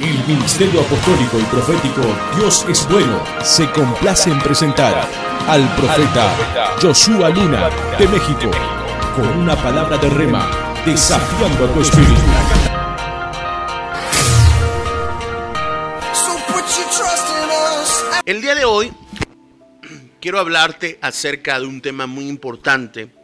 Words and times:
El 0.00 0.24
Ministerio 0.28 0.80
Apostólico 0.80 1.40
y 1.40 1.42
Profético 1.44 2.02
Dios 2.36 2.64
es 2.68 2.88
Bueno 2.88 3.20
se 3.42 3.68
complace 3.72 4.30
en 4.30 4.38
presentar 4.38 5.08
al 5.48 5.68
profeta 5.74 6.76
Joshua 6.80 7.30
Luna 7.30 7.68
de 7.98 8.06
México 8.06 8.48
con 9.16 9.26
una 9.38 9.56
palabra 9.56 9.98
de 9.98 10.08
rema 10.08 10.48
desafiando 10.86 11.64
a 11.64 11.72
tu 11.72 11.80
espíritu. 11.80 12.12
El 18.24 18.40
día 18.40 18.54
de 18.54 18.64
hoy 18.64 18.92
quiero 20.20 20.38
hablarte 20.38 21.00
acerca 21.02 21.58
de 21.58 21.66
un 21.66 21.80
tema 21.80 22.06
muy 22.06 22.28
importante 22.28 23.17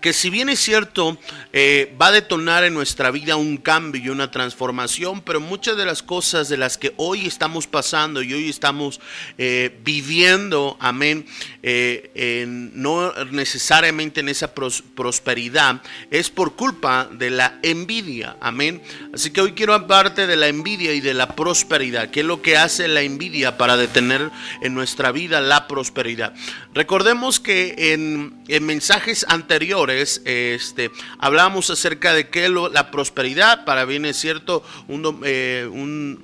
que 0.00 0.12
si 0.12 0.30
bien 0.30 0.48
es 0.48 0.60
cierto, 0.60 1.18
eh, 1.52 1.94
va 2.00 2.08
a 2.08 2.12
detonar 2.12 2.64
en 2.64 2.74
nuestra 2.74 3.10
vida 3.10 3.36
un 3.36 3.58
cambio 3.58 4.02
y 4.02 4.08
una 4.08 4.30
transformación, 4.30 5.20
pero 5.20 5.40
muchas 5.40 5.76
de 5.76 5.84
las 5.84 6.02
cosas 6.02 6.48
de 6.48 6.56
las 6.56 6.78
que 6.78 6.94
hoy 6.96 7.26
estamos 7.26 7.66
pasando 7.66 8.22
y 8.22 8.32
hoy 8.32 8.48
estamos 8.48 9.00
eh, 9.36 9.78
viviendo, 9.84 10.76
amén, 10.80 11.26
eh, 11.62 12.46
no 12.46 13.12
necesariamente 13.30 14.20
en 14.20 14.28
esa 14.28 14.54
prosperidad, 14.54 15.82
es 16.10 16.30
por 16.30 16.56
culpa 16.56 17.08
de 17.12 17.30
la 17.30 17.58
envidia, 17.62 18.36
amén. 18.40 18.82
Así 19.12 19.30
que 19.30 19.40
hoy 19.40 19.52
quiero 19.52 19.74
hablarte 19.74 20.26
de 20.26 20.36
la 20.36 20.48
envidia 20.48 20.94
y 20.94 21.00
de 21.00 21.14
la 21.14 21.36
prosperidad, 21.36 22.10
qué 22.10 22.20
es 22.20 22.26
lo 22.26 22.40
que 22.40 22.56
hace 22.56 22.88
la 22.88 23.02
envidia 23.02 23.58
para 23.58 23.76
detener 23.76 24.30
en 24.62 24.74
nuestra 24.74 25.12
vida 25.12 25.40
la 25.40 25.68
prosperidad. 25.68 26.34
Recordemos 26.74 27.40
que 27.40 27.74
en 27.92 28.64
mensajes 28.64 29.26
anteriores, 29.28 29.89
este, 29.90 30.90
hablamos 31.18 31.70
acerca 31.70 32.14
de 32.14 32.28
que 32.28 32.48
la 32.48 32.90
prosperidad, 32.90 33.64
para 33.64 33.84
bien 33.84 34.04
es 34.04 34.16
cierto, 34.16 34.62
un, 34.88 35.20
eh, 35.24 35.68
un, 35.70 36.22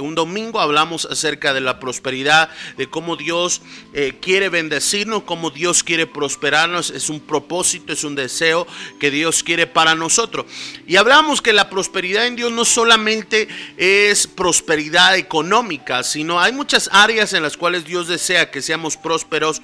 un 0.00 0.14
domingo 0.14 0.60
hablamos 0.60 1.06
acerca 1.06 1.54
de 1.54 1.60
la 1.60 1.78
prosperidad, 1.78 2.48
de 2.76 2.88
cómo 2.88 3.16
Dios 3.16 3.62
eh, 3.92 4.14
quiere 4.20 4.48
bendecirnos, 4.48 5.22
cómo 5.24 5.50
Dios 5.50 5.82
quiere 5.82 6.06
prosperarnos. 6.06 6.90
Es 6.90 7.10
un 7.10 7.20
propósito, 7.20 7.92
es 7.92 8.04
un 8.04 8.14
deseo 8.14 8.66
que 8.98 9.10
Dios 9.10 9.42
quiere 9.42 9.66
para 9.66 9.94
nosotros. 9.94 10.46
Y 10.86 10.96
hablamos 10.96 11.42
que 11.42 11.52
la 11.52 11.70
prosperidad 11.70 12.26
en 12.26 12.36
Dios 12.36 12.52
no 12.52 12.64
solamente 12.64 13.48
es 13.76 14.26
prosperidad 14.26 15.16
económica, 15.16 16.02
sino 16.02 16.40
hay 16.40 16.52
muchas 16.52 16.88
áreas 16.92 17.32
en 17.32 17.42
las 17.42 17.56
cuales 17.56 17.84
Dios 17.84 18.08
desea 18.08 18.50
que 18.50 18.62
seamos 18.62 18.96
prósperos. 18.96 19.62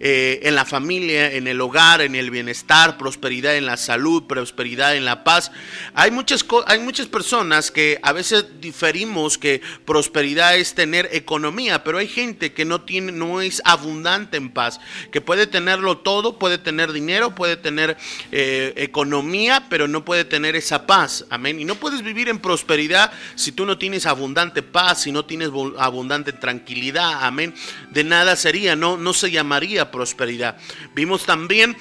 Eh, 0.00 0.40
en 0.42 0.54
la 0.54 0.64
familia, 0.64 1.32
en 1.32 1.46
el 1.46 1.60
hogar, 1.60 2.00
en 2.00 2.14
el 2.14 2.30
bienestar, 2.30 2.98
prosperidad 2.98 3.56
en 3.56 3.66
la 3.66 3.76
salud, 3.76 4.24
prosperidad 4.24 4.96
en 4.96 5.04
la 5.04 5.22
paz. 5.22 5.52
Hay 5.94 6.10
muchas, 6.10 6.44
hay 6.66 6.80
muchas 6.80 7.06
personas 7.06 7.70
que 7.70 8.00
a 8.02 8.12
veces 8.12 8.60
diferimos 8.60 9.38
que 9.38 9.60
prosperidad 9.84 10.56
es 10.56 10.74
tener 10.74 11.08
economía, 11.12 11.84
pero 11.84 11.98
hay 11.98 12.08
gente 12.08 12.52
que 12.52 12.64
no 12.64 12.82
tiene, 12.82 13.12
no 13.12 13.40
es 13.40 13.62
abundante 13.64 14.36
en 14.36 14.50
paz, 14.50 14.80
que 15.12 15.20
puede 15.20 15.46
tenerlo 15.46 15.98
todo, 15.98 16.38
puede 16.38 16.58
tener 16.58 16.92
dinero, 16.92 17.34
puede 17.34 17.56
tener 17.56 17.96
eh, 18.32 18.72
economía, 18.76 19.66
pero 19.68 19.86
no 19.88 20.04
puede 20.04 20.24
tener 20.24 20.56
esa 20.56 20.86
paz. 20.86 21.26
Amén. 21.30 21.60
Y 21.60 21.64
no 21.64 21.76
puedes 21.76 22.02
vivir 22.02 22.28
en 22.28 22.38
prosperidad 22.38 23.12
si 23.36 23.52
tú 23.52 23.66
no 23.66 23.78
tienes 23.78 24.06
abundante 24.06 24.62
paz, 24.62 25.02
si 25.02 25.12
no 25.12 25.24
tienes 25.24 25.50
abundante 25.78 26.32
tranquilidad. 26.32 27.24
Amén. 27.24 27.54
De 27.90 28.04
nada 28.04 28.34
sería, 28.36 28.74
no, 28.74 28.96
no 28.96 29.12
se 29.12 29.30
llamaría 29.30 29.90
prosperidad. 29.92 30.58
Vimos 30.94 31.24
también 31.24 31.76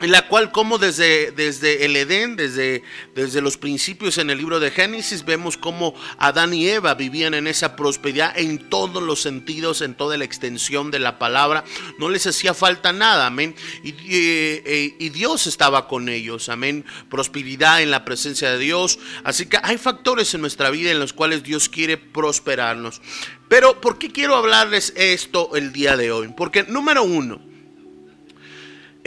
en 0.00 0.10
la 0.10 0.28
cual 0.28 0.52
como 0.52 0.78
desde, 0.78 1.30
desde 1.30 1.84
el 1.84 1.96
Edén, 1.96 2.36
desde, 2.36 2.82
desde 3.14 3.40
los 3.40 3.56
principios 3.56 4.18
en 4.18 4.30
el 4.30 4.38
libro 4.38 4.60
de 4.60 4.70
Génesis, 4.70 5.24
vemos 5.24 5.56
cómo 5.56 5.94
Adán 6.18 6.52
y 6.52 6.68
Eva 6.68 6.94
vivían 6.94 7.34
en 7.34 7.46
esa 7.46 7.76
prosperidad 7.76 8.38
en 8.38 8.68
todos 8.68 9.02
los 9.02 9.22
sentidos, 9.22 9.80
en 9.80 9.94
toda 9.94 10.18
la 10.18 10.24
extensión 10.24 10.90
de 10.90 10.98
la 10.98 11.18
palabra. 11.18 11.64
No 11.98 12.10
les 12.10 12.26
hacía 12.26 12.52
falta 12.52 12.92
nada, 12.92 13.26
amén. 13.26 13.54
Y, 13.82 13.90
y, 13.90 14.96
y 14.98 15.08
Dios 15.08 15.46
estaba 15.46 15.88
con 15.88 16.08
ellos, 16.08 16.48
amén. 16.48 16.84
Prosperidad 17.08 17.80
en 17.80 17.90
la 17.90 18.04
presencia 18.04 18.50
de 18.50 18.58
Dios. 18.58 18.98
Así 19.24 19.46
que 19.46 19.58
hay 19.62 19.78
factores 19.78 20.34
en 20.34 20.42
nuestra 20.42 20.70
vida 20.70 20.90
en 20.90 20.98
los 20.98 21.12
cuales 21.12 21.42
Dios 21.42 21.68
quiere 21.68 21.96
prosperarnos. 21.96 23.00
Pero, 23.48 23.80
¿por 23.80 23.98
qué 23.98 24.10
quiero 24.10 24.36
hablarles 24.36 24.92
esto 24.96 25.56
el 25.56 25.72
día 25.72 25.96
de 25.96 26.10
hoy? 26.10 26.28
Porque, 26.36 26.64
número 26.64 27.02
uno, 27.04 27.40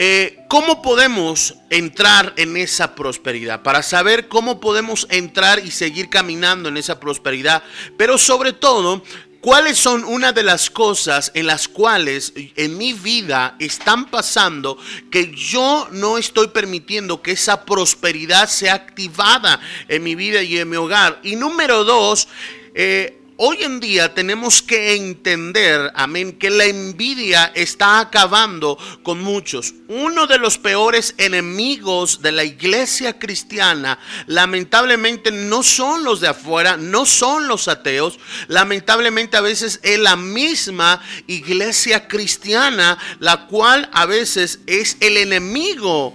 eh, 0.02 0.38
¿Cómo 0.48 0.80
podemos 0.80 1.56
entrar 1.68 2.32
en 2.38 2.56
esa 2.56 2.94
prosperidad? 2.94 3.62
Para 3.62 3.82
saber 3.82 4.28
cómo 4.28 4.58
podemos 4.58 5.06
entrar 5.10 5.62
y 5.62 5.70
seguir 5.70 6.08
caminando 6.08 6.70
en 6.70 6.78
esa 6.78 6.98
prosperidad. 6.98 7.62
Pero 7.98 8.16
sobre 8.16 8.54
todo, 8.54 9.02
¿cuáles 9.42 9.76
son 9.76 10.04
una 10.04 10.32
de 10.32 10.42
las 10.42 10.70
cosas 10.70 11.32
en 11.34 11.46
las 11.46 11.68
cuales 11.68 12.32
en 12.34 12.78
mi 12.78 12.94
vida 12.94 13.56
están 13.58 14.10
pasando 14.10 14.78
que 15.10 15.34
yo 15.36 15.86
no 15.92 16.16
estoy 16.16 16.48
permitiendo 16.48 17.20
que 17.20 17.32
esa 17.32 17.66
prosperidad 17.66 18.48
sea 18.48 18.72
activada 18.72 19.60
en 19.86 20.02
mi 20.02 20.14
vida 20.14 20.42
y 20.42 20.56
en 20.56 20.70
mi 20.70 20.78
hogar? 20.78 21.20
Y 21.22 21.36
número 21.36 21.84
dos, 21.84 22.26
eh, 22.74 23.19
Hoy 23.42 23.62
en 23.62 23.80
día 23.80 24.12
tenemos 24.12 24.60
que 24.60 24.96
entender, 24.96 25.90
amén, 25.94 26.38
que 26.38 26.50
la 26.50 26.66
envidia 26.66 27.50
está 27.54 27.98
acabando 27.98 28.76
con 29.02 29.22
muchos. 29.22 29.72
Uno 29.88 30.26
de 30.26 30.36
los 30.36 30.58
peores 30.58 31.14
enemigos 31.16 32.20
de 32.20 32.32
la 32.32 32.44
iglesia 32.44 33.18
cristiana, 33.18 33.98
lamentablemente, 34.26 35.30
no 35.30 35.62
son 35.62 36.04
los 36.04 36.20
de 36.20 36.28
afuera, 36.28 36.76
no 36.76 37.06
son 37.06 37.48
los 37.48 37.66
ateos. 37.68 38.18
Lamentablemente 38.48 39.38
a 39.38 39.40
veces 39.40 39.80
es 39.82 39.98
la 39.98 40.16
misma 40.16 41.00
iglesia 41.26 42.08
cristiana, 42.08 42.98
la 43.20 43.46
cual 43.46 43.88
a 43.94 44.04
veces 44.04 44.60
es 44.66 44.98
el 45.00 45.16
enemigo 45.16 46.14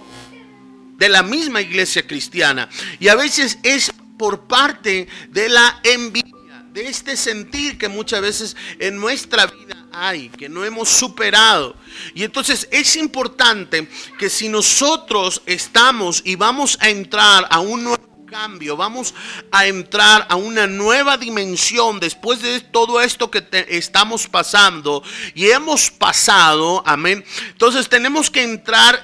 de 0.96 1.08
la 1.08 1.24
misma 1.24 1.60
iglesia 1.60 2.06
cristiana. 2.06 2.68
Y 3.00 3.08
a 3.08 3.16
veces 3.16 3.58
es 3.64 3.92
por 4.16 4.46
parte 4.46 5.08
de 5.30 5.48
la 5.48 5.80
envidia 5.82 6.35
de 6.76 6.88
este 6.88 7.16
sentir 7.16 7.78
que 7.78 7.88
muchas 7.88 8.20
veces 8.20 8.54
en 8.78 9.00
nuestra 9.00 9.46
vida 9.46 9.86
hay, 9.92 10.28
que 10.28 10.46
no 10.46 10.62
hemos 10.62 10.90
superado. 10.90 11.74
Y 12.14 12.22
entonces 12.22 12.68
es 12.70 12.96
importante 12.96 13.88
que 14.18 14.28
si 14.28 14.50
nosotros 14.50 15.40
estamos 15.46 16.20
y 16.22 16.36
vamos 16.36 16.76
a 16.82 16.90
entrar 16.90 17.48
a 17.48 17.60
un 17.60 17.82
nuevo 17.82 18.26
cambio, 18.26 18.76
vamos 18.76 19.14
a 19.50 19.66
entrar 19.66 20.26
a 20.28 20.36
una 20.36 20.66
nueva 20.66 21.16
dimensión 21.16 21.98
después 21.98 22.42
de 22.42 22.60
todo 22.60 23.00
esto 23.00 23.30
que 23.30 23.42
estamos 23.68 24.26
pasando 24.26 25.02
y 25.34 25.46
hemos 25.46 25.90
pasado, 25.90 26.82
amén. 26.84 27.24
Entonces 27.52 27.88
tenemos 27.88 28.28
que 28.30 28.42
entrar 28.42 29.02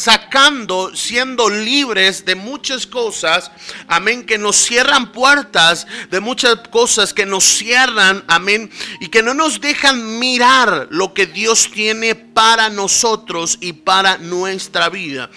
sacando, 0.00 0.96
siendo 0.96 1.50
libres 1.50 2.24
de 2.24 2.34
muchas 2.34 2.86
cosas, 2.86 3.50
amén, 3.86 4.24
que 4.24 4.38
nos 4.38 4.56
cierran 4.56 5.12
puertas, 5.12 5.86
de 6.10 6.20
muchas 6.20 6.56
cosas 6.70 7.12
que 7.12 7.26
nos 7.26 7.44
cierran, 7.44 8.24
amén, 8.26 8.70
y 9.00 9.08
que 9.08 9.22
no 9.22 9.34
nos 9.34 9.60
dejan 9.60 10.18
mirar 10.18 10.88
lo 10.90 11.12
que 11.12 11.26
Dios 11.26 11.70
tiene 11.70 12.14
para 12.14 12.70
nosotros 12.70 13.58
y 13.60 13.74
para 13.74 14.16
nuestra 14.18 14.88
vida. 14.88 15.30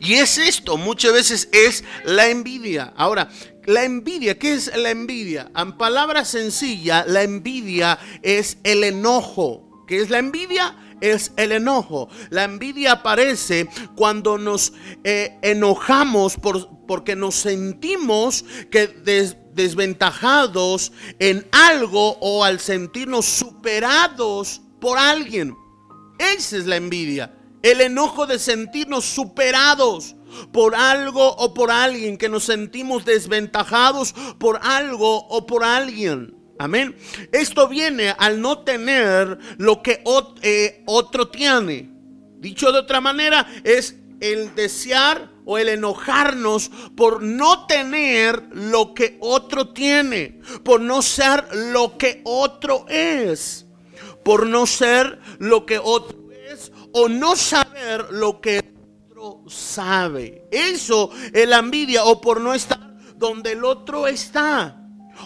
Y 0.00 0.14
es 0.14 0.36
esto, 0.38 0.76
muchas 0.76 1.12
veces 1.12 1.48
es 1.52 1.84
la 2.04 2.28
envidia. 2.28 2.92
Ahora, 2.96 3.30
la 3.66 3.84
envidia, 3.84 4.38
¿qué 4.38 4.52
es 4.52 4.70
la 4.76 4.90
envidia? 4.90 5.50
En 5.56 5.78
palabras 5.78 6.28
sencillas, 6.28 7.06
la 7.06 7.22
envidia 7.22 7.98
es 8.22 8.58
el 8.64 8.84
enojo. 8.84 9.84
¿Qué 9.86 10.00
es 10.00 10.08
la 10.08 10.18
envidia? 10.18 10.76
Es 11.00 11.32
el 11.36 11.52
enojo. 11.52 12.08
La 12.30 12.44
envidia 12.44 12.92
aparece 12.92 13.68
cuando 13.94 14.38
nos 14.38 14.72
eh, 15.04 15.38
enojamos 15.42 16.36
por, 16.36 16.86
porque 16.86 17.16
nos 17.16 17.36
sentimos 17.36 18.44
que 18.70 18.86
desventajados 19.54 20.92
en 21.18 21.46
algo 21.52 22.18
o 22.20 22.44
al 22.44 22.60
sentirnos 22.60 23.26
superados 23.26 24.60
por 24.80 24.98
alguien. 24.98 25.56
Esa 26.18 26.56
es 26.56 26.66
la 26.66 26.76
envidia. 26.76 27.34
El 27.62 27.80
enojo 27.80 28.26
de 28.26 28.38
sentirnos 28.38 29.04
superados 29.04 30.16
por 30.52 30.74
algo 30.74 31.34
o 31.36 31.54
por 31.54 31.70
alguien, 31.70 32.16
que 32.16 32.28
nos 32.28 32.44
sentimos 32.44 33.04
desventajados 33.04 34.14
por 34.38 34.60
algo 34.62 35.26
o 35.28 35.46
por 35.46 35.64
alguien. 35.64 36.39
Amén. 36.60 36.94
Esto 37.32 37.68
viene 37.68 38.14
al 38.18 38.42
no 38.42 38.58
tener 38.58 39.38
lo 39.56 39.80
que 39.82 40.04
eh, 40.42 40.82
otro 40.84 41.28
tiene. 41.28 41.90
Dicho 42.38 42.70
de 42.70 42.80
otra 42.80 43.00
manera, 43.00 43.46
es 43.64 43.96
el 44.20 44.54
desear 44.54 45.30
o 45.46 45.56
el 45.56 45.70
enojarnos 45.70 46.70
por 46.94 47.22
no 47.22 47.66
tener 47.66 48.42
lo 48.52 48.92
que 48.92 49.16
otro 49.20 49.70
tiene, 49.70 50.42
por 50.62 50.82
no 50.82 51.00
ser 51.00 51.46
lo 51.54 51.96
que 51.96 52.20
otro 52.24 52.84
es, 52.90 53.64
por 54.22 54.46
no 54.46 54.66
ser 54.66 55.18
lo 55.38 55.64
que 55.64 55.80
otro 55.82 56.18
o 56.92 57.08
no 57.08 57.36
saber 57.36 58.08
lo 58.10 58.38
que 58.42 58.58
otro 59.08 59.44
sabe. 59.48 60.46
Eso 60.50 61.10
es 61.32 61.48
la 61.48 61.60
envidia 61.60 62.04
o 62.04 62.20
por 62.20 62.38
no 62.38 62.52
estar 62.52 62.98
donde 63.16 63.52
el 63.52 63.64
otro 63.64 64.06
está. 64.06 64.79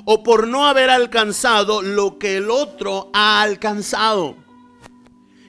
O 0.04 0.22
por 0.22 0.46
no 0.46 0.66
haber 0.66 0.90
alcanzado 0.90 1.82
lo 1.82 2.18
que 2.18 2.36
el 2.36 2.50
otro 2.50 3.10
ha 3.12 3.42
alcanzado. 3.42 4.36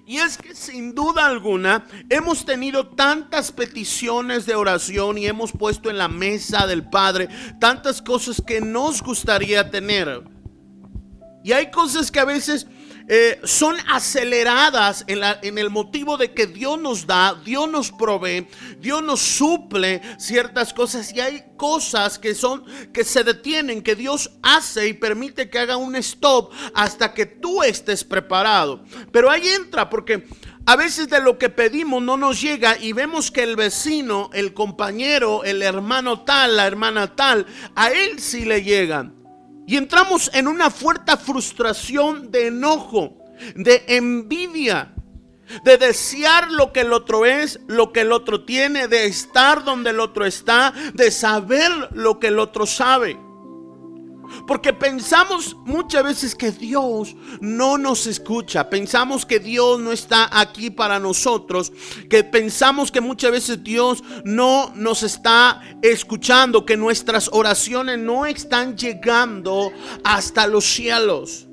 Y 0.07 0.17
es 0.17 0.37
que 0.37 0.53
sin 0.53 0.93
duda 0.93 1.25
alguna 1.25 1.85
hemos 2.09 2.45
tenido 2.45 2.87
tantas 2.87 3.51
peticiones 3.51 4.45
de 4.45 4.53
oración 4.53 5.17
y 5.17 5.25
hemos 5.25 5.51
puesto 5.51 5.89
en 5.89 5.97
la 5.97 6.07
mesa 6.07 6.67
del 6.67 6.87
Padre 6.87 7.27
tantas 7.59 8.03
cosas 8.03 8.41
que 8.45 8.61
nos 8.61 9.01
gustaría 9.01 9.71
tener. 9.71 10.23
Y 11.43 11.53
hay 11.53 11.71
cosas 11.71 12.11
que 12.11 12.19
a 12.19 12.25
veces 12.25 12.67
eh, 13.07 13.39
son 13.43 13.75
aceleradas 13.87 15.03
en, 15.07 15.21
en, 15.43 15.57
el 15.57 15.69
motivo 15.69 16.17
de 16.17 16.33
que 16.33 16.47
Dios 16.47 16.79
nos 16.79 17.05
da, 17.05 17.39
Dios 17.45 17.69
nos 17.69 17.91
provee, 17.91 18.47
Dios 18.79 19.03
nos 19.03 19.19
suple 19.19 20.01
ciertas 20.17 20.73
cosas 20.73 21.13
y 21.13 21.19
hay 21.19 21.43
cosas 21.55 22.17
que 22.17 22.33
son 22.33 22.63
que 22.91 23.03
se 23.03 23.23
detienen, 23.23 23.83
que 23.83 23.95
Dios 23.95 24.31
hace 24.41 24.87
y 24.87 24.93
permite 24.93 25.49
que 25.49 25.59
haga 25.59 25.77
un 25.77 25.95
stop 25.97 26.51
hasta 26.73 27.13
que 27.13 27.25
tú 27.25 27.61
estés 27.61 28.03
preparado. 28.03 28.83
Pero 29.11 29.29
ahí 29.29 29.47
entra 29.47 29.89
porque 29.89 30.27
a 30.65 30.75
veces 30.75 31.07
de 31.09 31.21
lo 31.21 31.37
que 31.37 31.49
pedimos 31.49 32.01
no 32.01 32.17
nos 32.17 32.41
llega 32.41 32.75
y 32.79 32.93
vemos 32.93 33.29
que 33.29 33.43
el 33.43 33.55
vecino, 33.55 34.31
el 34.33 34.53
compañero, 34.55 35.43
el 35.43 35.61
hermano 35.61 36.21
tal, 36.21 36.57
la 36.57 36.65
hermana 36.65 37.15
tal, 37.15 37.45
a 37.75 37.91
él 37.91 38.19
sí 38.19 38.45
le 38.45 38.63
llegan. 38.63 39.14
Y 39.67 39.77
entramos 39.77 40.29
en 40.33 40.47
una 40.47 40.69
fuerte 40.69 41.17
frustración 41.17 42.31
de 42.31 42.47
enojo, 42.47 43.17
de 43.55 43.83
envidia, 43.87 44.93
de 45.63 45.77
desear 45.77 46.51
lo 46.51 46.71
que 46.71 46.81
el 46.81 46.93
otro 46.93 47.25
es, 47.25 47.59
lo 47.67 47.91
que 47.91 48.01
el 48.01 48.11
otro 48.11 48.45
tiene, 48.45 48.87
de 48.87 49.05
estar 49.05 49.63
donde 49.63 49.91
el 49.91 49.99
otro 49.99 50.25
está, 50.25 50.73
de 50.93 51.11
saber 51.11 51.71
lo 51.93 52.19
que 52.19 52.27
el 52.27 52.39
otro 52.39 52.65
sabe. 52.65 53.17
Porque 54.47 54.73
pensamos 54.73 55.55
muchas 55.65 56.03
veces 56.03 56.35
que 56.35 56.51
Dios 56.51 57.15
no 57.41 57.77
nos 57.77 58.07
escucha, 58.07 58.69
pensamos 58.69 59.25
que 59.25 59.39
Dios 59.39 59.79
no 59.79 59.91
está 59.91 60.29
aquí 60.31 60.69
para 60.69 60.99
nosotros, 60.99 61.71
que 62.09 62.23
pensamos 62.23 62.91
que 62.91 63.01
muchas 63.01 63.31
veces 63.31 63.63
Dios 63.63 64.03
no 64.23 64.71
nos 64.75 65.03
está 65.03 65.61
escuchando, 65.81 66.65
que 66.65 66.77
nuestras 66.77 67.29
oraciones 67.31 67.99
no 67.99 68.25
están 68.25 68.77
llegando 68.77 69.71
hasta 70.03 70.47
los 70.47 70.65
cielos. 70.65 71.47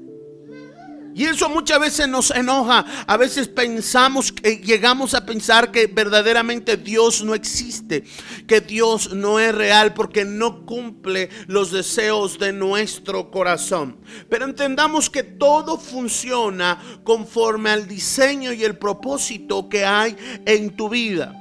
Y 1.14 1.24
eso 1.24 1.48
muchas 1.48 1.80
veces 1.80 2.08
nos 2.08 2.30
enoja. 2.30 2.84
A 3.06 3.16
veces 3.16 3.48
pensamos, 3.48 4.32
que 4.32 4.58
llegamos 4.58 5.14
a 5.14 5.26
pensar 5.26 5.70
que 5.70 5.86
verdaderamente 5.86 6.76
Dios 6.76 7.22
no 7.22 7.34
existe, 7.34 8.04
que 8.46 8.60
Dios 8.60 9.12
no 9.12 9.38
es 9.38 9.54
real 9.54 9.94
porque 9.94 10.24
no 10.24 10.64
cumple 10.64 11.28
los 11.46 11.70
deseos 11.70 12.38
de 12.38 12.52
nuestro 12.52 13.30
corazón. 13.30 13.98
Pero 14.28 14.44
entendamos 14.44 15.10
que 15.10 15.22
todo 15.22 15.78
funciona 15.78 16.78
conforme 17.04 17.70
al 17.70 17.86
diseño 17.86 18.52
y 18.52 18.64
el 18.64 18.78
propósito 18.78 19.68
que 19.68 19.84
hay 19.84 20.16
en 20.46 20.76
tu 20.76 20.88
vida. 20.88 21.38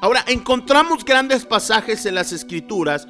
Ahora, 0.00 0.22
encontramos 0.26 1.04
grandes 1.04 1.46
pasajes 1.46 2.04
en 2.04 2.14
las 2.14 2.32
escrituras 2.32 3.06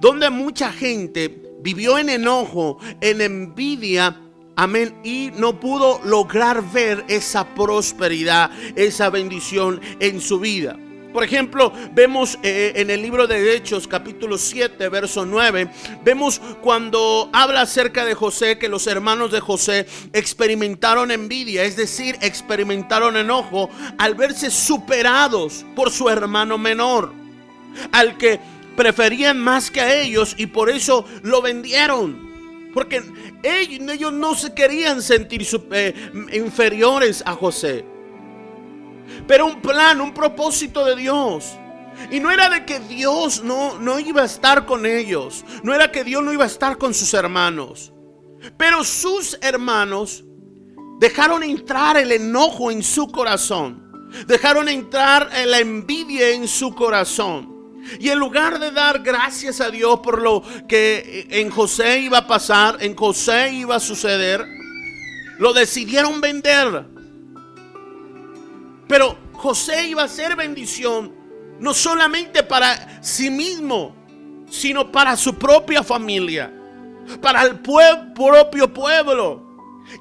donde 0.00 0.30
mucha 0.30 0.72
gente 0.72 1.42
vivió 1.60 1.98
en 1.98 2.08
enojo, 2.08 2.78
en 3.00 3.20
envidia, 3.20 4.27
Amén. 4.58 4.92
Y 5.04 5.30
no 5.36 5.60
pudo 5.60 6.00
lograr 6.04 6.68
ver 6.72 7.04
esa 7.06 7.46
prosperidad, 7.54 8.50
esa 8.74 9.08
bendición 9.08 9.80
en 10.00 10.20
su 10.20 10.40
vida. 10.40 10.76
Por 11.12 11.22
ejemplo, 11.22 11.72
vemos 11.92 12.40
eh, 12.42 12.72
en 12.74 12.90
el 12.90 13.00
libro 13.00 13.28
de 13.28 13.54
Hechos 13.54 13.86
capítulo 13.86 14.36
7, 14.36 14.88
verso 14.88 15.24
9, 15.24 15.70
vemos 16.04 16.40
cuando 16.60 17.30
habla 17.32 17.60
acerca 17.60 18.04
de 18.04 18.14
José 18.14 18.58
que 18.58 18.68
los 18.68 18.88
hermanos 18.88 19.30
de 19.30 19.38
José 19.38 19.86
experimentaron 20.12 21.12
envidia, 21.12 21.62
es 21.62 21.76
decir, 21.76 22.18
experimentaron 22.20 23.16
enojo 23.16 23.70
al 23.96 24.16
verse 24.16 24.50
superados 24.50 25.64
por 25.76 25.92
su 25.92 26.08
hermano 26.08 26.58
menor, 26.58 27.12
al 27.92 28.18
que 28.18 28.40
preferían 28.76 29.38
más 29.38 29.70
que 29.70 29.80
a 29.80 30.00
ellos 30.00 30.34
y 30.36 30.46
por 30.46 30.68
eso 30.68 31.04
lo 31.22 31.42
vendieron. 31.42 32.27
Porque 32.72 33.02
ellos, 33.42 34.12
no 34.12 34.34
se 34.34 34.54
querían 34.54 35.02
sentir 35.02 35.46
eh, 35.72 35.94
inferiores 36.32 37.22
a 37.24 37.34
José. 37.34 37.84
Pero 39.26 39.46
un 39.46 39.60
plan, 39.60 40.00
un 40.00 40.12
propósito 40.12 40.84
de 40.84 40.96
Dios. 40.96 41.56
Y 42.10 42.20
no 42.20 42.30
era 42.30 42.48
de 42.48 42.64
que 42.64 42.78
Dios 42.80 43.42
no, 43.42 43.78
no 43.78 43.98
iba 43.98 44.22
a 44.22 44.26
estar 44.26 44.66
con 44.66 44.86
ellos. 44.86 45.44
No 45.62 45.74
era 45.74 45.90
que 45.90 46.04
Dios 46.04 46.22
no 46.22 46.32
iba 46.32 46.44
a 46.44 46.48
estar 46.48 46.78
con 46.78 46.94
sus 46.94 47.14
hermanos. 47.14 47.92
Pero 48.56 48.84
sus 48.84 49.38
hermanos 49.40 50.24
dejaron 51.00 51.42
entrar 51.42 51.96
el 51.96 52.12
enojo 52.12 52.70
en 52.70 52.82
su 52.82 53.08
corazón. 53.08 53.88
Dejaron 54.26 54.68
entrar 54.68 55.30
la 55.46 55.58
envidia 55.58 56.30
en 56.30 56.48
su 56.48 56.74
corazón. 56.74 57.57
Y 57.98 58.10
en 58.10 58.18
lugar 58.18 58.58
de 58.58 58.70
dar 58.70 59.02
gracias 59.02 59.60
a 59.60 59.70
Dios 59.70 60.00
por 60.00 60.20
lo 60.20 60.42
que 60.68 61.26
en 61.30 61.50
José 61.50 62.00
iba 62.00 62.18
a 62.18 62.26
pasar, 62.26 62.78
en 62.80 62.94
José 62.94 63.52
iba 63.52 63.76
a 63.76 63.80
suceder, 63.80 64.46
lo 65.38 65.52
decidieron 65.52 66.20
vender. 66.20 66.84
Pero 68.86 69.16
José 69.32 69.88
iba 69.88 70.02
a 70.02 70.08
ser 70.08 70.36
bendición, 70.36 71.14
no 71.60 71.74
solamente 71.74 72.42
para 72.42 73.02
sí 73.02 73.30
mismo, 73.30 73.94
sino 74.50 74.90
para 74.90 75.16
su 75.16 75.34
propia 75.34 75.82
familia, 75.82 76.52
para 77.20 77.42
el 77.42 77.60
propio 77.60 78.72
pueblo. 78.72 79.46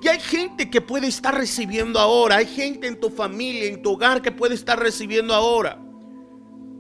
Y 0.02 0.08
hay 0.08 0.20
gente 0.20 0.70
que 0.70 0.82
puede 0.82 1.08
estar 1.08 1.36
recibiendo 1.36 2.00
ahora, 2.00 2.38
hay 2.38 2.46
gente 2.46 2.88
en 2.88 3.00
tu 3.00 3.10
familia, 3.10 3.66
en 3.66 3.82
tu 3.82 3.94
hogar 3.94 4.22
que 4.22 4.32
puede 4.32 4.56
estar 4.56 4.78
recibiendo 4.80 5.34
ahora. 5.34 5.80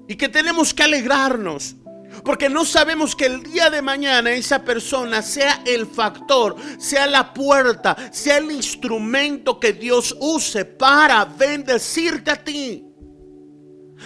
Y 0.07 0.15
que 0.15 0.29
tenemos 0.29 0.73
que 0.73 0.83
alegrarnos. 0.83 1.75
Porque 2.23 2.49
no 2.49 2.65
sabemos 2.65 3.15
que 3.15 3.25
el 3.25 3.43
día 3.43 3.69
de 3.69 3.81
mañana 3.81 4.31
esa 4.31 4.63
persona 4.63 5.21
sea 5.21 5.61
el 5.65 5.85
factor, 5.85 6.55
sea 6.79 7.05
la 7.05 7.33
puerta, 7.33 7.95
sea 8.11 8.37
el 8.37 8.51
instrumento 8.51 9.59
que 9.59 9.73
Dios 9.73 10.15
use 10.19 10.65
para 10.65 11.25
bendecirte 11.25 12.31
a 12.31 12.43
ti. 12.43 12.83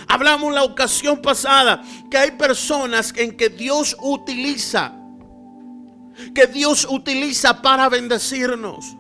Hablamos 0.08 0.54
la 0.54 0.64
ocasión 0.64 1.22
pasada 1.22 1.84
que 2.10 2.18
hay 2.18 2.32
personas 2.32 3.14
en 3.16 3.36
que 3.36 3.50
Dios 3.50 3.96
utiliza, 4.02 4.94
que 6.34 6.48
Dios 6.48 6.88
utiliza 6.90 7.62
para 7.62 7.90
bendecirnos. 7.90 8.98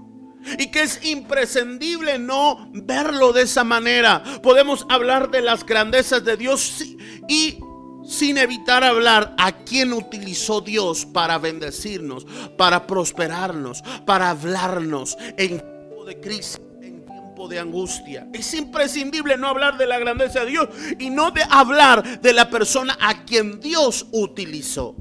Y 0.57 0.71
que 0.71 0.83
es 0.83 1.03
imprescindible 1.05 2.17
no 2.17 2.69
verlo 2.73 3.33
de 3.33 3.43
esa 3.43 3.63
manera. 3.63 4.23
Podemos 4.41 4.85
hablar 4.89 5.29
de 5.31 5.41
las 5.41 5.65
grandezas 5.65 6.23
de 6.23 6.37
Dios 6.37 6.83
y 7.27 7.59
sin 8.03 8.37
evitar 8.37 8.83
hablar 8.83 9.33
a 9.37 9.51
quién 9.51 9.93
utilizó 9.93 10.61
Dios 10.61 11.05
para 11.05 11.37
bendecirnos, 11.37 12.25
para 12.57 12.87
prosperarnos, 12.87 13.83
para 14.05 14.31
hablarnos 14.31 15.17
en 15.37 15.59
tiempo 15.59 16.05
de 16.05 16.19
crisis, 16.19 16.59
en 16.81 17.05
tiempo 17.05 17.47
de 17.47 17.59
angustia. 17.59 18.27
Es 18.33 18.53
imprescindible 18.53 19.37
no 19.37 19.47
hablar 19.47 19.77
de 19.77 19.87
la 19.87 19.99
grandeza 19.99 20.41
de 20.41 20.51
Dios 20.51 20.69
y 20.99 21.09
no 21.09 21.31
de 21.31 21.43
hablar 21.49 22.21
de 22.21 22.33
la 22.33 22.49
persona 22.49 22.97
a 22.99 23.23
quien 23.23 23.59
Dios 23.59 24.07
utilizó. 24.11 24.95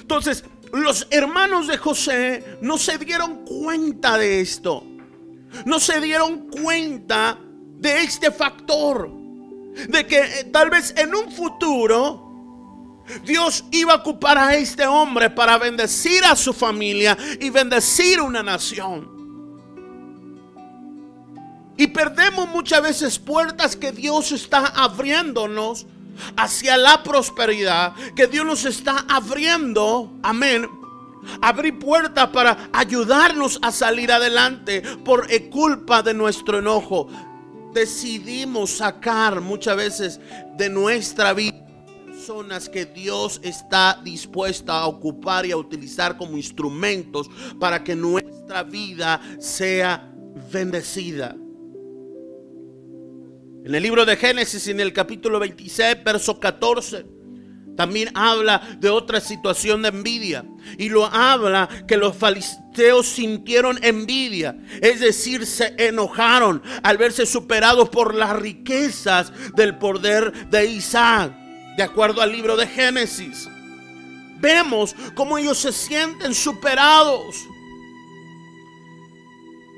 Entonces, 0.00 0.44
los 0.72 1.06
hermanos 1.10 1.66
de 1.66 1.78
José 1.78 2.58
no 2.60 2.78
se 2.78 2.98
dieron 2.98 3.44
cuenta 3.44 4.18
de 4.18 4.40
esto. 4.40 4.84
No 5.64 5.80
se 5.80 6.00
dieron 6.00 6.48
cuenta 6.48 7.38
de 7.78 8.02
este 8.02 8.30
factor. 8.30 9.10
De 9.88 10.06
que 10.06 10.18
eh, 10.18 10.44
tal 10.52 10.70
vez 10.70 10.94
en 10.96 11.14
un 11.14 11.30
futuro 11.30 12.28
Dios 13.24 13.64
iba 13.70 13.94
a 13.94 13.96
ocupar 13.96 14.36
a 14.38 14.54
este 14.54 14.86
hombre 14.86 15.30
para 15.30 15.56
bendecir 15.58 16.24
a 16.24 16.36
su 16.36 16.52
familia 16.52 17.16
y 17.40 17.50
bendecir 17.50 18.20
una 18.20 18.42
nación. 18.42 19.16
Y 21.76 21.86
perdemos 21.86 22.48
muchas 22.48 22.82
veces 22.82 23.18
puertas 23.18 23.76
que 23.76 23.92
Dios 23.92 24.32
está 24.32 24.66
abriéndonos 24.66 25.86
hacia 26.36 26.76
la 26.76 27.02
prosperidad 27.02 27.94
que 28.14 28.26
Dios 28.26 28.44
nos 28.44 28.64
está 28.64 29.04
abriendo. 29.08 30.12
Amén. 30.22 30.68
Abrir 31.42 31.78
puertas 31.78 32.28
para 32.28 32.70
ayudarnos 32.72 33.58
a 33.62 33.72
salir 33.72 34.10
adelante 34.12 34.82
por 35.04 35.26
culpa 35.50 36.02
de 36.02 36.14
nuestro 36.14 36.58
enojo. 36.58 37.08
Decidimos 37.74 38.70
sacar 38.70 39.40
muchas 39.40 39.76
veces 39.76 40.20
de 40.56 40.70
nuestra 40.70 41.32
vida 41.34 41.68
personas 42.28 42.68
que 42.68 42.84
Dios 42.84 43.40
está 43.42 44.00
dispuesta 44.04 44.80
a 44.80 44.86
ocupar 44.86 45.46
y 45.46 45.52
a 45.52 45.56
utilizar 45.56 46.18
como 46.18 46.36
instrumentos 46.36 47.30
para 47.58 47.82
que 47.82 47.96
nuestra 47.96 48.64
vida 48.64 49.18
sea 49.40 50.12
bendecida. 50.52 51.34
En 53.68 53.74
el 53.74 53.82
libro 53.82 54.06
de 54.06 54.16
Génesis, 54.16 54.66
en 54.68 54.80
el 54.80 54.94
capítulo 54.94 55.38
26, 55.38 56.02
verso 56.02 56.40
14, 56.40 57.04
También 57.76 58.10
habla 58.14 58.62
de 58.80 58.88
otra 58.88 59.20
situación 59.20 59.82
de 59.82 59.90
envidia. 59.90 60.46
Y 60.78 60.88
lo 60.88 61.04
habla 61.04 61.68
que 61.86 61.98
los 61.98 62.16
fariseos 62.16 63.06
sintieron 63.06 63.78
envidia. 63.84 64.56
Es 64.80 65.00
decir, 65.00 65.44
se 65.44 65.74
enojaron 65.76 66.62
al 66.82 66.96
verse 66.96 67.26
superados 67.26 67.90
por 67.90 68.14
las 68.14 68.34
riquezas 68.40 69.34
del 69.54 69.76
poder 69.76 70.48
de 70.48 70.64
Isaac. 70.64 71.36
De 71.76 71.82
acuerdo 71.82 72.22
al 72.22 72.32
libro 72.32 72.56
de 72.56 72.66
Génesis. 72.66 73.50
Vemos 74.40 74.96
cómo 75.14 75.36
ellos 75.36 75.58
se 75.58 75.72
sienten 75.72 76.34
superados 76.34 77.36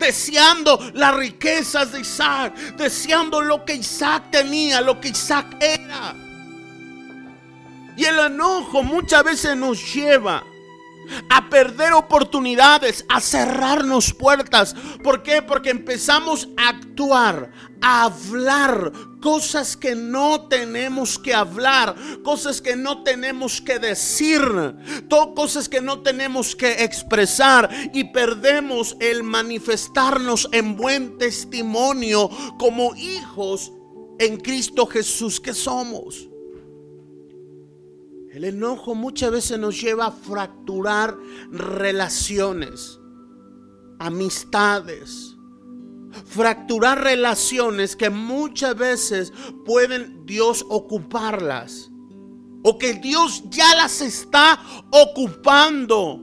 deseando 0.01 0.81
las 0.95 1.15
riquezas 1.15 1.93
de 1.93 2.01
Isaac, 2.01 2.57
deseando 2.77 3.41
lo 3.41 3.65
que 3.65 3.75
Isaac 3.75 4.31
tenía, 4.33 4.81
lo 4.81 5.01
que 5.01 5.09
Isaac 5.09 5.57
era. 5.61 6.15
Y 7.97 8.05
el 8.05 8.19
enojo 8.19 8.83
muchas 8.83 9.23
veces 9.23 9.57
nos 9.57 9.95
lleva 9.95 10.43
a 11.29 11.49
perder 11.49 11.93
oportunidades, 11.93 13.05
a 13.09 13.21
cerrarnos 13.21 14.15
puertas. 14.15 14.75
¿Por 15.03 15.23
qué? 15.23 15.43
Porque 15.43 15.71
empezamos 15.71 16.49
a 16.57 16.71
actuar, 16.71 17.51
hablar 17.81 18.93
cosas 19.21 19.77
que 19.77 19.95
no 19.95 20.49
tenemos 20.49 21.19
que 21.19 21.35
hablar, 21.35 21.95
cosas 22.23 22.61
que 22.61 22.77
no 22.77 23.03
tenemos 23.03 23.61
que 23.61 23.79
decir, 23.79 24.43
cosas 25.35 25.69
que 25.69 25.81
no 25.81 26.01
tenemos 26.01 26.57
que 26.57 26.85
expresar 26.85 27.71
y 27.93 28.05
perdemos 28.05 28.97
el 29.01 29.23
manifestarnos 29.23 30.49
en 30.53 30.77
buen 30.77 31.19
testimonio 31.19 32.31
como 32.59 32.95
hijos 32.97 33.73
en 34.19 34.39
Cristo 34.39 34.87
Jesús 34.87 35.41
que 35.41 35.55
somos. 35.55 36.29
El 38.33 38.45
enojo 38.45 38.95
muchas 38.95 39.33
veces 39.33 39.59
nos 39.59 39.81
lleva 39.81 40.07
a 40.07 40.13
fracturar 40.13 41.17
relaciones, 41.51 43.01
amistades, 43.99 45.37
fracturar 46.27 47.03
relaciones 47.03 47.97
que 47.97 48.11
muchas 48.11 48.77
veces 48.77 49.33
pueden 49.65 50.25
Dios 50.27 50.65
ocuparlas 50.69 51.91
o 52.63 52.79
que 52.79 52.95
Dios 52.95 53.45
ya 53.49 53.75
las 53.75 54.01
está 54.01 54.61
ocupando 54.91 56.23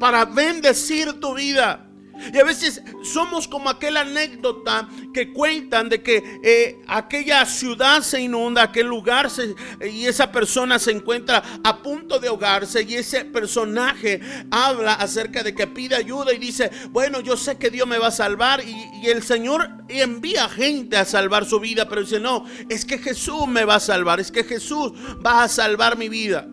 para 0.00 0.24
bendecir 0.24 1.20
tu 1.20 1.34
vida. 1.34 1.83
Y 2.32 2.38
a 2.38 2.44
veces 2.44 2.82
somos 3.02 3.48
como 3.48 3.70
aquella 3.70 4.00
anécdota 4.00 4.88
que 5.12 5.32
cuentan 5.32 5.88
de 5.88 6.02
que 6.02 6.22
eh, 6.42 6.80
aquella 6.86 7.44
ciudad 7.46 8.02
se 8.02 8.20
inunda, 8.20 8.62
aquel 8.62 8.86
lugar 8.86 9.30
se, 9.30 9.54
y 9.88 10.06
esa 10.06 10.30
persona 10.32 10.78
se 10.78 10.90
encuentra 10.90 11.42
a 11.62 11.82
punto 11.82 12.18
de 12.18 12.28
ahogarse 12.28 12.82
y 12.82 12.94
ese 12.94 13.24
personaje 13.24 14.20
habla 14.50 14.94
acerca 14.94 15.42
de 15.42 15.54
que 15.54 15.66
pide 15.66 15.94
ayuda 15.96 16.32
y 16.32 16.38
dice, 16.38 16.70
bueno, 16.90 17.20
yo 17.20 17.36
sé 17.36 17.58
que 17.58 17.70
Dios 17.70 17.86
me 17.86 17.98
va 17.98 18.08
a 18.08 18.12
salvar 18.12 18.62
y, 18.64 18.74
y 19.02 19.08
el 19.08 19.22
Señor 19.22 19.68
envía 19.88 20.48
gente 20.48 20.96
a 20.96 21.04
salvar 21.04 21.44
su 21.44 21.60
vida, 21.60 21.88
pero 21.88 22.02
dice, 22.02 22.20
no, 22.20 22.44
es 22.68 22.84
que 22.84 22.98
Jesús 22.98 23.46
me 23.46 23.64
va 23.64 23.76
a 23.76 23.80
salvar, 23.80 24.20
es 24.20 24.30
que 24.30 24.44
Jesús 24.44 24.92
va 25.24 25.44
a 25.44 25.48
salvar 25.48 25.96
mi 25.96 26.08
vida. 26.08 26.48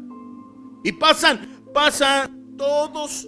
Y 0.83 0.93
pasan, 0.93 1.63
pasan 1.73 2.55
todos 2.57 3.27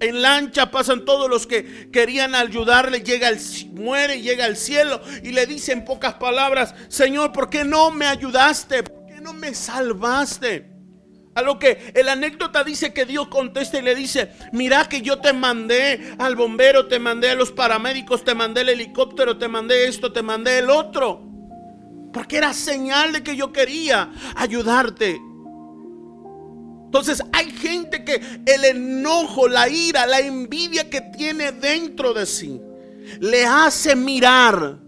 en 0.00 0.22
lancha 0.22 0.70
pasan 0.70 1.04
todos 1.04 1.28
los 1.30 1.46
que 1.46 1.90
querían 1.90 2.34
ayudarle, 2.34 3.00
llega 3.00 3.28
el 3.28 3.38
muere, 3.72 4.20
llega 4.20 4.44
al 4.44 4.56
cielo 4.56 5.00
y 5.22 5.32
le 5.32 5.46
dice 5.46 5.72
en 5.72 5.84
pocas 5.84 6.14
palabras, 6.14 6.74
"Señor, 6.88 7.32
¿por 7.32 7.48
qué 7.48 7.64
no 7.64 7.90
me 7.90 8.06
ayudaste? 8.06 8.82
¿Por 8.82 9.06
qué 9.06 9.20
no 9.20 9.32
me 9.32 9.54
salvaste?" 9.54 10.76
A 11.36 11.42
lo 11.42 11.58
que 11.58 11.92
el 11.94 12.08
anécdota 12.08 12.64
dice 12.64 12.94
que 12.94 13.04
Dios 13.04 13.28
contesta 13.28 13.78
y 13.78 13.82
le 13.82 13.94
dice, 13.94 14.30
mira 14.52 14.88
que 14.88 15.02
yo 15.02 15.18
te 15.18 15.34
mandé 15.34 16.14
al 16.18 16.34
bombero, 16.34 16.88
te 16.88 16.98
mandé 16.98 17.28
a 17.28 17.34
los 17.34 17.52
paramédicos, 17.52 18.24
te 18.24 18.34
mandé 18.34 18.62
el 18.62 18.70
helicóptero, 18.70 19.36
te 19.36 19.46
mandé 19.46 19.86
esto, 19.86 20.10
te 20.10 20.22
mandé 20.22 20.60
el 20.60 20.70
otro. 20.70 21.22
Porque 22.10 22.38
era 22.38 22.54
señal 22.54 23.12
de 23.12 23.22
que 23.22 23.36
yo 23.36 23.52
quería 23.52 24.10
ayudarte. 24.34 25.20
Entonces 26.98 27.22
hay 27.34 27.50
gente 27.50 28.04
que 28.04 28.22
el 28.46 28.64
enojo, 28.64 29.48
la 29.48 29.68
ira, 29.68 30.06
la 30.06 30.20
envidia 30.20 30.88
que 30.88 31.02
tiene 31.02 31.52
dentro 31.52 32.14
de 32.14 32.24
sí, 32.24 32.58
le 33.20 33.44
hace 33.44 33.94
mirar 33.94 34.78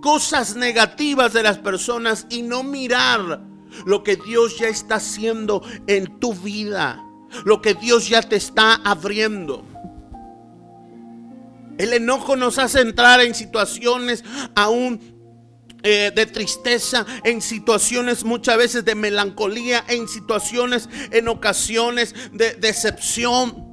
cosas 0.00 0.56
negativas 0.56 1.34
de 1.34 1.42
las 1.42 1.58
personas 1.58 2.26
y 2.30 2.40
no 2.40 2.62
mirar 2.62 3.42
lo 3.84 4.02
que 4.02 4.16
Dios 4.16 4.58
ya 4.58 4.68
está 4.68 4.94
haciendo 4.94 5.62
en 5.86 6.18
tu 6.18 6.32
vida, 6.32 7.04
lo 7.44 7.60
que 7.60 7.74
Dios 7.74 8.08
ya 8.08 8.22
te 8.22 8.36
está 8.36 8.76
abriendo. 8.76 9.66
El 11.76 11.92
enojo 11.92 12.36
nos 12.36 12.58
hace 12.58 12.80
entrar 12.80 13.20
en 13.20 13.34
situaciones 13.34 14.24
aún 14.54 15.11
eh, 15.82 16.12
de 16.14 16.26
tristeza, 16.26 17.04
en 17.24 17.42
situaciones 17.42 18.24
muchas 18.24 18.56
veces 18.56 18.84
de 18.84 18.94
melancolía, 18.94 19.84
en 19.88 20.08
situaciones, 20.08 20.88
en 21.10 21.28
ocasiones 21.28 22.14
de 22.32 22.54
decepción. 22.54 23.72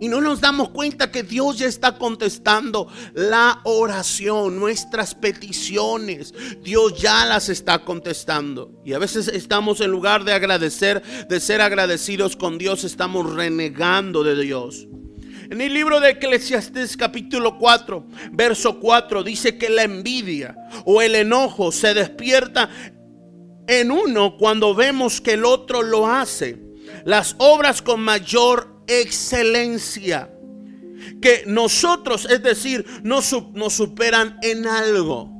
Y 0.00 0.08
no 0.08 0.20
nos 0.20 0.40
damos 0.40 0.70
cuenta 0.70 1.12
que 1.12 1.22
Dios 1.22 1.58
ya 1.58 1.66
está 1.66 1.96
contestando 1.96 2.88
la 3.14 3.60
oración, 3.62 4.58
nuestras 4.58 5.14
peticiones. 5.14 6.34
Dios 6.64 7.00
ya 7.00 7.24
las 7.24 7.48
está 7.48 7.84
contestando. 7.84 8.82
Y 8.84 8.94
a 8.94 8.98
veces 8.98 9.28
estamos 9.28 9.80
en 9.80 9.92
lugar 9.92 10.24
de 10.24 10.32
agradecer, 10.32 11.02
de 11.28 11.38
ser 11.38 11.60
agradecidos 11.60 12.34
con 12.34 12.58
Dios, 12.58 12.82
estamos 12.82 13.32
renegando 13.32 14.24
de 14.24 14.42
Dios. 14.42 14.88
En 15.52 15.60
el 15.60 15.74
libro 15.74 16.00
de 16.00 16.12
Eclesiastes 16.12 16.96
capítulo 16.96 17.58
4, 17.58 18.06
verso 18.32 18.80
4 18.80 19.22
dice 19.22 19.58
que 19.58 19.68
la 19.68 19.82
envidia 19.82 20.56
o 20.86 21.02
el 21.02 21.14
enojo 21.14 21.70
se 21.72 21.92
despierta 21.92 22.70
en 23.66 23.90
uno 23.90 24.38
cuando 24.38 24.74
vemos 24.74 25.20
que 25.20 25.32
el 25.32 25.44
otro 25.44 25.82
lo 25.82 26.06
hace. 26.06 26.58
Las 27.04 27.36
obras 27.36 27.82
con 27.82 28.00
mayor 28.00 28.82
excelencia. 28.86 30.32
Que 31.20 31.44
nosotros, 31.46 32.26
es 32.30 32.42
decir, 32.42 32.86
nos, 33.02 33.30
nos 33.52 33.74
superan 33.74 34.38
en 34.40 34.66
algo. 34.66 35.30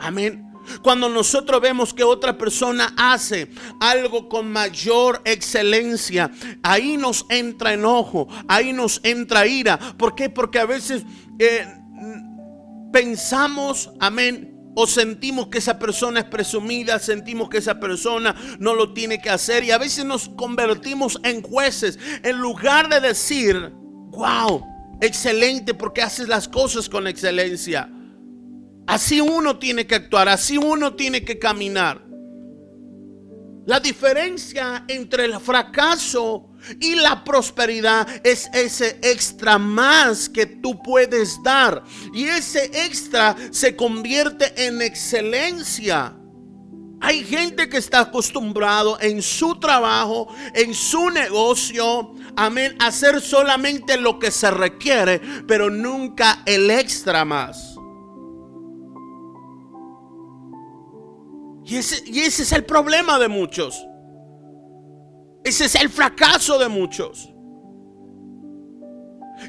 Amén. 0.00 0.49
Cuando 0.82 1.08
nosotros 1.08 1.60
vemos 1.60 1.92
que 1.94 2.04
otra 2.04 2.36
persona 2.36 2.94
hace 2.96 3.50
algo 3.80 4.28
con 4.28 4.50
mayor 4.50 5.22
excelencia, 5.24 6.30
ahí 6.62 6.96
nos 6.96 7.26
entra 7.28 7.74
enojo, 7.74 8.28
ahí 8.48 8.72
nos 8.72 9.00
entra 9.04 9.46
ira. 9.46 9.78
¿Por 9.96 10.14
qué? 10.14 10.30
Porque 10.30 10.58
a 10.58 10.66
veces 10.66 11.04
eh, 11.38 11.66
pensamos, 12.92 13.90
amén, 14.00 14.50
o 14.74 14.86
sentimos 14.86 15.48
que 15.48 15.58
esa 15.58 15.78
persona 15.78 16.20
es 16.20 16.26
presumida, 16.26 16.98
sentimos 16.98 17.48
que 17.48 17.58
esa 17.58 17.80
persona 17.80 18.34
no 18.58 18.74
lo 18.74 18.92
tiene 18.92 19.20
que 19.20 19.30
hacer 19.30 19.64
y 19.64 19.70
a 19.70 19.78
veces 19.78 20.04
nos 20.04 20.28
convertimos 20.28 21.20
en 21.24 21.42
jueces 21.42 21.98
en 22.22 22.38
lugar 22.38 22.88
de 22.88 23.00
decir, 23.00 23.72
wow, 24.10 24.64
excelente 25.00 25.74
porque 25.74 26.02
haces 26.02 26.28
las 26.28 26.48
cosas 26.48 26.88
con 26.88 27.06
excelencia. 27.06 27.90
Así 28.90 29.20
uno 29.20 29.56
tiene 29.56 29.86
que 29.86 29.94
actuar, 29.94 30.28
así 30.28 30.58
uno 30.58 30.96
tiene 30.96 31.24
que 31.24 31.38
caminar. 31.38 32.04
La 33.64 33.78
diferencia 33.78 34.84
entre 34.88 35.26
el 35.26 35.38
fracaso 35.38 36.50
y 36.80 36.96
la 36.96 37.22
prosperidad 37.22 38.08
es 38.26 38.50
ese 38.52 38.98
extra 39.00 39.58
más 39.58 40.28
que 40.28 40.44
tú 40.44 40.82
puedes 40.82 41.40
dar. 41.44 41.84
Y 42.12 42.24
ese 42.24 42.64
extra 42.84 43.36
se 43.52 43.76
convierte 43.76 44.66
en 44.66 44.82
excelencia. 44.82 46.16
Hay 47.00 47.22
gente 47.22 47.68
que 47.68 47.76
está 47.76 48.00
acostumbrado 48.00 48.98
en 49.00 49.22
su 49.22 49.60
trabajo, 49.60 50.34
en 50.52 50.74
su 50.74 51.10
negocio, 51.10 52.16
amén, 52.34 52.74
a 52.80 52.88
hacer 52.88 53.20
solamente 53.20 53.96
lo 53.96 54.18
que 54.18 54.32
se 54.32 54.50
requiere, 54.50 55.20
pero 55.46 55.70
nunca 55.70 56.42
el 56.44 56.72
extra 56.72 57.24
más. 57.24 57.69
Y 61.70 61.76
ese, 61.76 62.02
es 62.26 62.50
el 62.50 62.64
problema 62.64 63.16
de 63.20 63.28
muchos. 63.28 63.86
Ese 65.44 65.66
es 65.66 65.76
el 65.76 65.88
fracaso 65.88 66.58
de 66.58 66.68
muchos. 66.68 67.32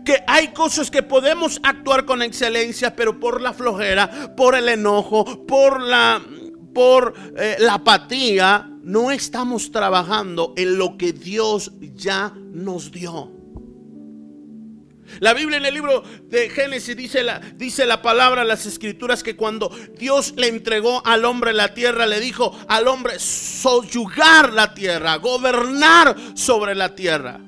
Que 0.05 0.23
hay 0.27 0.49
cosas 0.49 0.91
que 0.91 1.01
podemos 1.01 1.59
actuar 1.63 2.05
con 2.05 2.21
excelencia, 2.21 2.95
pero 2.95 3.19
por 3.19 3.41
la 3.41 3.53
flojera, 3.53 4.35
por 4.35 4.53
el 4.53 4.69
enojo, 4.69 5.47
por 5.47 5.81
la, 5.81 6.21
por, 6.75 7.15
eh, 7.35 7.55
la 7.57 7.73
apatía, 7.73 8.69
no 8.83 9.09
estamos 9.09 9.71
trabajando 9.71 10.53
en 10.57 10.77
lo 10.77 10.99
que 10.99 11.13
Dios 11.13 11.71
ya 11.95 12.31
nos 12.35 12.91
dio. 12.91 13.40
La 15.21 15.35
Biblia 15.35 15.59
en 15.59 15.65
el 15.67 15.75
libro 15.75 16.01
de 16.29 16.49
Génesis 16.49 16.97
dice 16.97 17.21
la, 17.21 17.37
dice 17.37 17.85
la 17.85 18.01
palabra, 18.01 18.43
las 18.43 18.65
escrituras, 18.65 19.21
que 19.21 19.35
cuando 19.35 19.69
Dios 19.95 20.33
le 20.35 20.47
entregó 20.47 21.05
al 21.05 21.25
hombre 21.25 21.53
la 21.53 21.75
tierra, 21.75 22.07
le 22.07 22.19
dijo 22.19 22.57
al 22.67 22.87
hombre 22.87 23.19
soyugar 23.19 24.51
la 24.51 24.73
tierra, 24.73 25.17
gobernar 25.17 26.15
sobre 26.33 26.73
la 26.73 26.95
tierra. 26.95 27.39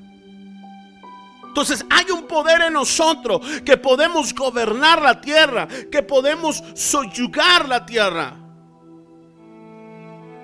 Entonces 1.48 1.84
hay 1.90 2.12
un 2.12 2.28
poder 2.28 2.62
en 2.62 2.74
nosotros 2.74 3.40
que 3.64 3.76
podemos 3.76 4.32
gobernar 4.32 5.02
la 5.02 5.20
tierra, 5.20 5.66
que 5.90 6.04
podemos 6.04 6.62
soyugar 6.76 7.68
la 7.68 7.84
tierra. 7.84 8.36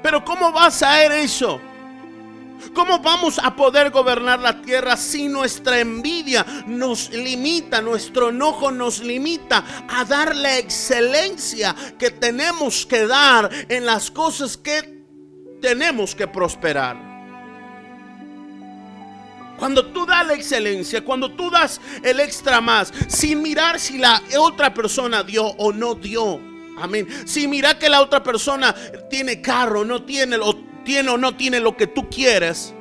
Pero 0.03 0.25
¿cómo 0.25 0.51
vas 0.51 0.83
a 0.83 0.95
hacer 0.97 1.13
eso? 1.13 1.61
¿Cómo 2.75 2.99
vamos 2.99 3.39
a 3.39 3.55
poder 3.55 3.91
gobernar 3.91 4.41
la 4.41 4.61
tierra 4.63 4.97
si 4.97 5.29
nuestra 5.29 5.81
envidia 5.81 6.45
nos 6.67 7.11
limita, 7.11 7.81
nuestro 7.81 8.31
enojo 8.31 8.71
nos 8.71 9.01
limita 9.01 9.65
a 9.89 10.05
dar 10.05 10.35
la 10.37 10.59
excelencia 10.59 11.75
que 11.99 12.11
tenemos 12.11 12.87
que 12.87 13.07
dar 13.07 13.51
en 13.69 13.87
las 13.87 14.11
cosas 14.11 14.57
que 14.57 15.05
tenemos 15.61 16.15
que 16.15 16.27
prosperar? 16.27 17.11
Cuando 19.59 19.85
tú 19.87 20.07
das 20.07 20.27
la 20.27 20.33
excelencia, 20.33 21.05
cuando 21.05 21.33
tú 21.33 21.51
das 21.51 21.83
el 22.03 22.19
extra 22.21 22.63
más, 22.63 22.93
sin 23.09 23.43
mirar 23.43 23.79
si 23.79 23.99
la 23.99 24.23
otra 24.39 24.73
persona 24.73 25.23
dio 25.23 25.45
o 25.45 25.71
no 25.71 25.95
dio. 25.95 26.41
Amén. 26.79 27.07
Sin 27.27 27.51
mirar 27.51 27.79
que 27.79 27.91
la 27.91 28.01
otra 28.01 28.23
persona 28.23 28.75
tiene 29.11 29.43
carro, 29.43 29.85
no 29.85 30.03
tiene, 30.03 30.37
o 30.37 30.70
tiene 30.91 31.11
o 31.11 31.17
no 31.17 31.37
tiene 31.37 31.61
lo 31.61 31.77
que 31.77 31.87
tú 31.87 32.11
quieres, 32.11 32.75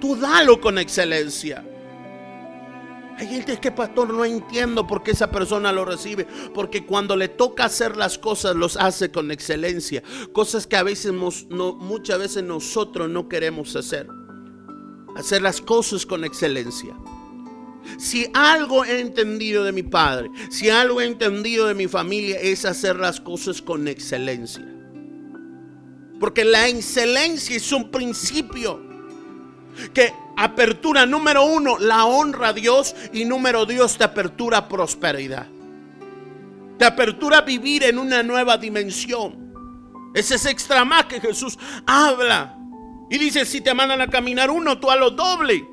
tú 0.00 0.16
dalo 0.16 0.58
con 0.58 0.78
excelencia. 0.78 1.62
Hay 3.18 3.26
gente 3.26 3.58
que, 3.58 3.70
pastor, 3.70 4.08
no 4.14 4.24
entiendo 4.24 4.86
por 4.86 5.02
qué 5.02 5.10
esa 5.10 5.30
persona 5.30 5.70
lo 5.70 5.84
recibe. 5.84 6.26
Porque 6.54 6.86
cuando 6.86 7.14
le 7.14 7.28
toca 7.28 7.66
hacer 7.66 7.98
las 7.98 8.16
cosas, 8.16 8.56
los 8.56 8.78
hace 8.78 9.10
con 9.10 9.30
excelencia. 9.30 10.02
Cosas 10.32 10.66
que 10.66 10.76
a 10.76 10.82
veces, 10.82 11.12
muchas 11.12 12.18
veces 12.18 12.42
nosotros 12.42 13.10
no 13.10 13.28
queremos 13.28 13.76
hacer. 13.76 14.08
Hacer 15.14 15.42
las 15.42 15.60
cosas 15.60 16.06
con 16.06 16.24
excelencia. 16.24 16.96
Si 17.98 18.30
algo 18.32 18.86
he 18.86 19.00
entendido 19.00 19.62
de 19.62 19.72
mi 19.72 19.82
padre, 19.82 20.30
si 20.48 20.70
algo 20.70 21.02
he 21.02 21.04
entendido 21.04 21.66
de 21.66 21.74
mi 21.74 21.86
familia, 21.86 22.40
es 22.40 22.64
hacer 22.64 22.96
las 22.96 23.20
cosas 23.20 23.60
con 23.60 23.88
excelencia. 23.88 24.75
Porque 26.18 26.44
la 26.44 26.68
excelencia 26.68 27.56
es 27.56 27.72
un 27.72 27.90
principio 27.90 28.80
que 29.92 30.12
apertura 30.36 31.04
número 31.06 31.44
uno, 31.44 31.78
la 31.78 32.06
honra 32.06 32.48
a 32.48 32.52
Dios 32.52 32.94
y 33.12 33.24
número 33.24 33.66
dos, 33.66 33.98
te 33.98 34.04
apertura 34.04 34.68
prosperidad. 34.68 35.46
Te 36.78 36.84
apertura 36.84 37.40
vivir 37.40 37.84
en 37.84 37.98
una 37.98 38.22
nueva 38.22 38.56
dimensión. 38.56 39.46
Ese 40.14 40.36
es 40.36 40.46
extra 40.46 40.84
más 40.84 41.06
que 41.06 41.20
Jesús 41.20 41.58
habla. 41.86 42.56
Y 43.10 43.18
dice, 43.18 43.44
si 43.44 43.60
te 43.60 43.74
mandan 43.74 44.00
a 44.00 44.08
caminar 44.08 44.50
uno, 44.50 44.78
tú 44.78 44.90
a 44.90 44.96
lo 44.96 45.10
doble. 45.10 45.66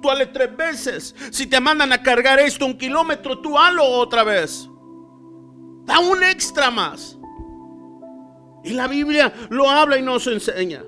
Tú 0.00 0.10
halo 0.10 0.28
tres 0.30 0.56
veces. 0.56 1.14
Si 1.30 1.46
te 1.46 1.60
mandan 1.60 1.92
a 1.92 2.02
cargar 2.02 2.38
esto 2.40 2.66
un 2.66 2.76
kilómetro, 2.76 3.38
tú 3.40 3.58
halo 3.58 3.84
otra 3.84 4.22
vez. 4.22 4.68
Da 5.84 5.98
un 5.98 6.22
extra 6.22 6.70
más. 6.70 7.18
Y 8.64 8.70
la 8.70 8.88
Biblia 8.88 9.32
lo 9.50 9.68
habla 9.68 9.98
y 9.98 10.02
nos 10.02 10.26
enseña. 10.26 10.84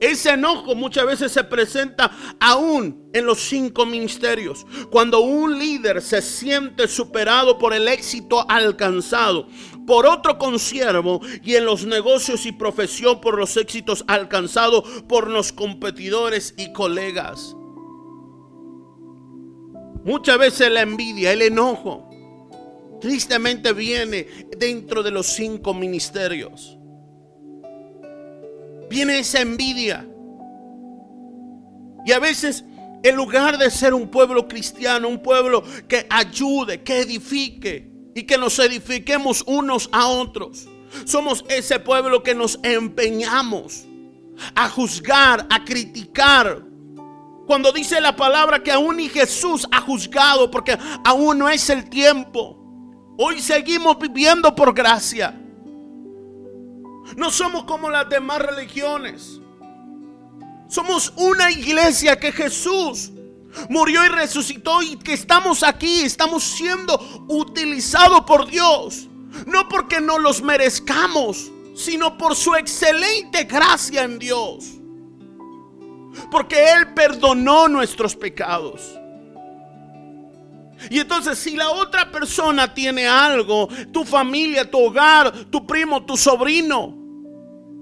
Ese 0.00 0.30
enojo 0.30 0.74
muchas 0.74 1.06
veces 1.06 1.32
se 1.32 1.42
presenta 1.44 2.10
aún 2.38 3.08
en 3.14 3.24
los 3.24 3.40
cinco 3.40 3.86
ministerios. 3.86 4.66
Cuando 4.90 5.20
un 5.20 5.58
líder 5.58 6.02
se 6.02 6.20
siente 6.20 6.86
superado 6.86 7.56
por 7.58 7.72
el 7.72 7.88
éxito 7.88 8.44
alcanzado 8.48 9.48
por 9.86 10.04
otro 10.04 10.36
consiervo 10.36 11.20
y 11.42 11.54
en 11.54 11.64
los 11.64 11.86
negocios 11.86 12.44
y 12.44 12.52
profesión 12.52 13.20
por 13.20 13.38
los 13.38 13.56
éxitos 13.56 14.04
alcanzados 14.06 14.84
por 15.08 15.30
los 15.30 15.52
competidores 15.52 16.54
y 16.58 16.72
colegas. 16.72 17.56
Muchas 20.04 20.38
veces 20.38 20.70
la 20.70 20.82
envidia, 20.82 21.32
el 21.32 21.42
enojo, 21.42 22.10
tristemente 23.00 23.72
viene 23.72 24.26
dentro 24.58 25.02
de 25.02 25.10
los 25.10 25.26
cinco 25.26 25.72
ministerios 25.72 26.75
viene 28.88 29.18
esa 29.18 29.40
envidia. 29.40 30.06
Y 32.04 32.12
a 32.12 32.18
veces, 32.18 32.64
en 33.02 33.16
lugar 33.16 33.58
de 33.58 33.70
ser 33.70 33.94
un 33.94 34.08
pueblo 34.08 34.46
cristiano, 34.46 35.08
un 35.08 35.22
pueblo 35.22 35.64
que 35.88 36.06
ayude, 36.08 36.82
que 36.82 37.00
edifique 37.00 37.90
y 38.14 38.22
que 38.22 38.38
nos 38.38 38.58
edifiquemos 38.58 39.42
unos 39.46 39.88
a 39.92 40.06
otros, 40.06 40.68
somos 41.04 41.44
ese 41.48 41.80
pueblo 41.80 42.22
que 42.22 42.34
nos 42.34 42.58
empeñamos 42.62 43.84
a 44.54 44.68
juzgar, 44.68 45.46
a 45.50 45.64
criticar. 45.64 46.62
Cuando 47.46 47.72
dice 47.72 48.00
la 48.00 48.14
palabra 48.16 48.62
que 48.62 48.72
aún 48.72 48.96
ni 48.96 49.08
Jesús 49.08 49.66
ha 49.70 49.80
juzgado 49.80 50.50
porque 50.50 50.78
aún 51.04 51.38
no 51.38 51.48
es 51.48 51.68
el 51.70 51.88
tiempo. 51.88 52.56
Hoy 53.18 53.40
seguimos 53.40 53.98
viviendo 53.98 54.54
por 54.54 54.74
gracia. 54.74 55.40
No 57.14 57.30
somos 57.30 57.64
como 57.64 57.90
las 57.90 58.08
demás 58.08 58.40
religiones. 58.40 59.40
Somos 60.68 61.12
una 61.16 61.50
iglesia 61.50 62.18
que 62.18 62.32
Jesús 62.32 63.12
murió 63.68 64.04
y 64.04 64.08
resucitó 64.08 64.82
y 64.82 64.96
que 64.96 65.12
estamos 65.12 65.62
aquí, 65.62 66.02
estamos 66.02 66.42
siendo 66.42 66.98
utilizados 67.28 68.22
por 68.22 68.46
Dios. 68.48 69.08
No 69.46 69.68
porque 69.68 70.00
no 70.00 70.18
los 70.18 70.42
merezcamos, 70.42 71.50
sino 71.74 72.16
por 72.16 72.34
su 72.34 72.54
excelente 72.54 73.44
gracia 73.44 74.02
en 74.02 74.18
Dios. 74.18 74.64
Porque 76.30 76.72
Él 76.72 76.94
perdonó 76.94 77.68
nuestros 77.68 78.16
pecados. 78.16 78.98
Y 80.90 80.98
entonces 80.98 81.38
si 81.38 81.56
la 81.56 81.70
otra 81.70 82.10
persona 82.10 82.72
tiene 82.72 83.06
algo, 83.06 83.68
tu 83.92 84.04
familia, 84.04 84.70
tu 84.70 84.78
hogar, 84.78 85.32
tu 85.50 85.66
primo, 85.66 86.04
tu 86.04 86.16
sobrino, 86.16 87.06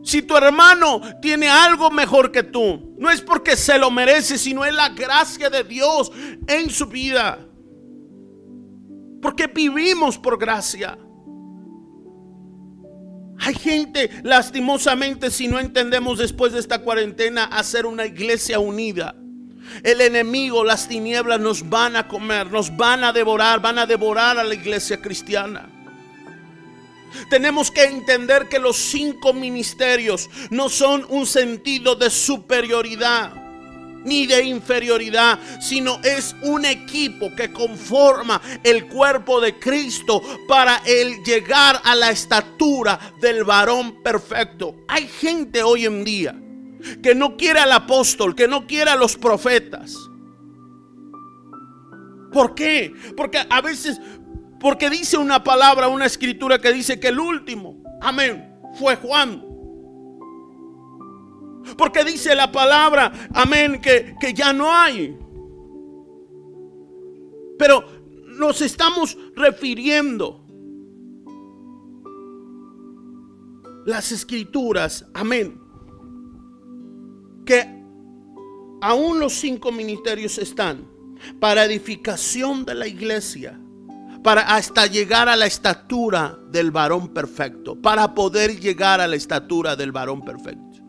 si 0.04 0.20
tu 0.20 0.36
hermano 0.36 1.00
tiene 1.22 1.48
algo 1.48 1.90
mejor 1.90 2.30
que 2.30 2.42
tú, 2.42 2.94
no 2.98 3.10
es 3.10 3.22
porque 3.22 3.56
se 3.56 3.78
lo 3.78 3.90
merece, 3.90 4.36
sino 4.36 4.64
es 4.64 4.74
la 4.74 4.90
gracia 4.90 5.48
de 5.48 5.64
Dios 5.64 6.12
en 6.46 6.68
su 6.68 6.86
vida. 6.86 7.38
Porque 9.22 9.46
vivimos 9.46 10.18
por 10.18 10.38
gracia. 10.38 10.98
Hay 13.38 13.54
gente, 13.54 14.10
lastimosamente, 14.22 15.30
si 15.30 15.48
no 15.48 15.58
entendemos 15.58 16.18
después 16.18 16.52
de 16.52 16.60
esta 16.60 16.80
cuarentena, 16.80 17.44
hacer 17.44 17.86
una 17.86 18.04
iglesia 18.04 18.58
unida. 18.58 19.16
El 19.82 20.00
enemigo, 20.00 20.64
las 20.64 20.88
tinieblas 20.88 21.40
nos 21.40 21.68
van 21.68 21.96
a 21.96 22.08
comer, 22.08 22.50
nos 22.50 22.76
van 22.76 23.04
a 23.04 23.12
devorar, 23.12 23.60
van 23.60 23.78
a 23.78 23.86
devorar 23.86 24.38
a 24.38 24.44
la 24.44 24.54
iglesia 24.54 25.00
cristiana. 25.00 25.68
Tenemos 27.30 27.70
que 27.70 27.84
entender 27.84 28.48
que 28.48 28.58
los 28.58 28.76
cinco 28.76 29.32
ministerios 29.32 30.28
no 30.50 30.68
son 30.68 31.06
un 31.08 31.26
sentido 31.26 31.94
de 31.94 32.10
superioridad 32.10 33.44
ni 34.04 34.26
de 34.26 34.44
inferioridad, 34.44 35.38
sino 35.60 35.98
es 36.02 36.36
un 36.42 36.66
equipo 36.66 37.34
que 37.34 37.52
conforma 37.52 38.40
el 38.62 38.86
cuerpo 38.86 39.40
de 39.40 39.58
Cristo 39.58 40.20
para 40.46 40.82
el 40.84 41.22
llegar 41.24 41.80
a 41.82 41.94
la 41.94 42.10
estatura 42.10 43.14
del 43.20 43.44
varón 43.44 44.02
perfecto. 44.02 44.76
Hay 44.88 45.08
gente 45.08 45.62
hoy 45.62 45.86
en 45.86 46.04
día 46.04 46.43
que 47.02 47.14
no 47.14 47.36
quiere 47.36 47.60
al 47.60 47.72
apóstol, 47.72 48.34
que 48.34 48.48
no 48.48 48.66
quiere 48.66 48.90
a 48.90 48.96
los 48.96 49.16
profetas. 49.16 49.96
¿Por 52.32 52.54
qué? 52.54 52.92
Porque 53.16 53.38
a 53.48 53.60
veces, 53.60 54.00
porque 54.60 54.90
dice 54.90 55.16
una 55.16 55.44
palabra, 55.44 55.88
una 55.88 56.06
escritura 56.06 56.58
que 56.58 56.72
dice 56.72 56.98
que 56.98 57.08
el 57.08 57.20
último, 57.20 57.82
amén, 58.00 58.58
fue 58.74 58.96
Juan. 58.96 59.44
Porque 61.78 62.04
dice 62.04 62.34
la 62.34 62.50
palabra, 62.50 63.12
amén, 63.32 63.80
que, 63.80 64.16
que 64.20 64.34
ya 64.34 64.52
no 64.52 64.70
hay. 64.72 65.16
Pero 67.58 67.84
nos 68.36 68.60
estamos 68.60 69.16
refiriendo 69.36 70.44
las 73.86 74.12
escrituras, 74.12 75.06
amén, 75.14 75.60
que 77.44 77.84
aún 78.80 79.20
los 79.20 79.34
cinco 79.34 79.72
ministerios 79.72 80.38
están 80.38 80.86
para 81.40 81.64
edificación 81.64 82.64
de 82.64 82.74
la 82.74 82.86
iglesia, 82.86 83.58
para 84.22 84.42
hasta 84.42 84.86
llegar 84.86 85.28
a 85.28 85.36
la 85.36 85.46
estatura 85.46 86.38
del 86.50 86.70
varón 86.70 87.08
perfecto, 87.08 87.80
para 87.80 88.14
poder 88.14 88.58
llegar 88.58 89.00
a 89.00 89.06
la 89.06 89.16
estatura 89.16 89.76
del 89.76 89.92
varón 89.92 90.24
perfecto. 90.24 90.80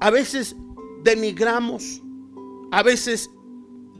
A 0.00 0.10
veces 0.10 0.56
denigramos, 1.02 2.02
a 2.70 2.82
veces 2.82 3.30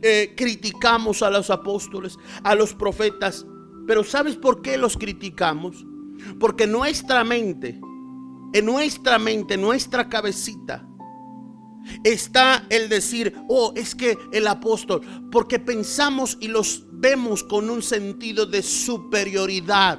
eh, 0.03 0.35
criticamos 0.37 1.22
a 1.22 1.31
los 1.31 1.48
apóstoles, 1.48 2.18
a 2.42 2.55
los 2.55 2.74
profetas. 2.74 3.46
Pero 3.87 4.05
¿sabes 4.05 4.37
por 4.37 4.61
qué 4.61 4.77
los 4.77 4.98
criticamos? 4.98 5.87
Porque 6.38 6.66
nuestra 6.66 7.24
mente, 7.24 7.81
en 8.53 8.66
nuestra 8.66 9.18
mente, 9.18 9.57
nuestra 9.57 10.09
cabecita, 10.09 10.87
está 12.03 12.66
el 12.70 12.88
decir, 12.88 13.35
oh, 13.49 13.73
es 13.77 13.94
que 13.94 14.18
el 14.33 14.47
apóstol, 14.47 15.01
porque 15.31 15.59
pensamos 15.59 16.37
y 16.40 16.49
los 16.49 16.85
vemos 16.92 17.44
con 17.44 17.70
un 17.70 17.83
sentido 17.83 18.47
de 18.47 18.62
superioridad. 18.62 19.99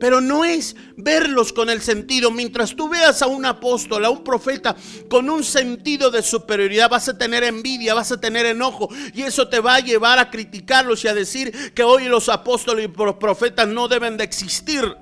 Pero 0.00 0.22
no 0.22 0.46
es 0.46 0.74
verlos 0.96 1.52
con 1.52 1.68
el 1.68 1.82
sentido. 1.82 2.30
Mientras 2.30 2.74
tú 2.74 2.88
veas 2.88 3.20
a 3.20 3.26
un 3.26 3.44
apóstol, 3.44 4.02
a 4.06 4.10
un 4.10 4.24
profeta 4.24 4.74
con 5.10 5.28
un 5.28 5.44
sentido 5.44 6.10
de 6.10 6.22
superioridad, 6.22 6.88
vas 6.88 7.10
a 7.10 7.18
tener 7.18 7.44
envidia, 7.44 7.92
vas 7.92 8.10
a 8.10 8.18
tener 8.18 8.46
enojo. 8.46 8.88
Y 9.12 9.22
eso 9.22 9.48
te 9.48 9.60
va 9.60 9.74
a 9.74 9.80
llevar 9.80 10.18
a 10.18 10.30
criticarlos 10.30 11.04
y 11.04 11.08
a 11.08 11.14
decir 11.14 11.74
que 11.74 11.82
hoy 11.82 12.04
los 12.04 12.30
apóstoles 12.30 12.88
y 12.88 12.98
los 12.98 13.16
profetas 13.16 13.68
no 13.68 13.88
deben 13.88 14.16
de 14.16 14.24
existir. 14.24 14.96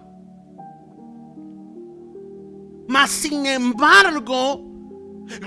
Mas 2.89 3.11
sin 3.11 3.47
embargo, 3.47 4.69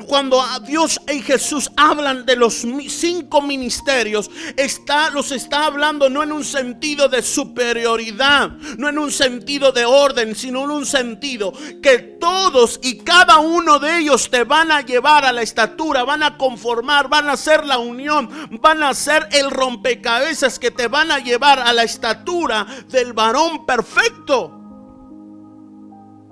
cuando 0.08 0.44
Dios 0.66 1.00
y 1.12 1.22
Jesús 1.22 1.72
hablan 1.76 2.26
de 2.26 2.36
los 2.36 2.66
cinco 2.90 3.42
ministerios, 3.42 4.30
está, 4.56 5.10
los 5.10 5.32
está 5.32 5.66
hablando 5.66 6.10
no 6.10 6.24
en 6.24 6.32
un 6.32 6.44
sentido 6.44 7.10
de 7.10 7.22
superioridad, 7.22 8.52
no 8.78 8.90
en 8.90 9.00
un 9.00 9.12
sentido 9.12 9.72
de 9.72 9.86
orden, 9.86 10.36
sino 10.36 10.66
en 10.66 10.72
un 10.72 10.86
sentido 10.86 11.54
que 11.82 11.98
todos 12.20 12.80
y 12.84 13.00
cada 13.00 13.40
uno 13.40 13.80
de 13.80 14.00
ellos 14.00 14.30
te 14.30 14.44
van 14.44 14.72
a 14.72 14.82
llevar 14.82 15.26
a 15.26 15.32
la 15.32 15.42
estatura, 15.42 16.04
van 16.04 16.24
a 16.24 16.38
conformar, 16.38 17.10
van 17.10 17.30
a 17.30 17.38
ser 17.38 17.66
la 17.66 17.80
unión, 17.80 18.30
van 18.62 18.84
a 18.84 18.94
ser 18.94 19.28
el 19.32 19.50
rompecabezas 19.50 20.60
que 20.60 20.72
te 20.72 20.88
van 20.88 21.12
a 21.12 21.20
llevar 21.20 21.60
a 21.60 21.74
la 21.74 21.84
estatura 21.84 22.68
del 22.90 23.14
varón 23.14 23.66
perfecto. 23.66 24.61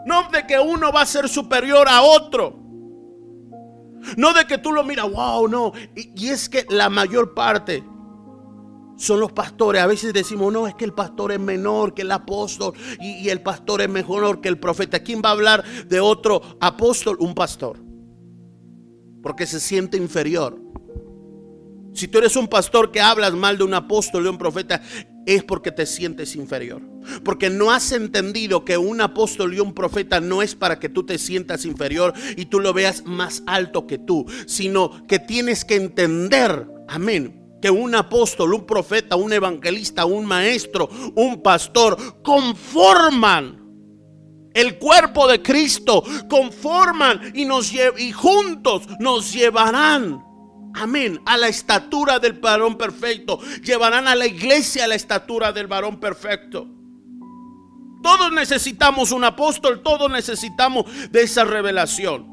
No 0.10 0.28
de 0.32 0.48
que 0.48 0.58
uno 0.58 0.92
va 0.92 1.02
a 1.04 1.06
ser 1.06 1.30
superior 1.30 1.88
a 1.88 2.02
otro. 2.02 2.56
No 4.18 4.34
de 4.34 4.46
que 4.46 4.58
tú 4.58 4.72
lo 4.72 4.84
miras, 4.84 5.08
wow, 5.08 5.48
no. 5.48 5.72
Y, 5.96 6.30
es 6.30 6.50
que 6.50 6.66
la 6.68 6.90
mayor 6.90 7.36
parte 7.36 7.84
son 8.98 9.20
los 9.20 9.32
pastores. 9.32 9.84
A 9.84 9.86
veces 9.86 10.12
decimos, 10.12 10.52
no, 10.52 10.66
es 10.66 10.74
que 10.74 10.86
el 10.86 10.94
pastor 10.94 11.32
es 11.32 11.40
menor 11.40 11.94
que 11.94 12.02
el 12.02 12.12
apóstol 12.12 12.74
y, 13.00 13.20
y, 13.20 13.30
el 13.30 13.44
pastor 13.44 13.82
es 13.82 13.90
mejor 13.90 14.42
que 14.42 14.50
el 14.50 14.60
profeta. 14.60 15.04
¿Quién 15.04 15.22
va 15.24 15.30
a 15.30 15.34
hablar 15.34 15.64
de 15.86 16.00
otro 16.00 16.42
apóstol? 16.60 17.16
Un 17.20 17.36
pastor. 17.36 17.78
Porque 19.22 19.46
se 19.46 19.60
siente 19.60 19.96
inferior. 19.96 20.60
Si 21.94 22.08
tú 22.08 22.18
eres 22.18 22.36
un 22.36 22.48
pastor 22.48 22.92
que 22.92 23.00
hablas 23.00 23.34
mal 23.34 23.60
de 23.60 23.64
un 23.64 23.76
apóstol, 23.76 24.24
de 24.24 24.30
un 24.30 24.40
profeta, 24.40 24.82
es 25.36 25.44
porque 25.44 25.72
te 25.72 25.86
sientes 25.86 26.36
inferior. 26.36 26.82
Porque 27.24 27.50
no 27.50 27.72
has 27.72 27.92
entendido 27.92 28.66
que 28.66 28.78
un 28.78 29.00
apóstol 29.02 29.54
y 29.54 29.60
un 29.60 29.74
profeta 29.74 30.20
no 30.20 30.42
es 30.42 30.56
para 30.56 30.80
que 30.80 30.90
tú 30.90 31.06
te 31.06 31.18
sientas 31.18 31.66
inferior 31.66 32.14
y 32.36 32.46
tú 32.46 32.60
lo 32.60 32.74
veas 32.74 33.06
más 33.06 33.44
alto 33.46 33.86
que 33.86 33.98
tú, 33.98 34.26
sino 34.48 35.06
que 35.08 35.20
tienes 35.20 35.66
que 35.66 35.76
entender, 35.76 36.68
amén, 36.88 37.58
que 37.62 37.70
un 37.70 37.94
apóstol, 37.94 38.54
un 38.54 38.66
profeta, 38.66 39.16
un 39.16 39.34
evangelista, 39.34 40.06
un 40.06 40.26
maestro, 40.26 40.90
un 41.16 41.42
pastor 41.42 42.22
conforman 42.24 43.60
el 44.54 44.80
cuerpo 44.80 45.28
de 45.28 45.42
Cristo, 45.42 46.04
conforman 46.28 47.34
y 47.36 47.46
nos 47.46 47.72
y 47.72 48.12
juntos 48.12 48.84
nos 49.00 49.32
llevarán 49.32 50.29
Amén. 50.80 51.22
A 51.26 51.38
la 51.38 51.48
estatura 51.48 52.20
del 52.20 52.34
varón 52.34 52.78
perfecto. 52.78 53.40
Llevarán 53.64 54.08
a 54.08 54.16
la 54.16 54.26
iglesia 54.26 54.86
a 54.86 54.88
la 54.88 54.96
estatura 54.96 55.52
del 55.52 55.68
varón 55.68 56.00
perfecto. 56.00 56.68
Todos 58.02 58.32
necesitamos 58.32 59.12
un 59.12 59.26
apóstol, 59.26 59.82
todos 59.84 60.10
necesitamos 60.10 60.86
de 61.12 61.22
esa 61.22 61.44
revelación. 61.44 62.32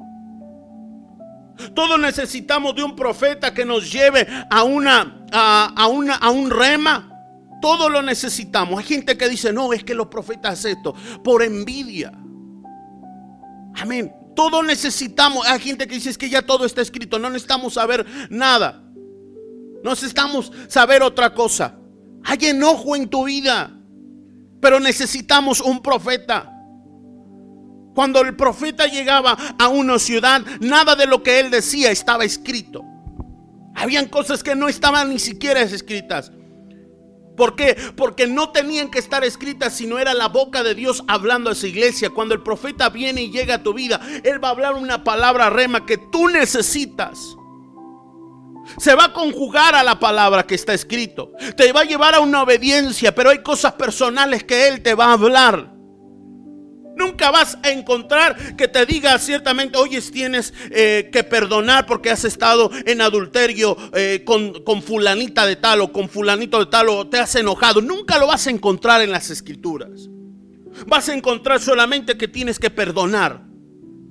Todos 1.74 1.98
necesitamos 1.98 2.76
de 2.76 2.85
un 2.85 2.94
profeta 2.94 3.52
que 3.52 3.64
nos 3.64 3.90
lleve 3.90 4.26
a 4.50 4.62
una 4.62 5.24
a, 5.32 5.87
una 5.88 6.14
a 6.14 6.30
un 6.30 6.50
rema. 6.50 7.11
Todo 7.61 7.88
lo 7.88 8.00
necesitamos. 8.02 8.78
Hay 8.78 8.85
gente 8.85 9.16
que 9.16 9.28
dice, 9.28 9.52
"No, 9.52 9.72
es 9.72 9.82
que 9.82 9.94
los 9.94 10.06
profetas 10.06 10.52
hacen 10.52 10.76
esto 10.76 10.94
por 11.24 11.42
envidia." 11.42 12.12
Amén. 13.74 14.12
Todo 14.37 14.62
necesitamos. 14.62 15.46
Hay 15.49 15.59
gente 15.59 15.88
que 15.88 15.94
dice 15.96 16.11
es 16.11 16.18
que 16.18 16.29
ya 16.29 16.42
todo 16.42 16.64
está 16.64 16.83
escrito. 16.83 17.18
No 17.18 17.31
necesitamos 17.31 17.75
saber 17.75 18.07
nada. 18.31 18.85
No 19.83 19.90
necesitamos 19.90 20.53
saber 20.68 21.03
otra 21.03 21.35
cosa. 21.35 21.77
Hay 22.22 22.38
enojo 22.42 22.94
en 22.94 23.09
tu 23.09 23.25
vida. 23.25 23.72
Pero 24.61 24.79
necesitamos 24.79 25.61
un 25.61 25.83
profeta. 25.83 26.53
Cuando 27.94 28.20
el 28.20 28.37
profeta 28.37 28.87
llegaba 28.87 29.37
a 29.59 29.68
una 29.68 29.99
ciudad, 29.99 30.42
nada 30.61 30.94
de 30.94 31.07
lo 31.07 31.22
que 31.22 31.40
él 31.40 31.51
decía 31.51 31.90
estaba 31.90 32.25
escrito. 32.25 32.85
Habían 33.75 34.07
cosas 34.07 34.42
que 34.42 34.55
no 34.55 34.68
estaban 34.68 35.09
ni 35.09 35.18
siquiera 35.18 35.62
escritas. 35.62 36.31
¿Por 37.37 37.55
qué? 37.55 37.77
Porque 37.96 38.27
no 38.27 38.51
tenían 38.51 38.90
que 38.90 38.99
estar 38.99 39.25
escritas, 39.25 39.75
sino 39.75 39.99
era 39.99 40.14
la 40.14 40.29
boca 40.29 40.62
de 40.62 40.75
Dios 40.75 41.05
hablando 41.07 41.51
a 41.51 41.53
esa 41.53 41.66
iglesia. 41.66 42.11
Cuando 42.11 42.35
el 42.35 42.42
profeta 42.42 42.88
viene 42.88 43.22
y 43.22 43.31
llega 43.31 43.57
a 43.57 43.62
tu 43.62 43.75
vida, 43.75 44.01
Él 44.25 44.42
va 44.42 44.49
a 44.49 44.53
hablar 44.53 44.75
una 44.75 45.05
palabra 45.05 45.51
rema 45.51 45.85
que 45.85 45.99
tú 45.99 46.29
necesitas. 46.29 47.37
Se 48.79 48.94
va 48.94 49.05
a 49.05 49.12
conjugar 49.12 49.75
a 49.75 49.85
la 49.85 50.01
palabra 50.01 50.44
que 50.44 50.57
está 50.57 50.75
escrito. 50.75 51.31
Te 51.57 51.72
va 51.72 51.83
a 51.83 51.85
llevar 51.85 52.14
a 52.14 52.20
una 52.20 52.42
obediencia, 52.42 53.14
pero 53.14 53.31
hay 53.31 53.42
cosas 53.42 53.75
personales 53.75 54.42
que 54.42 54.68
Él 54.68 54.83
te 54.83 54.94
va 54.94 55.07
a 55.07 55.12
hablar. 55.12 55.75
Nunca 56.96 57.30
vas 57.30 57.59
a 57.62 57.70
encontrar 57.70 58.56
que 58.56 58.68
te 58.68 58.87
diga 58.87 59.18
ciertamente, 59.18 59.76
oye, 59.76 60.00
tienes 60.00 60.54
eh, 60.70 61.11
que 61.12 61.24
perdonar 61.24 61.85
porque 61.85 62.11
has 62.11 62.24
estado 62.24 62.70
en 62.87 63.02
adulterio 63.02 63.76
eh, 63.92 64.22
con, 64.24 64.64
con, 64.64 64.82
fulanita 64.82 65.44
de 65.44 65.56
tal 65.56 65.82
o 65.82 65.92
con 65.92 66.09
fulanito 66.09 66.59
de 66.59 66.66
tal 66.66 66.88
o 66.88 67.06
te 67.06 67.18
has 67.18 67.35
enojado. 67.35 67.82
Nunca 67.82 68.16
lo 68.18 68.26
vas 68.26 68.46
a 68.46 68.50
encontrar 68.50 69.02
en 69.02 69.11
las 69.11 69.28
escrituras. 69.28 70.09
Vas 70.87 71.11
a 71.11 71.14
encontrar 71.14 71.61
solamente 71.61 72.16
que 72.16 72.28
tienes 72.28 72.59
que 72.59 72.70
perdonar. 72.70 73.44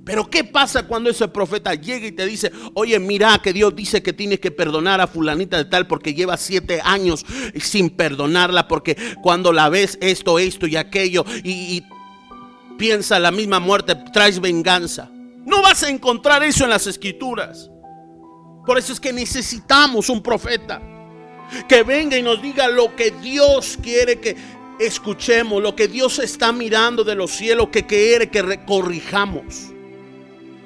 Pero 0.06 0.30
¿qué 0.30 0.43
pasa 0.43 0.86
cuando 0.86 1.10
ese 1.10 1.28
profeta 1.28 1.74
llega 1.74 2.06
y 2.06 2.12
te 2.12 2.28
dice, 2.28 2.52
oye, 2.76 3.00
mira 3.00 3.39
que 3.41 3.52
Dios 3.52 3.76
dice 3.76 4.04
que 4.04 4.13
tienes 4.13 4.39
que 4.39 4.52
perdonar 4.52 5.02
a 5.02 5.08
fulanita 5.08 5.58
de 5.58 5.65
tal 5.65 5.88
porque 5.88 6.13
lleva 6.13 6.38
siete 6.38 6.80
años 6.84 7.26
sin 7.60 7.89
perdonarla 7.89 8.67
porque 8.67 8.95
cuando 9.24 9.52
la 9.52 9.69
ves 9.69 9.98
esto, 10.02 10.38
esto 10.38 10.67
y 10.67 10.76
aquello 10.76 11.26
y, 11.43 11.52
y 11.52 11.84
piensa 12.78 13.20
la 13.20 13.32
misma 13.32 13.60
muerte, 13.60 13.96
traes 14.14 14.40
venganza. 14.40 15.10
No 15.46 15.62
vas 15.62 15.84
a 15.84 15.90
encontrar 15.90 16.44
eso 16.44 16.64
en 16.64 16.72
las 16.72 16.88
escrituras. 16.88 17.70
Por 18.66 18.78
eso 18.78 18.94
es 18.94 19.00
que 19.00 19.14
necesitamos 19.14 20.10
un 20.10 20.22
profeta 20.22 20.82
que 21.68 21.84
venga 21.84 22.18
y 22.18 22.24
nos 22.24 22.42
diga 22.42 22.68
lo 22.68 22.96
que 22.96 23.12
Dios 23.12 23.78
quiere 23.82 24.20
que 24.20 24.36
escuchemos, 24.80 25.62
lo 25.62 25.76
que 25.76 25.88
Dios 25.88 26.20
está 26.20 26.52
mirando 26.52 27.04
de 27.04 27.16
los 27.16 27.32
cielos, 27.32 27.70
que 27.70 27.86
quiere 27.86 28.30
que 28.30 28.62
corrijamos. 28.66 29.72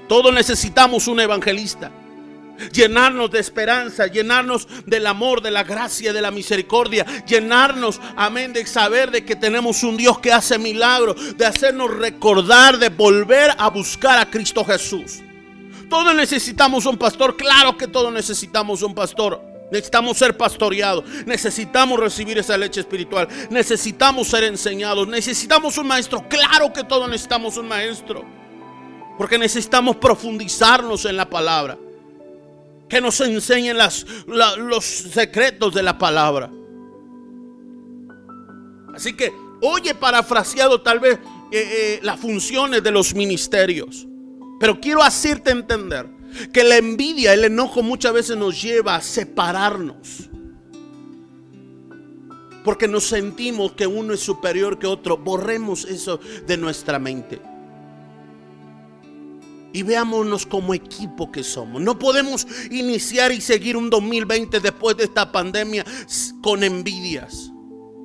Todos 0.07 0.33
necesitamos 0.33 1.07
un 1.07 1.19
evangelista 1.19 1.91
llenarnos 2.71 3.31
de 3.31 3.39
esperanza, 3.39 4.07
llenarnos 4.07 4.67
del 4.85 5.07
amor, 5.07 5.41
de 5.41 5.51
la 5.51 5.63
gracia, 5.63 6.13
de 6.13 6.21
la 6.21 6.31
misericordia, 6.31 7.05
llenarnos, 7.25 7.99
amén, 8.15 8.53
de 8.53 8.65
saber 8.65 9.11
de 9.11 9.23
que 9.23 9.35
tenemos 9.35 9.83
un 9.83 9.97
Dios 9.97 10.19
que 10.19 10.31
hace 10.31 10.57
milagros, 10.57 11.37
de 11.37 11.45
hacernos 11.45 11.95
recordar, 11.97 12.77
de 12.77 12.89
volver 12.89 13.51
a 13.57 13.69
buscar 13.69 14.19
a 14.19 14.29
Cristo 14.29 14.63
Jesús. 14.65 15.19
Todos 15.89 16.13
necesitamos 16.13 16.85
un 16.85 16.97
pastor, 16.97 17.35
claro 17.35 17.77
que 17.77 17.87
todos 17.87 18.13
necesitamos 18.13 18.81
un 18.81 18.93
pastor. 18.93 19.49
Necesitamos 19.71 20.17
ser 20.17 20.35
pastoreados, 20.35 21.03
necesitamos 21.27 21.99
recibir 21.99 22.39
esa 22.39 22.57
leche 22.57 22.79
espiritual, 22.79 23.27
necesitamos 23.51 24.27
ser 24.27 24.45
enseñados, 24.45 25.07
necesitamos 25.07 25.77
un 25.77 25.85
maestro, 25.85 26.27
claro 26.27 26.73
que 26.73 26.83
todos 26.83 27.07
necesitamos 27.07 27.55
un 27.55 27.67
maestro, 27.67 28.25
porque 29.15 29.37
necesitamos 29.37 29.97
profundizarnos 29.97 31.05
en 31.05 31.17
la 31.17 31.29
palabra 31.29 31.77
que 32.89 32.99
nos 32.99 33.21
enseñen 33.21 33.77
los 33.77 34.83
secretos 34.85 35.73
de 35.73 35.83
la 35.83 35.97
palabra. 35.97 36.51
Así 38.93 39.13
que 39.13 39.31
oye 39.61 39.93
parafraseado 39.95 40.81
tal 40.81 40.99
vez 40.99 41.19
eh, 41.51 41.51
eh, 41.51 41.99
las 42.03 42.19
funciones 42.19 42.83
de 42.83 42.91
los 42.91 43.13
ministerios. 43.13 44.07
Pero 44.59 44.79
quiero 44.81 45.01
hacerte 45.01 45.51
entender 45.51 46.07
que 46.51 46.63
la 46.63 46.77
envidia, 46.77 47.33
el 47.33 47.45
enojo 47.45 47.81
muchas 47.81 48.13
veces 48.13 48.35
nos 48.35 48.61
lleva 48.61 48.95
a 48.95 49.01
separarnos. 49.01 50.29
Porque 52.63 52.87
nos 52.87 53.05
sentimos 53.05 53.71
que 53.71 53.87
uno 53.87 54.13
es 54.13 54.19
superior 54.19 54.77
que 54.79 54.85
otro. 54.85 55.17
Borremos 55.17 55.85
eso 55.85 56.19
de 56.45 56.57
nuestra 56.57 56.99
mente. 56.99 57.39
Y 59.73 59.83
veámonos 59.83 60.45
como 60.45 60.73
equipo 60.73 61.31
que 61.31 61.43
somos. 61.43 61.81
No 61.81 61.99
podemos 61.99 62.47
iniciar 62.71 63.31
y 63.31 63.41
seguir 63.41 63.77
un 63.77 63.89
2020 63.89 64.59
después 64.59 64.97
de 64.97 65.03
esta 65.05 65.31
pandemia 65.31 65.85
con 66.41 66.63
envidias. 66.63 67.51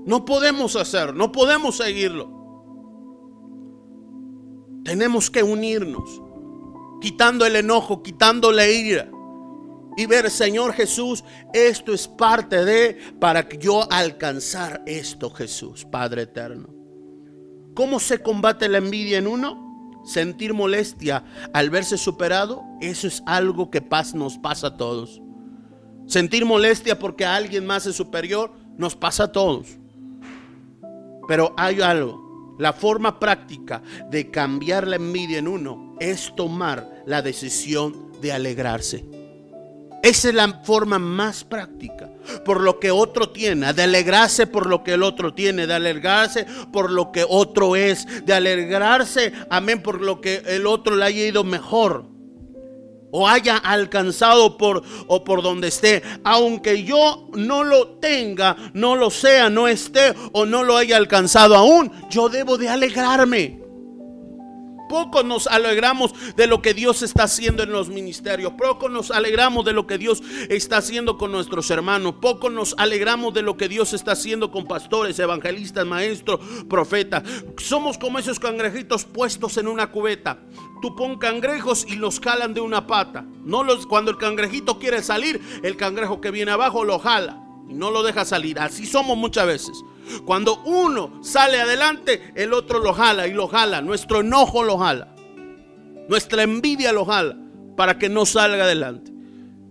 No 0.04 0.24
podemos 0.24 0.76
hacer, 0.76 1.14
no 1.14 1.32
podemos 1.32 1.78
seguirlo. 1.78 2.30
Tenemos 4.84 5.30
que 5.30 5.42
unirnos, 5.42 6.20
quitando 7.00 7.46
el 7.46 7.56
enojo, 7.56 8.02
quitando 8.02 8.52
la 8.52 8.68
ira. 8.68 9.10
Y 9.96 10.06
ver, 10.06 10.30
Señor 10.30 10.74
Jesús, 10.74 11.24
esto 11.54 11.94
es 11.94 12.08
parte 12.08 12.64
de 12.64 12.98
para 13.18 13.48
que 13.48 13.56
yo 13.56 13.90
alcanzar 13.90 14.82
esto, 14.86 15.30
Jesús, 15.30 15.86
Padre 15.90 16.22
eterno. 16.22 16.68
¿Cómo 17.74 17.98
se 17.98 18.18
combate 18.22 18.68
la 18.68 18.78
envidia 18.78 19.18
en 19.18 19.26
uno? 19.26 19.63
Sentir 20.04 20.54
molestia 20.54 21.24
al 21.52 21.70
verse 21.70 21.98
superado, 21.98 22.62
eso 22.80 23.06
es 23.06 23.22
algo 23.26 23.70
que 23.70 23.80
paz 23.80 24.14
nos 24.14 24.38
pasa 24.38 24.68
a 24.68 24.76
todos. 24.76 25.20
Sentir 26.06 26.44
molestia 26.44 26.98
porque 26.98 27.24
alguien 27.24 27.66
más 27.66 27.86
es 27.86 27.96
superior, 27.96 28.52
nos 28.76 28.94
pasa 28.94 29.24
a 29.24 29.32
todos. 29.32 29.78
Pero 31.26 31.54
hay 31.56 31.80
algo, 31.80 32.56
la 32.58 32.72
forma 32.72 33.18
práctica 33.18 33.82
de 34.10 34.30
cambiar 34.30 34.86
la 34.86 34.96
envidia 34.96 35.38
en 35.38 35.48
uno 35.48 35.96
es 36.00 36.32
tomar 36.36 37.02
la 37.06 37.22
decisión 37.22 38.12
de 38.20 38.32
alegrarse. 38.32 39.13
Esa 40.04 40.28
es 40.28 40.34
la 40.34 40.60
forma 40.62 40.98
más 40.98 41.44
práctica. 41.44 42.10
Por 42.44 42.60
lo 42.60 42.78
que 42.78 42.90
otro 42.90 43.30
tiene, 43.30 43.72
de 43.72 43.84
alegrarse 43.84 44.46
por 44.46 44.66
lo 44.66 44.84
que 44.84 44.92
el 44.92 45.02
otro 45.02 45.32
tiene, 45.32 45.66
de 45.66 45.72
alegrarse 45.72 46.46
por 46.70 46.90
lo 46.90 47.10
que 47.10 47.24
otro 47.26 47.74
es, 47.74 48.06
de 48.26 48.34
alegrarse, 48.34 49.32
amén, 49.48 49.82
por 49.82 50.02
lo 50.02 50.20
que 50.20 50.42
el 50.46 50.66
otro 50.66 50.94
le 50.94 51.06
haya 51.06 51.26
ido 51.26 51.42
mejor 51.42 52.04
o 53.12 53.26
haya 53.26 53.56
alcanzado 53.56 54.58
por 54.58 54.82
o 55.06 55.24
por 55.24 55.42
donde 55.42 55.68
esté, 55.68 56.02
aunque 56.22 56.84
yo 56.84 57.30
no 57.34 57.64
lo 57.64 57.96
tenga, 57.98 58.56
no 58.74 58.96
lo 58.96 59.08
sea, 59.08 59.48
no 59.48 59.68
esté 59.68 60.12
o 60.32 60.44
no 60.44 60.64
lo 60.64 60.76
haya 60.76 60.98
alcanzado 60.98 61.56
aún, 61.56 61.90
yo 62.10 62.28
debo 62.28 62.58
de 62.58 62.68
alegrarme. 62.68 63.63
Poco 64.88 65.22
nos 65.22 65.46
alegramos 65.46 66.12
de 66.36 66.46
lo 66.46 66.62
que 66.62 66.74
Dios 66.74 67.02
está 67.02 67.24
haciendo 67.24 67.62
en 67.62 67.72
los 67.72 67.88
ministerios. 67.88 68.52
Poco 68.52 68.88
nos 68.88 69.10
alegramos 69.10 69.64
de 69.64 69.72
lo 69.72 69.86
que 69.86 69.98
Dios 69.98 70.22
está 70.48 70.78
haciendo 70.78 71.18
con 71.18 71.32
nuestros 71.32 71.70
hermanos. 71.70 72.14
Poco 72.20 72.50
nos 72.50 72.74
alegramos 72.78 73.34
de 73.34 73.42
lo 73.42 73.56
que 73.56 73.68
Dios 73.68 73.92
está 73.92 74.12
haciendo 74.12 74.50
con 74.50 74.66
pastores, 74.66 75.18
evangelistas, 75.18 75.86
maestros, 75.86 76.40
profetas. 76.68 77.22
Somos 77.58 77.98
como 77.98 78.18
esos 78.18 78.38
cangrejitos 78.38 79.04
puestos 79.04 79.56
en 79.56 79.68
una 79.68 79.90
cubeta. 79.90 80.38
Tú 80.82 80.94
pon 80.94 81.18
cangrejos 81.18 81.86
y 81.88 81.96
los 81.96 82.20
jalan 82.20 82.54
de 82.54 82.60
una 82.60 82.86
pata. 82.86 83.24
No 83.44 83.62
los, 83.62 83.86
cuando 83.86 84.10
el 84.10 84.18
cangrejito 84.18 84.78
quiere 84.78 85.02
salir, 85.02 85.40
el 85.62 85.76
cangrejo 85.76 86.20
que 86.20 86.30
viene 86.30 86.50
abajo 86.50 86.84
lo 86.84 86.98
jala 86.98 87.42
y 87.68 87.74
no 87.74 87.90
lo 87.90 88.02
deja 88.02 88.24
salir. 88.24 88.58
Así 88.58 88.86
somos 88.86 89.16
muchas 89.16 89.46
veces. 89.46 89.82
Cuando 90.24 90.62
uno 90.64 91.22
sale 91.22 91.60
adelante, 91.60 92.32
el 92.34 92.52
otro 92.52 92.78
lo 92.78 92.92
jala 92.92 93.26
y 93.26 93.32
lo 93.32 93.48
jala. 93.48 93.80
Nuestro 93.80 94.20
enojo 94.20 94.62
lo 94.62 94.78
jala. 94.78 95.14
Nuestra 96.08 96.42
envidia 96.42 96.92
lo 96.92 97.04
jala 97.04 97.36
para 97.76 97.98
que 97.98 98.08
no 98.08 98.26
salga 98.26 98.64
adelante. 98.64 99.12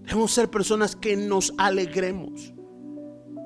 Debemos 0.03 0.31
ser 0.31 0.49
personas 0.49 0.95
que 0.95 1.15
nos 1.15 1.53
alegremos 1.57 2.53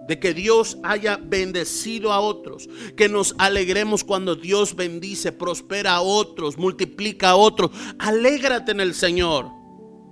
de 0.07 0.19
que 0.19 0.33
Dios 0.33 0.77
haya 0.83 1.17
bendecido 1.17 2.13
a 2.13 2.21
otros, 2.21 2.69
que 2.95 3.09
nos 3.09 3.35
alegremos 3.37 4.03
cuando 4.03 4.35
Dios 4.35 4.75
bendice, 4.75 5.33
prospera 5.33 5.95
a 5.95 6.01
otros, 6.01 6.57
multiplica 6.57 7.31
a 7.31 7.35
otros. 7.35 7.71
Alégrate 7.99 8.71
en 8.71 8.79
el 8.79 8.93
Señor. 8.93 9.56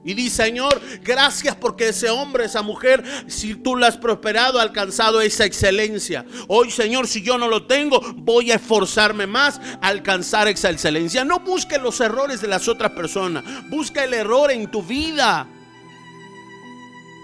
Y 0.05 0.13
di, 0.13 0.29
Señor, 0.29 0.79
gracias 1.03 1.55
porque 1.55 1.89
ese 1.89 2.11
hombre, 2.11 2.45
esa 2.45 2.61
mujer, 2.61 3.03
si 3.25 3.55
tú 3.55 3.75
la 3.75 3.87
has 3.87 3.97
prosperado, 3.97 4.59
ha 4.59 4.61
alcanzado 4.61 5.19
esa 5.19 5.45
excelencia. 5.45 6.27
Hoy, 6.47 6.69
Señor, 6.69 7.07
si 7.07 7.23
yo 7.23 7.39
no 7.39 7.47
lo 7.47 7.65
tengo, 7.65 7.99
voy 8.15 8.51
a 8.51 8.55
esforzarme 8.55 9.25
más 9.25 9.59
a 9.81 9.87
alcanzar 9.87 10.47
esa 10.47 10.69
excelencia. 10.69 11.25
No 11.25 11.39
busque 11.39 11.79
los 11.79 11.99
errores 12.01 12.39
de 12.39 12.47
las 12.47 12.67
otras 12.67 12.91
personas. 12.91 13.43
Busca 13.71 14.03
el 14.03 14.13
error 14.13 14.51
en 14.51 14.69
tu 14.69 14.83
vida. 14.83 15.47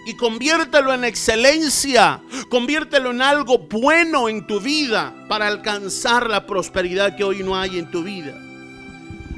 Y 0.07 0.15
conviértelo 0.15 0.91
en 0.91 1.03
excelencia. 1.03 2.23
Conviértelo 2.49 3.11
en 3.11 3.21
algo 3.21 3.59
bueno 3.59 4.27
en 4.27 4.47
tu 4.47 4.59
vida 4.59 5.13
para 5.29 5.45
alcanzar 5.45 6.27
la 6.27 6.47
prosperidad 6.47 7.15
que 7.15 7.23
hoy 7.23 7.43
no 7.43 7.55
hay 7.55 7.77
en 7.77 7.91
tu 7.91 8.01
vida. 8.01 8.50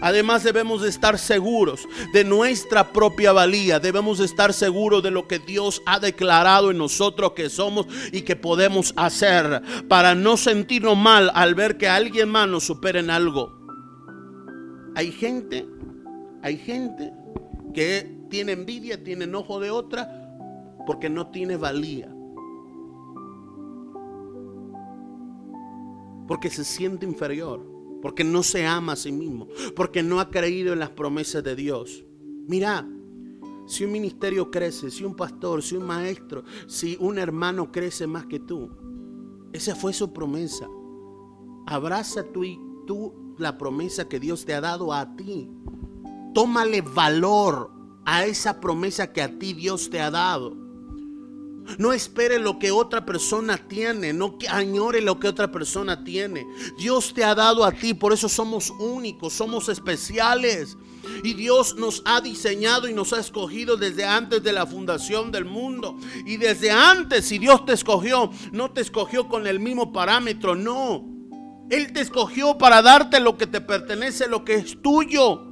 Además 0.03 0.43
debemos 0.43 0.81
de 0.81 0.89
estar 0.89 1.17
seguros 1.17 1.87
de 2.11 2.25
nuestra 2.25 2.91
propia 2.91 3.31
valía. 3.31 3.79
Debemos 3.79 4.17
de 4.17 4.25
estar 4.25 4.51
seguros 4.51 5.01
de 5.01 5.11
lo 5.11 5.29
que 5.29 5.39
Dios 5.39 5.81
ha 5.85 5.97
declarado 5.97 6.71
en 6.71 6.77
nosotros 6.77 7.31
que 7.31 7.49
somos 7.49 7.87
y 8.11 8.23
que 8.23 8.35
podemos 8.35 8.93
hacer 8.97 9.61
para 9.87 10.13
no 10.13 10.35
sentirnos 10.35 10.97
mal 10.97 11.31
al 11.33 11.55
ver 11.55 11.77
que 11.77 11.87
alguien 11.87 12.27
más 12.27 12.49
nos 12.49 12.65
supera 12.65 12.99
en 12.99 13.09
algo. 13.09 13.53
Hay 14.93 15.13
gente, 15.13 15.65
hay 16.41 16.57
gente 16.57 17.13
que 17.73 18.25
tiene 18.29 18.51
envidia, 18.51 19.01
tiene 19.01 19.23
enojo 19.23 19.61
de 19.61 19.71
otra 19.71 20.35
porque 20.85 21.09
no 21.09 21.27
tiene 21.27 21.55
valía. 21.55 22.13
Porque 26.27 26.49
se 26.49 26.65
siente 26.65 27.05
inferior 27.05 27.72
porque 28.03 28.25
no 28.25 28.43
se 28.43 28.67
ama 28.67 28.93
a 28.93 28.97
sí 28.97 29.13
mismo, 29.13 29.47
porque 29.77 30.03
no 30.03 30.19
ha 30.19 30.29
creído 30.29 30.73
en 30.73 30.79
las 30.79 30.89
promesas 30.89 31.41
de 31.41 31.55
Dios. 31.55 32.03
Mira, 32.49 32.85
si 33.65 33.85
un 33.85 33.93
ministerio 33.93 34.51
crece, 34.51 34.91
si 34.91 35.05
un 35.05 35.15
pastor, 35.15 35.63
si 35.63 35.77
un 35.77 35.85
maestro, 35.85 36.43
si 36.67 36.97
un 36.99 37.17
hermano 37.17 37.71
crece 37.71 38.05
más 38.05 38.25
que 38.25 38.41
tú, 38.41 38.69
esa 39.53 39.73
fue 39.73 39.93
su 39.93 40.11
promesa. 40.11 40.67
Abraza 41.65 42.25
tú 42.33 42.43
y 42.43 42.59
tú 42.85 43.35
la 43.37 43.57
promesa 43.57 44.09
que 44.09 44.19
Dios 44.19 44.43
te 44.43 44.53
ha 44.53 44.59
dado 44.59 44.91
a 44.91 45.15
ti. 45.15 45.49
Tómale 46.33 46.81
valor 46.81 47.71
a 48.03 48.25
esa 48.25 48.59
promesa 48.59 49.13
que 49.13 49.21
a 49.21 49.39
ti 49.39 49.53
Dios 49.53 49.89
te 49.89 50.01
ha 50.01 50.11
dado. 50.11 50.57
No 51.77 51.93
espere 51.93 52.39
lo 52.39 52.59
que 52.59 52.71
otra 52.71 53.05
persona 53.05 53.57
tiene, 53.57 54.13
no 54.13 54.37
añore 54.49 55.01
lo 55.01 55.19
que 55.19 55.27
otra 55.27 55.51
persona 55.51 56.03
tiene. 56.03 56.45
Dios 56.77 57.13
te 57.13 57.23
ha 57.23 57.35
dado 57.35 57.63
a 57.63 57.71
ti, 57.71 57.93
por 57.93 58.13
eso 58.13 58.27
somos 58.29 58.69
únicos, 58.69 59.33
somos 59.33 59.69
especiales. 59.69 60.77
Y 61.23 61.33
Dios 61.33 61.75
nos 61.75 62.01
ha 62.05 62.21
diseñado 62.21 62.87
y 62.87 62.93
nos 62.93 63.11
ha 63.13 63.19
escogido 63.19 63.75
desde 63.75 64.05
antes 64.05 64.41
de 64.41 64.53
la 64.53 64.65
fundación 64.65 65.31
del 65.31 65.45
mundo. 65.45 65.97
Y 66.25 66.37
desde 66.37 66.71
antes, 66.71 67.25
si 67.25 67.39
Dios 67.39 67.65
te 67.65 67.73
escogió, 67.73 68.31
no 68.51 68.71
te 68.71 68.81
escogió 68.81 69.27
con 69.27 69.47
el 69.47 69.59
mismo 69.59 69.91
parámetro, 69.91 70.55
no. 70.55 71.05
Él 71.69 71.91
te 71.91 72.01
escogió 72.01 72.57
para 72.57 72.81
darte 72.81 73.19
lo 73.19 73.37
que 73.37 73.47
te 73.47 73.61
pertenece, 73.61 74.27
lo 74.27 74.45
que 74.45 74.55
es 74.55 74.81
tuyo. 74.81 75.47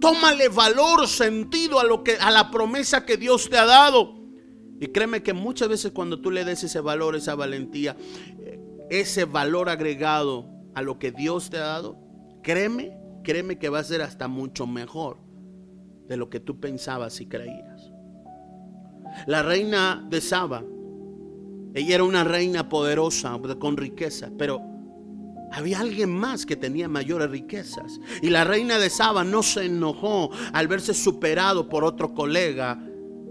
Tómale 0.00 0.48
valor, 0.48 1.08
sentido 1.08 1.80
a 1.80 1.84
lo 1.84 2.04
que 2.04 2.16
a 2.16 2.30
la 2.30 2.50
promesa 2.50 3.04
que 3.04 3.16
Dios 3.16 3.48
te 3.48 3.58
ha 3.58 3.66
dado. 3.66 4.17
Y 4.80 4.88
créeme 4.88 5.22
que 5.22 5.32
muchas 5.32 5.68
veces 5.68 5.92
cuando 5.92 6.20
tú 6.20 6.30
le 6.30 6.44
des 6.44 6.62
ese 6.64 6.80
valor, 6.80 7.16
esa 7.16 7.34
valentía, 7.34 7.96
ese 8.90 9.24
valor 9.24 9.68
agregado 9.68 10.48
a 10.74 10.82
lo 10.82 10.98
que 10.98 11.10
Dios 11.10 11.50
te 11.50 11.58
ha 11.58 11.62
dado, 11.62 11.98
créeme, 12.42 12.96
créeme 13.24 13.58
que 13.58 13.68
va 13.68 13.80
a 13.80 13.84
ser 13.84 14.02
hasta 14.02 14.28
mucho 14.28 14.66
mejor 14.66 15.18
de 16.06 16.16
lo 16.16 16.30
que 16.30 16.40
tú 16.40 16.60
pensabas 16.60 17.20
y 17.20 17.26
creías. 17.26 17.92
La 19.26 19.42
reina 19.42 20.06
de 20.08 20.20
Saba, 20.20 20.62
ella 21.74 21.94
era 21.94 22.04
una 22.04 22.24
reina 22.24 22.68
poderosa, 22.68 23.38
con 23.58 23.76
riqueza, 23.76 24.30
pero 24.38 24.62
había 25.50 25.80
alguien 25.80 26.10
más 26.10 26.46
que 26.46 26.56
tenía 26.56 26.88
mayores 26.88 27.30
riquezas. 27.30 28.00
Y 28.22 28.30
la 28.30 28.44
reina 28.44 28.78
de 28.78 28.90
Saba 28.90 29.24
no 29.24 29.42
se 29.42 29.66
enojó 29.66 30.30
al 30.52 30.68
verse 30.68 30.94
superado 30.94 31.68
por 31.68 31.84
otro 31.84 32.14
colega 32.14 32.78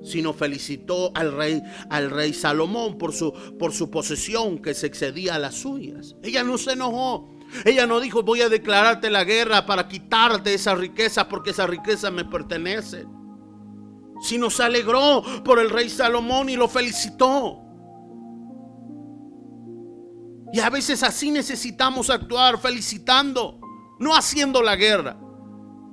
sino 0.07 0.33
felicitó 0.33 1.11
al 1.13 1.33
rey, 1.33 1.61
al 1.89 2.09
rey 2.09 2.33
Salomón 2.33 2.97
por 2.97 3.13
su, 3.13 3.33
por 3.59 3.73
su 3.73 3.91
posesión 3.91 4.59
que 4.59 4.73
se 4.73 4.87
excedía 4.87 5.35
a 5.35 5.39
las 5.39 5.55
suyas. 5.55 6.15
Ella 6.23 6.43
no 6.43 6.57
se 6.57 6.73
enojó. 6.73 7.29
Ella 7.63 7.87
no 7.87 7.99
dijo 7.99 8.23
voy 8.23 8.41
a 8.41 8.49
declararte 8.49 9.09
la 9.09 9.23
guerra 9.23 9.65
para 9.65 9.87
quitarte 9.87 10.53
esa 10.53 10.75
riqueza 10.75 11.29
porque 11.29 11.51
esa 11.51 11.67
riqueza 11.67 12.11
me 12.11 12.25
pertenece. 12.25 13.05
Sino 14.21 14.49
se 14.49 14.63
alegró 14.63 15.23
por 15.43 15.59
el 15.59 15.69
rey 15.69 15.89
Salomón 15.89 16.49
y 16.49 16.55
lo 16.55 16.67
felicitó. 16.67 17.63
Y 20.53 20.59
a 20.59 20.69
veces 20.69 21.03
así 21.03 21.29
necesitamos 21.29 22.09
actuar, 22.09 22.57
felicitando, 22.57 23.59
no 23.99 24.15
haciendo 24.15 24.61
la 24.61 24.75
guerra. 24.75 25.19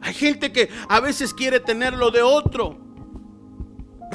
Hay 0.00 0.14
gente 0.14 0.52
que 0.52 0.68
a 0.88 1.00
veces 1.00 1.34
quiere 1.34 1.60
tener 1.60 1.94
lo 1.94 2.10
de 2.10 2.22
otro 2.22 2.83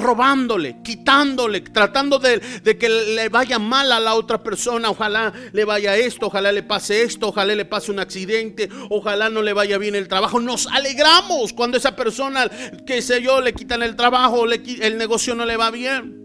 robándole, 0.00 0.82
quitándole, 0.82 1.60
tratando 1.60 2.18
de, 2.18 2.40
que 2.78 2.88
le 2.88 3.28
vaya 3.28 3.58
mal 3.58 3.92
a 3.92 4.00
la 4.00 4.14
otra 4.14 4.42
persona. 4.42 4.90
Ojalá 4.90 5.32
le 5.52 5.64
vaya 5.64 5.96
esto, 5.96 6.26
ojalá 6.26 6.52
le 6.52 6.62
pase 6.62 7.02
esto, 7.02 7.28
ojalá 7.28 7.54
le 7.54 7.64
pase 7.64 7.90
un 7.90 8.00
accidente, 8.00 8.68
ojalá 8.88 9.30
no 9.30 9.42
le 9.42 9.52
vaya 9.52 9.78
bien 9.78 9.94
el 9.94 10.08
trabajo. 10.08 10.40
Nos 10.40 10.66
alegramos 10.66 11.52
cuando 11.52 11.76
esa 11.76 11.96
persona, 11.96 12.50
que 12.86 13.02
sé 13.02 13.22
yo, 13.22 13.40
le 13.40 13.52
quitan 13.52 13.82
el 13.82 13.96
trabajo, 13.96 14.46
el 14.46 14.98
negocio 14.98 15.34
no 15.34 15.44
le 15.44 15.56
va 15.56 15.70
bien. 15.70 16.20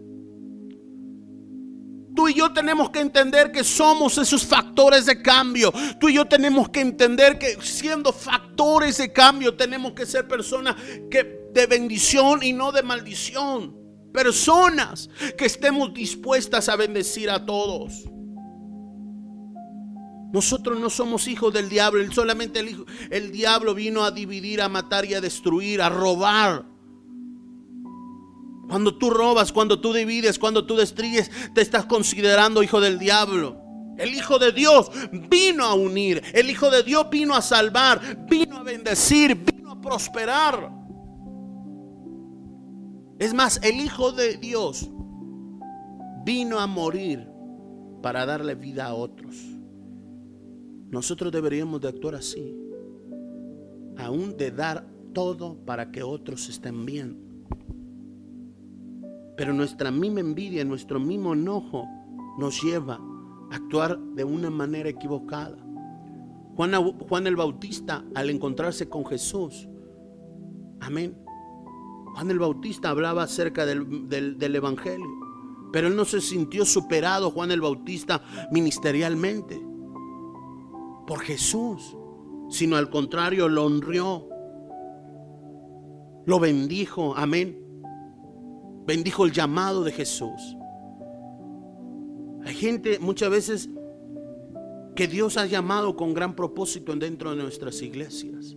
Tú 2.16 2.28
y 2.30 2.34
yo 2.34 2.50
tenemos 2.50 2.88
que 2.88 3.00
entender 3.00 3.52
que 3.52 3.62
somos 3.62 4.16
esos 4.16 4.44
factores 4.44 5.04
de 5.04 5.20
cambio. 5.20 5.70
Tú 6.00 6.08
y 6.08 6.14
yo 6.14 6.24
tenemos 6.24 6.70
que 6.70 6.80
entender 6.80 7.38
que 7.38 7.58
siendo 7.60 8.10
factores 8.10 8.96
de 8.96 9.12
cambio 9.12 9.54
tenemos 9.54 9.92
que 9.92 10.06
ser 10.06 10.26
personas 10.26 10.76
que 11.10 11.45
de 11.56 11.66
bendición 11.66 12.42
y 12.42 12.52
no 12.52 12.70
de 12.70 12.82
maldición. 12.82 13.74
Personas 14.12 15.08
que 15.36 15.46
estemos 15.46 15.92
dispuestas 15.92 16.68
a 16.68 16.76
bendecir 16.76 17.30
a 17.30 17.44
todos. 17.44 18.04
Nosotros 20.32 20.78
no 20.78 20.90
somos 20.90 21.26
hijos 21.28 21.52
del 21.54 21.68
diablo, 21.68 22.04
solamente 22.12 22.60
el, 22.60 22.68
hijo, 22.68 22.84
el 23.10 23.32
diablo 23.32 23.74
vino 23.74 24.04
a 24.04 24.10
dividir, 24.10 24.60
a 24.60 24.68
matar 24.68 25.06
y 25.06 25.14
a 25.14 25.20
destruir, 25.20 25.80
a 25.80 25.88
robar. 25.88 26.66
Cuando 28.68 28.98
tú 28.98 29.10
robas, 29.10 29.50
cuando 29.50 29.80
tú 29.80 29.94
divides, 29.94 30.38
cuando 30.38 30.66
tú 30.66 30.76
destruyes, 30.76 31.30
te 31.54 31.62
estás 31.62 31.86
considerando 31.86 32.62
hijo 32.62 32.80
del 32.80 32.98
diablo. 32.98 33.62
El 33.96 34.14
Hijo 34.14 34.38
de 34.38 34.52
Dios 34.52 34.90
vino 35.10 35.64
a 35.64 35.72
unir. 35.72 36.22
El 36.34 36.50
Hijo 36.50 36.68
de 36.68 36.82
Dios 36.82 37.08
vino 37.10 37.34
a 37.34 37.40
salvar, 37.40 38.26
vino 38.28 38.58
a 38.58 38.62
bendecir, 38.62 39.34
vino 39.34 39.72
a 39.72 39.80
prosperar. 39.80 40.85
Es 43.18 43.32
más, 43.32 43.60
el 43.62 43.80
Hijo 43.80 44.12
de 44.12 44.36
Dios 44.36 44.90
vino 46.24 46.58
a 46.58 46.66
morir 46.66 47.26
para 48.02 48.26
darle 48.26 48.54
vida 48.54 48.86
a 48.86 48.94
otros. 48.94 49.36
Nosotros 50.90 51.32
deberíamos 51.32 51.80
de 51.80 51.88
actuar 51.88 52.16
así. 52.16 52.54
Aún 53.96 54.36
de 54.36 54.50
dar 54.50 54.86
todo 55.14 55.56
para 55.64 55.90
que 55.90 56.02
otros 56.02 56.48
estén 56.50 56.84
bien. 56.84 57.44
Pero 59.36 59.54
nuestra 59.54 59.90
misma 59.90 60.20
envidia, 60.20 60.64
nuestro 60.64 61.00
mismo 61.00 61.32
enojo 61.32 61.86
nos 62.38 62.62
lleva 62.62 63.00
a 63.50 63.56
actuar 63.56 63.98
de 63.98 64.24
una 64.24 64.50
manera 64.50 64.90
equivocada. 64.90 65.56
Juan, 66.54 66.72
Juan 67.08 67.26
el 67.26 67.36
Bautista, 67.36 68.04
al 68.14 68.28
encontrarse 68.28 68.88
con 68.88 69.04
Jesús, 69.06 69.68
amén, 70.80 71.16
Juan 72.16 72.30
el 72.30 72.38
Bautista 72.38 72.88
hablaba 72.88 73.24
acerca 73.24 73.66
del, 73.66 74.54
Evangelio, 74.54 75.06
pero 75.70 75.88
él 75.88 75.96
no 75.96 76.06
se 76.06 76.22
sintió 76.22 76.64
superado, 76.64 77.30
Juan 77.30 77.50
el 77.50 77.60
Bautista, 77.60 78.22
ministerialmente 78.50 79.60
por 81.06 81.20
Jesús, 81.20 81.94
sino 82.48 82.76
al 82.76 82.88
contrario, 82.88 83.50
lo 83.50 83.66
honró, 83.66 84.30
lo 86.24 86.40
bendijo, 86.40 87.14
amén. 87.14 87.62
Bendijo 88.86 89.26
el 89.26 89.32
llamado 89.32 89.84
de 89.84 89.92
Jesús. 89.92 90.56
Hay 92.46 92.54
gente 92.54 92.98
muchas 92.98 93.28
veces 93.28 93.68
que 94.94 95.06
Dios 95.06 95.36
ha 95.36 95.44
llamado 95.44 95.96
con 95.96 96.14
gran 96.14 96.34
propósito 96.34 96.96
dentro 96.96 97.36
de 97.36 97.42
nuestras 97.42 97.82
iglesias, 97.82 98.56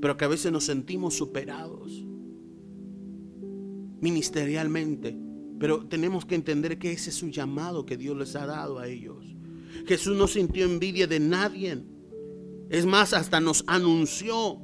pero 0.00 0.16
que 0.16 0.24
a 0.24 0.28
veces 0.28 0.50
nos 0.50 0.64
sentimos 0.64 1.14
superados 1.14 2.04
ministerialmente. 4.00 5.16
Pero 5.58 5.86
tenemos 5.86 6.24
que 6.24 6.34
entender 6.34 6.78
que 6.78 6.92
ese 6.92 7.10
es 7.10 7.16
su 7.16 7.28
llamado 7.28 7.86
que 7.86 7.96
Dios 7.96 8.16
les 8.16 8.36
ha 8.36 8.46
dado 8.46 8.78
a 8.78 8.88
ellos. 8.88 9.24
Jesús 9.86 10.16
no 10.16 10.26
sintió 10.26 10.64
envidia 10.64 11.06
de 11.06 11.20
nadie. 11.20 11.82
Es 12.70 12.86
más, 12.86 13.12
hasta 13.12 13.40
nos 13.40 13.64
anunció. 13.66 14.60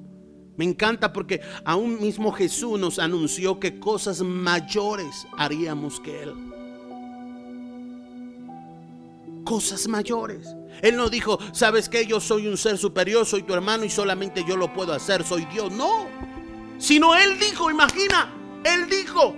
Me 0.56 0.64
encanta 0.64 1.12
porque 1.12 1.40
aún 1.64 2.00
mismo 2.00 2.32
Jesús 2.32 2.78
nos 2.78 2.98
anunció 2.98 3.60
que 3.60 3.78
cosas 3.78 4.20
mayores 4.22 5.26
haríamos 5.36 6.00
que 6.00 6.22
Él. 6.22 6.34
Cosas 9.44 9.88
mayores. 9.88 10.54
Él 10.82 10.96
no 10.96 11.08
dijo, 11.08 11.38
sabes 11.52 11.88
que 11.88 12.06
yo 12.06 12.20
soy 12.20 12.46
un 12.46 12.56
ser 12.56 12.78
superior, 12.78 13.26
soy 13.26 13.42
tu 13.42 13.54
hermano 13.54 13.84
y 13.84 13.90
solamente 13.90 14.44
yo 14.46 14.56
lo 14.56 14.72
puedo 14.72 14.92
hacer, 14.92 15.24
soy 15.24 15.46
Dios. 15.46 15.72
No. 15.72 16.06
Sino 16.78 17.14
Él 17.14 17.38
dijo, 17.38 17.70
imagina, 17.70 18.34
él 18.64 18.88
dijo, 18.88 19.34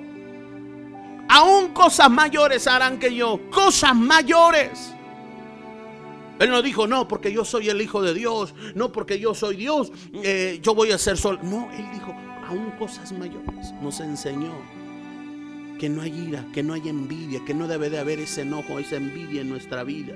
aún 1.29 1.69
cosas 1.73 2.11
mayores 2.11 2.67
harán 2.67 2.99
que 2.99 3.15
yo, 3.15 3.41
cosas 3.51 3.95
mayores. 3.95 4.93
Él 6.39 6.51
no 6.51 6.61
dijo, 6.61 6.87
no, 6.87 7.07
porque 7.07 7.33
yo 7.33 7.45
soy 7.45 7.69
el 7.69 7.81
Hijo 7.81 8.03
de 8.03 8.15
Dios, 8.15 8.55
no 8.75 8.91
porque 8.91 9.21
yo 9.21 9.35
soy 9.35 9.57
Dios, 9.57 9.93
eh, 10.13 10.59
yo 10.63 10.75
voy 10.75 10.91
a 10.91 10.99
ser 10.99 11.17
solo. 11.17 11.39
No, 11.43 11.71
Él 11.73 11.87
dijo, 11.93 12.15
aún 12.49 12.73
cosas 12.73 13.13
mayores. 13.13 13.73
Nos 13.81 14.01
enseñó 14.01 14.53
que 15.79 15.89
no 15.89 16.03
hay 16.03 16.13
ira, 16.13 16.45
que 16.53 16.63
no 16.63 16.75
hay 16.75 16.89
envidia, 16.89 17.45
que 17.45 17.55
no 17.55 17.69
debe 17.69 17.91
de 17.91 17.99
haber 17.99 18.19
ese 18.19 18.43
enojo, 18.43 18.79
esa 18.79 18.97
envidia 18.97 19.41
en 19.41 19.51
nuestra 19.51 19.85
vida. 19.85 20.15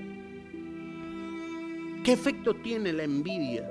¿Qué 2.03 2.13
efecto 2.13 2.55
tiene 2.55 2.93
la 2.93 3.05
envidia 3.05 3.69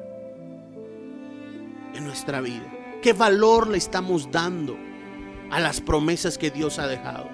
en 1.93 2.05
nuestra 2.05 2.41
vida? 2.41 2.69
¿Qué 3.01 3.13
valor 3.13 3.67
le 3.67 3.77
estamos 3.77 4.29
dando? 4.31 4.77
A 5.51 5.59
las 5.59 5.81
promesas 5.81 6.37
que 6.37 6.51
Dios 6.51 6.79
ha 6.79 6.87
dejado. 6.87 7.29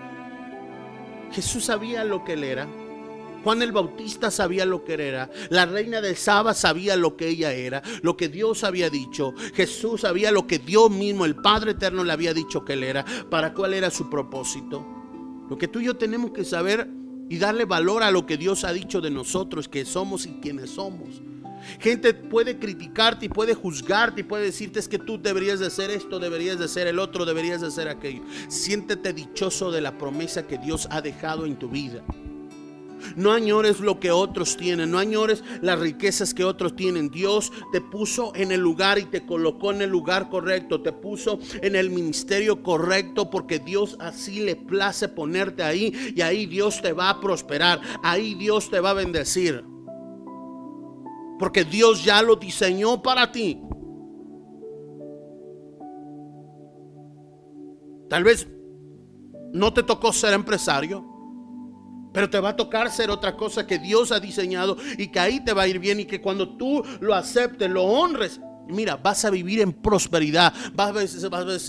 Jesús 1.32 1.66
sabía 1.66 2.04
lo 2.04 2.24
que 2.24 2.34
él 2.34 2.44
era. 2.44 2.68
Juan 3.44 3.62
el 3.62 3.72
Bautista 3.72 4.30
sabía 4.30 4.66
lo 4.66 4.84
que 4.84 4.94
era. 4.94 5.30
La 5.50 5.66
reina 5.66 6.02
de 6.02 6.16
Saba 6.16 6.54
sabía 6.54 6.96
lo 6.96 7.18
que 7.18 7.30
ella 7.30 7.54
era, 7.54 7.82
lo 8.04 8.16
que 8.16 8.30
Dios 8.30 8.64
había 8.64 8.90
dicho. 8.90 9.34
Jesús 9.56 10.02
sabía 10.02 10.32
lo 10.32 10.46
que 10.46 10.60
Dios 10.60 10.92
mismo, 10.92 11.26
el 11.26 11.36
Padre 11.36 11.72
Eterno, 11.72 12.04
le 12.04 12.14
había 12.14 12.34
dicho 12.34 12.64
que 12.64 12.74
él 12.74 12.84
era, 12.84 13.04
para 13.30 13.54
cuál 13.54 13.74
era 13.74 13.90
su 13.90 14.10
propósito. 14.10 14.86
Lo 15.50 15.58
que 15.58 15.68
tú 15.68 15.80
y 15.80 15.86
yo 15.86 15.98
tenemos 15.98 16.32
que 16.32 16.46
saber 16.46 16.88
y 17.30 17.38
darle 17.38 17.66
valor 17.66 18.04
a 18.04 18.12
lo 18.12 18.26
que 18.26 18.38
Dios 18.38 18.64
ha 18.64 18.74
dicho 18.74 19.02
de 19.02 19.10
nosotros, 19.10 19.68
que 19.68 19.86
somos 19.86 20.26
y 20.26 20.34
quienes 20.42 20.72
somos. 20.72 21.22
Gente 21.80 22.14
puede 22.14 22.58
criticarte 22.58 23.26
y 23.26 23.30
puede 23.30 23.54
juzgarte 23.54 24.22
y 24.22 24.24
puede 24.24 24.46
decirte 24.46 24.80
es 24.80 24.88
que 24.88 25.00
tú 25.00 25.22
deberías 25.22 25.60
de 25.60 25.68
hacer 25.68 25.90
esto, 25.90 26.20
deberías 26.20 26.60
de 26.60 26.66
hacer 26.66 26.88
el 26.88 27.00
otro, 27.00 27.26
deberías 27.26 27.62
de 27.62 27.68
hacer 27.68 27.88
aquello. 27.88 28.24
Siéntete 28.48 29.14
dichoso 29.14 29.72
de 29.72 29.82
la 29.82 29.98
promesa 29.98 30.48
que 30.48 30.58
Dios 30.58 30.88
ha 30.92 31.02
dejado 31.02 31.46
en 31.46 31.58
tu 31.58 31.70
vida. 31.70 32.04
No 33.16 33.32
añores 33.32 33.80
lo 33.80 34.00
que 34.00 34.12
otros 34.12 34.58
tienen, 34.58 34.92
no 34.92 35.00
añores 35.00 35.44
las 35.62 35.80
riquezas 35.80 36.34
que 36.34 36.44
otros 36.44 36.76
tienen. 36.76 37.10
Dios 37.10 37.52
te 37.72 37.82
puso 37.82 38.32
en 38.36 38.52
el 38.52 38.62
lugar 38.62 39.00
y 39.00 39.06
te 39.06 39.26
colocó 39.26 39.72
en 39.72 39.82
el 39.82 39.90
lugar 39.90 40.30
correcto, 40.30 40.82
te 40.82 40.92
puso 40.92 41.40
en 41.62 41.76
el 41.76 41.90
ministerio 41.90 42.62
correcto 42.64 43.30
porque 43.30 43.60
Dios 43.60 43.98
así 44.00 44.42
le 44.42 44.56
place 44.56 45.08
ponerte 45.10 45.64
ahí 45.64 46.14
y 46.16 46.22
ahí 46.22 46.46
Dios 46.46 46.82
te 46.82 46.94
va 46.94 47.10
a 47.10 47.20
prosperar, 47.20 47.82
ahí 48.04 48.36
Dios 48.36 48.70
te 48.70 48.80
va 48.80 48.92
a 48.92 48.94
bendecir. 48.94 49.64
Porque 51.42 51.66
Dios 51.66 52.04
ya 52.04 52.22
lo 52.22 52.36
diseñó 52.36 53.02
para 53.02 53.32
ti. 53.32 53.60
Tal 58.08 58.24
vez 58.24 58.48
no 59.52 59.74
te 59.74 59.82
tocó 59.82 60.14
ser 60.14 60.36
empresario, 60.36 61.04
pero 62.14 62.30
te 62.30 62.40
va 62.40 62.50
a 62.50 62.56
tocar 62.56 62.92
ser 62.92 63.10
otra 63.10 63.36
cosa 63.36 63.66
que 63.66 63.80
Dios 63.80 64.12
ha 64.12 64.20
diseñado 64.20 64.78
y 65.00 65.08
que 65.08 65.20
ahí 65.20 65.44
te 65.44 65.54
va 65.54 65.64
a 65.64 65.68
ir 65.68 65.80
bien 65.80 66.02
y 66.02 66.06
que 66.06 66.22
cuando 66.22 66.58
tú 66.58 66.84
lo 67.00 67.16
aceptes, 67.16 67.68
lo 67.72 67.86
honres, 67.86 68.40
Mira, 68.68 68.96
vas 68.96 69.26
a 69.26 69.30
vivir 69.30 69.60
en 69.60 69.74
prosperidad, 69.74 70.54
vas 70.74 70.94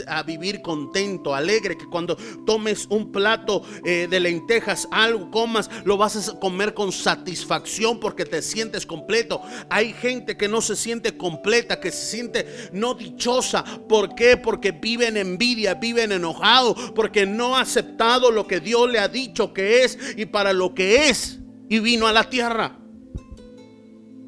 a, 0.07 0.23
vivir 0.23 0.63
contento, 0.63 1.35
alegre, 1.35 1.77
que 1.77 1.87
cuando 1.87 2.17
tomes 2.47 2.87
un 2.91 3.11
plato 3.11 3.63
eh, 3.85 4.07
de 4.09 4.21
lentejas, 4.21 4.87
algo 4.91 5.31
comas, 5.31 5.69
lo 5.85 5.97
vas 5.97 6.29
a 6.29 6.39
comer 6.39 6.75
con 6.75 6.93
satisfacción 6.93 7.99
porque 7.99 8.25
te 8.25 8.41
sientes 8.41 8.87
completo. 8.87 9.43
Hay 9.69 9.93
gente 9.95 10.37
que 10.37 10.49
no 10.49 10.61
se 10.61 10.77
siente 10.77 11.17
completa, 11.17 11.81
que 11.81 11.91
se 11.91 12.07
siente 12.07 12.47
no 12.73 12.95
dichosa. 12.95 13.65
¿Por 13.89 14.15
qué? 14.15 14.37
Porque 14.37 14.71
viven 14.71 15.17
envidia, 15.17 15.75
viven 15.75 16.13
enojados, 16.13 16.93
porque 16.95 17.27
no 17.27 17.57
ha 17.57 17.63
aceptado 17.63 18.31
lo 18.31 18.47
que 18.47 18.61
Dios 18.61 18.89
le 18.91 18.99
ha 18.99 19.09
dicho 19.09 19.53
que 19.53 19.85
es 19.85 19.99
y 20.17 20.27
para 20.27 20.53
lo 20.53 20.75
que 20.75 21.09
es. 21.09 21.41
Y 21.69 21.81
vino 21.81 22.07
a 22.07 22.13
la 22.13 22.29
tierra. 22.29 22.79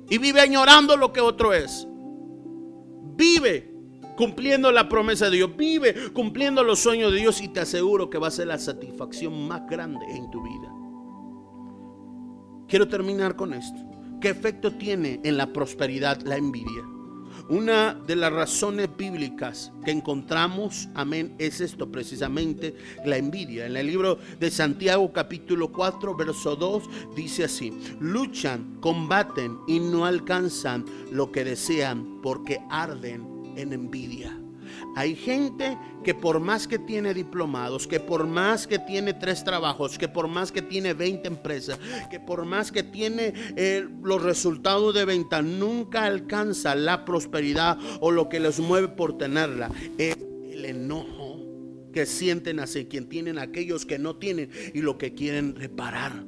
Y 0.08 0.18
vive 0.18 0.40
añorando 0.40 0.96
lo 0.96 1.12
que 1.12 1.20
otro 1.20 1.52
es. 1.52 1.86
Vive 3.16 3.72
cumpliendo 4.16 4.70
la 4.70 4.88
promesa 4.88 5.30
de 5.30 5.36
Dios. 5.36 5.56
Vive 5.56 6.12
cumpliendo 6.12 6.62
los 6.62 6.80
sueños 6.80 7.12
de 7.12 7.18
Dios 7.18 7.40
y 7.40 7.48
te 7.48 7.60
aseguro 7.60 8.10
que 8.10 8.18
va 8.18 8.28
a 8.28 8.32
ser 8.32 8.48
la 8.48 8.58
satisfacción 8.58 9.46
más 9.46 9.62
grande 9.68 10.04
en 10.10 10.30
tu 10.30 10.42
vida. 10.42 10.72
Quiero 12.68 12.88
terminar 12.88 13.36
con 13.36 13.54
esto. 13.54 13.80
¿Qué 14.20 14.30
efecto 14.30 14.72
tiene 14.72 15.20
en 15.22 15.36
la 15.36 15.52
prosperidad 15.52 16.20
la 16.22 16.36
envidia? 16.36 16.82
Una 17.48 17.92
de 17.92 18.16
las 18.16 18.32
razones 18.32 18.88
bíblicas 18.96 19.70
que 19.84 19.90
encontramos, 19.90 20.88
amén, 20.94 21.34
es 21.38 21.60
esto 21.60 21.92
precisamente, 21.92 22.74
la 23.04 23.18
envidia. 23.18 23.66
En 23.66 23.76
el 23.76 23.86
libro 23.86 24.18
de 24.40 24.50
Santiago 24.50 25.12
capítulo 25.12 25.70
4, 25.70 26.16
verso 26.16 26.56
2, 26.56 26.84
dice 27.14 27.44
así, 27.44 27.70
luchan, 28.00 28.78
combaten 28.80 29.58
y 29.66 29.78
no 29.78 30.06
alcanzan 30.06 30.86
lo 31.10 31.30
que 31.30 31.44
desean 31.44 32.22
porque 32.22 32.60
arden 32.70 33.52
en 33.56 33.74
envidia. 33.74 34.43
Hay 34.96 35.16
gente 35.16 35.76
que 36.04 36.14
por 36.14 36.38
más 36.38 36.68
que 36.68 36.78
tiene 36.78 37.14
diplomados, 37.14 37.86
que 37.86 37.98
por 37.98 38.26
más 38.26 38.66
que 38.66 38.78
tiene 38.78 39.14
tres 39.14 39.42
trabajos, 39.42 39.98
que 39.98 40.08
por 40.08 40.28
más 40.28 40.52
que 40.52 40.62
tiene 40.62 40.94
20 40.94 41.26
empresas, 41.26 41.78
que 42.10 42.20
por 42.20 42.44
más 42.44 42.70
que 42.70 42.82
tiene 42.82 43.32
eh, 43.56 43.88
los 44.02 44.22
resultados 44.22 44.94
de 44.94 45.04
venta, 45.04 45.42
nunca 45.42 46.04
alcanza 46.04 46.74
la 46.74 47.04
prosperidad 47.04 47.78
o 48.00 48.10
lo 48.10 48.28
que 48.28 48.38
les 48.38 48.60
mueve 48.60 48.88
por 48.88 49.18
tenerla. 49.18 49.70
Es 49.98 50.16
el 50.50 50.64
enojo 50.64 51.40
que 51.92 52.06
sienten 52.06 52.60
hacia 52.60 52.88
quien 52.88 53.08
tienen 53.08 53.38
aquellos 53.38 53.86
que 53.86 53.98
no 53.98 54.16
tienen 54.16 54.50
y 54.74 54.80
lo 54.80 54.98
que 54.98 55.14
quieren 55.14 55.56
reparar. 55.56 56.24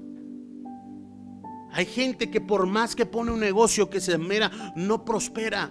Hay 1.72 1.84
gente 1.84 2.30
que 2.30 2.40
por 2.40 2.66
más 2.66 2.96
que 2.96 3.04
pone 3.04 3.32
un 3.32 3.40
negocio 3.40 3.90
que 3.90 4.00
se 4.00 4.12
esmera, 4.12 4.50
no 4.76 5.04
prospera. 5.04 5.70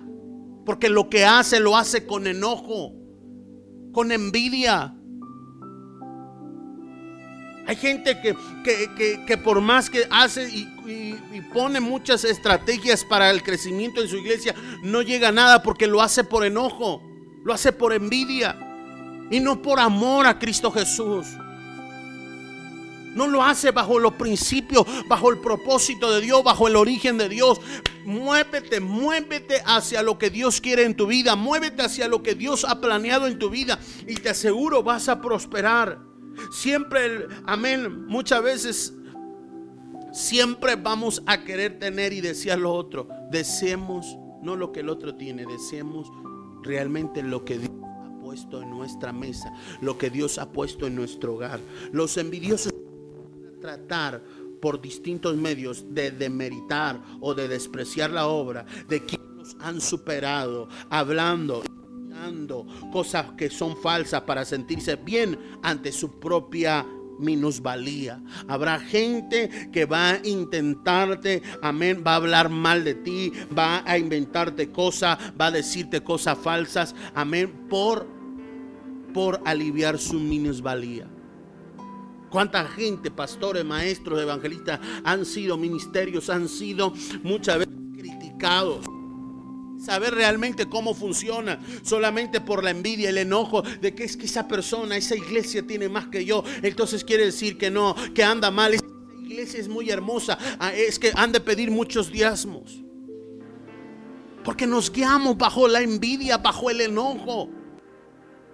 Porque 0.66 0.90
lo 0.90 1.10
que 1.10 1.26
hace 1.26 1.60
lo 1.60 1.78
hace 1.78 2.06
con 2.06 2.28
enojo, 2.28 2.94
con 3.92 4.12
envidia. 4.12 4.96
Hay 7.68 7.76
gente 7.76 8.20
que, 8.22 8.36
que, 9.26 9.38
por 9.38 9.62
más 9.62 9.90
que 9.90 10.08
hace 10.12 10.50
y, 10.50 10.68
y, 10.86 11.42
pone 11.54 11.80
muchas 11.80 12.24
estrategias 12.24 13.04
para 13.04 13.32
el 13.32 13.42
crecimiento 13.42 14.02
de 14.02 14.08
su 14.08 14.18
iglesia, 14.18 14.54
no 14.84 15.02
llega 15.02 15.30
a 15.30 15.32
nada 15.32 15.64
porque 15.64 15.88
lo 15.88 16.02
hace 16.02 16.24
por 16.24 16.46
enojo, 16.46 17.02
lo 17.44 17.54
hace 17.54 17.72
por 17.72 17.94
envidia 17.94 18.56
y 19.32 19.40
no 19.40 19.62
por 19.62 19.80
amor 19.80 20.28
a 20.28 20.38
Cristo 20.38 20.72
Jesús. 20.72 21.26
No 23.16 23.28
lo 23.28 23.42
hace 23.42 23.72
bajo 23.72 23.98
los 24.00 24.14
principios, 24.14 24.86
bajo 25.08 25.32
el 25.32 25.40
propósito 25.40 26.14
de 26.14 26.22
Dios, 26.22 26.44
bajo 26.44 26.68
el 26.68 26.76
origen 26.76 27.18
de 27.18 27.30
Dios. 27.30 27.60
Muévete, 28.06 28.80
muévete 28.80 29.62
hacia 29.66 30.04
lo 30.04 30.20
que 30.20 30.30
Dios 30.30 30.62
quiere 30.62 30.84
en 30.84 30.96
tu 30.96 31.08
vida. 31.08 31.36
Muévete 31.36 31.82
hacia 31.82 32.08
lo 32.08 32.22
que 32.22 32.36
Dios 32.36 32.66
ha 32.66 32.80
planeado 32.80 33.26
en 33.28 33.40
tu 33.40 33.50
vida. 33.50 33.80
Y 34.06 34.16
te 34.16 34.30
aseguro 34.30 34.84
vas 34.84 35.10
a 35.10 35.22
prosperar. 35.22 36.00
Siempre, 36.52 37.28
amén, 37.46 38.06
muchas 38.06 38.44
veces 38.44 38.94
siempre 40.12 40.76
vamos 40.76 41.24
a 41.26 41.44
querer 41.44 41.80
tener 41.80 42.14
y 42.14 42.22
desear 42.22 42.60
lo 42.60 42.74
otro. 42.74 43.08
Deseemos 43.32 44.18
no 44.42 44.56
lo 44.56 44.72
que 44.72 44.82
el 44.82 44.90
otro 44.90 45.16
tiene, 45.16 45.46
deseemos 45.46 46.12
realmente 46.64 47.24
lo 47.24 47.44
que 47.44 47.58
Dios 47.58 47.72
ha 47.82 48.22
puesto 48.22 48.62
en 48.62 48.70
nuestra 48.70 49.12
mesa, 49.12 49.54
lo 49.82 49.98
que 49.98 50.10
Dios 50.10 50.38
ha 50.38 50.52
puesto 50.52 50.88
en 50.88 50.96
nuestro 50.96 51.36
hogar. 51.36 51.60
Los 51.92 52.18
envidiosos 52.18 52.75
tratar 53.60 54.22
por 54.62 54.82
distintos 54.82 55.36
medios 55.36 55.94
de 55.94 56.12
demeritar 56.12 57.02
o 57.20 57.34
de 57.34 57.48
despreciar 57.48 58.12
la 58.12 58.28
obra 58.28 58.66
de 58.88 59.06
quienes 59.06 59.56
han 59.60 59.80
superado, 59.82 60.68
hablando, 60.90 61.64
dando 62.10 62.66
cosas 62.92 63.34
que 63.38 63.50
son 63.50 63.78
falsas 63.78 64.22
para 64.22 64.46
sentirse 64.46 64.96
bien 64.96 65.38
ante 65.62 65.92
su 65.92 66.20
propia 66.20 66.86
minusvalía. 67.20 68.22
Habrá 68.48 68.80
gente 68.80 69.70
que 69.72 69.86
va 69.86 70.12
a 70.12 70.28
intentarte, 70.28 71.42
amén, 71.62 72.04
va 72.06 72.14
a 72.14 72.18
hablar 72.18 72.50
mal 72.50 72.84
de 72.84 72.96
ti, 72.96 73.32
va 73.56 73.84
a 73.86 73.98
inventarte 73.98 74.72
cosas, 74.72 75.18
va 75.40 75.48
a 75.48 75.52
decirte 75.52 76.02
cosas 76.02 76.38
falsas, 76.38 76.96
amén, 77.14 77.68
por 77.70 78.16
por 79.16 79.42
aliviar 79.46 79.98
su 79.98 80.20
minusvalía. 80.20 81.08
Cuánta 82.36 82.66
gente, 82.66 83.12
pastores, 83.12 83.64
maestros, 83.64 84.22
evangelistas, 84.22 84.82
han 85.06 85.26
sido 85.26 85.56
ministerios, 85.58 86.30
han 86.30 86.50
sido 86.50 86.92
muchas 87.24 87.60
veces 87.60 87.74
criticados. 87.98 88.86
Saber 89.80 90.14
realmente 90.14 90.66
cómo 90.66 90.94
funciona 90.94 91.62
solamente 91.82 92.42
por 92.42 92.62
la 92.62 92.72
envidia, 92.72 93.10
el 93.10 93.20
enojo 93.20 93.62
de 93.62 93.96
que 93.96 94.04
es 94.04 94.18
que 94.18 94.26
esa 94.26 94.50
persona, 94.50 94.98
esa 94.98 95.16
iglesia 95.16 95.66
tiene 95.66 95.88
más 95.88 96.08
que 96.08 96.26
yo. 96.26 96.44
Entonces 96.62 97.06
quiere 97.06 97.24
decir 97.24 97.58
que 97.58 97.72
no, 97.72 97.96
que 98.14 98.26
anda 98.26 98.52
mal. 98.52 98.74
Esa 98.74 98.84
iglesia 99.24 99.62
es 99.62 99.70
muy 99.70 99.90
hermosa. 99.90 100.38
Ah, 100.60 100.74
es 100.74 101.00
que 101.00 101.14
han 101.16 101.32
de 101.32 101.40
pedir 101.40 101.72
muchos 101.72 102.12
diezmos. 102.12 102.84
Porque 104.44 104.68
nos 104.68 104.92
guiamos 104.92 105.38
bajo 105.38 105.70
la 105.70 105.80
envidia, 105.80 106.38
bajo 106.38 106.70
el 106.70 106.82
enojo. 106.82 107.50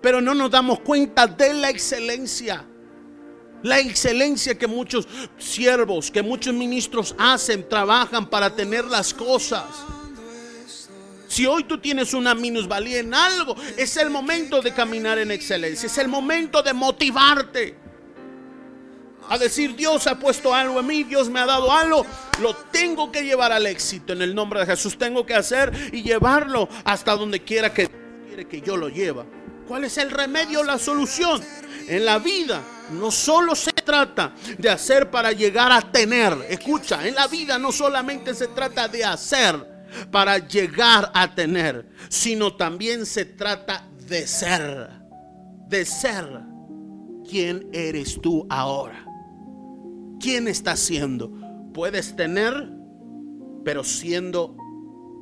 Pero 0.03 0.21
no 0.21 0.35
nos 0.35 0.51
damos 0.51 0.81
cuenta 0.81 1.25
de 1.25 1.55
la 1.55 1.71
excelencia 1.71 2.67
la 3.63 3.79
excelencia 3.79 4.57
que 4.57 4.67
muchos 4.67 5.07
siervos, 5.37 6.11
que 6.11 6.21
muchos 6.21 6.53
ministros 6.53 7.15
hacen, 7.17 7.67
trabajan 7.67 8.29
para 8.29 8.55
tener 8.55 8.85
las 8.85 9.13
cosas. 9.13 9.65
Si 11.27 11.45
hoy 11.45 11.63
tú 11.63 11.77
tienes 11.77 12.13
una 12.13 12.35
minusvalía 12.35 12.99
en 12.99 13.13
algo, 13.13 13.55
es 13.77 13.95
el 13.95 14.09
momento 14.09 14.61
de 14.61 14.73
caminar 14.73 15.17
en 15.17 15.31
excelencia, 15.31 15.87
es 15.87 15.97
el 15.97 16.09
momento 16.09 16.61
de 16.61 16.73
motivarte. 16.73 17.75
A 19.29 19.37
decir, 19.37 19.75
Dios 19.77 20.07
ha 20.07 20.19
puesto 20.19 20.53
algo 20.53 20.81
en 20.81 20.87
mí, 20.87 21.03
Dios 21.03 21.29
me 21.29 21.39
ha 21.39 21.45
dado 21.45 21.71
algo, 21.71 22.05
lo 22.41 22.53
tengo 22.53 23.13
que 23.13 23.23
llevar 23.23 23.53
al 23.53 23.65
éxito 23.65 24.11
en 24.11 24.21
el 24.21 24.35
nombre 24.35 24.59
de 24.59 24.65
Jesús. 24.65 24.97
Tengo 24.97 25.25
que 25.25 25.33
hacer 25.33 25.71
y 25.93 26.01
llevarlo 26.01 26.67
hasta 26.83 27.15
donde 27.15 27.41
quiera 27.41 27.73
que 27.73 27.89
quiere 28.27 28.45
que 28.45 28.59
yo 28.59 28.75
lo 28.75 28.89
lleve. 28.89 29.23
¿Cuál 29.69 29.85
es 29.85 29.97
el 29.97 30.11
remedio, 30.11 30.63
la 30.63 30.77
solución? 30.77 31.41
En 31.87 32.03
la 32.03 32.19
vida 32.19 32.61
no 32.91 33.11
solo 33.11 33.55
se 33.55 33.71
trata 33.71 34.33
de 34.57 34.69
hacer 34.69 35.09
para 35.09 35.31
llegar 35.31 35.71
a 35.71 35.81
tener. 35.81 36.37
Escucha, 36.49 37.07
en 37.07 37.15
la 37.15 37.27
vida 37.27 37.57
no 37.57 37.71
solamente 37.71 38.33
se 38.33 38.47
trata 38.47 38.87
de 38.87 39.03
hacer 39.03 39.71
para 40.11 40.37
llegar 40.37 41.11
a 41.13 41.33
tener, 41.33 41.87
sino 42.09 42.55
también 42.55 43.05
se 43.05 43.25
trata 43.25 43.87
de 44.07 44.27
ser. 44.27 44.89
De 45.67 45.85
ser. 45.85 46.25
¿Quién 47.29 47.69
eres 47.71 48.19
tú 48.21 48.45
ahora? 48.49 49.05
¿Quién 50.19 50.47
estás 50.47 50.79
siendo? 50.79 51.31
Puedes 51.73 52.15
tener, 52.15 52.69
pero 53.63 53.83
siendo 53.83 54.55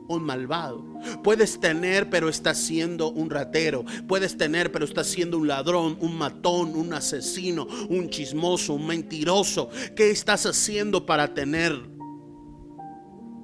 un 0.07 0.23
malvado. 0.23 0.88
Puedes 1.23 1.59
tener, 1.59 2.09
pero 2.09 2.29
estás 2.29 2.57
siendo 2.57 3.09
un 3.09 3.29
ratero. 3.29 3.85
Puedes 4.07 4.37
tener, 4.37 4.71
pero 4.71 4.85
estás 4.85 5.07
siendo 5.07 5.37
un 5.37 5.47
ladrón, 5.47 5.97
un 5.99 6.17
matón, 6.17 6.75
un 6.75 6.93
asesino, 6.93 7.67
un 7.89 8.09
chismoso, 8.09 8.73
un 8.73 8.87
mentiroso. 8.87 9.69
¿Qué 9.95 10.11
estás 10.11 10.45
haciendo 10.45 11.05
para 11.05 11.33
tener? 11.33 11.99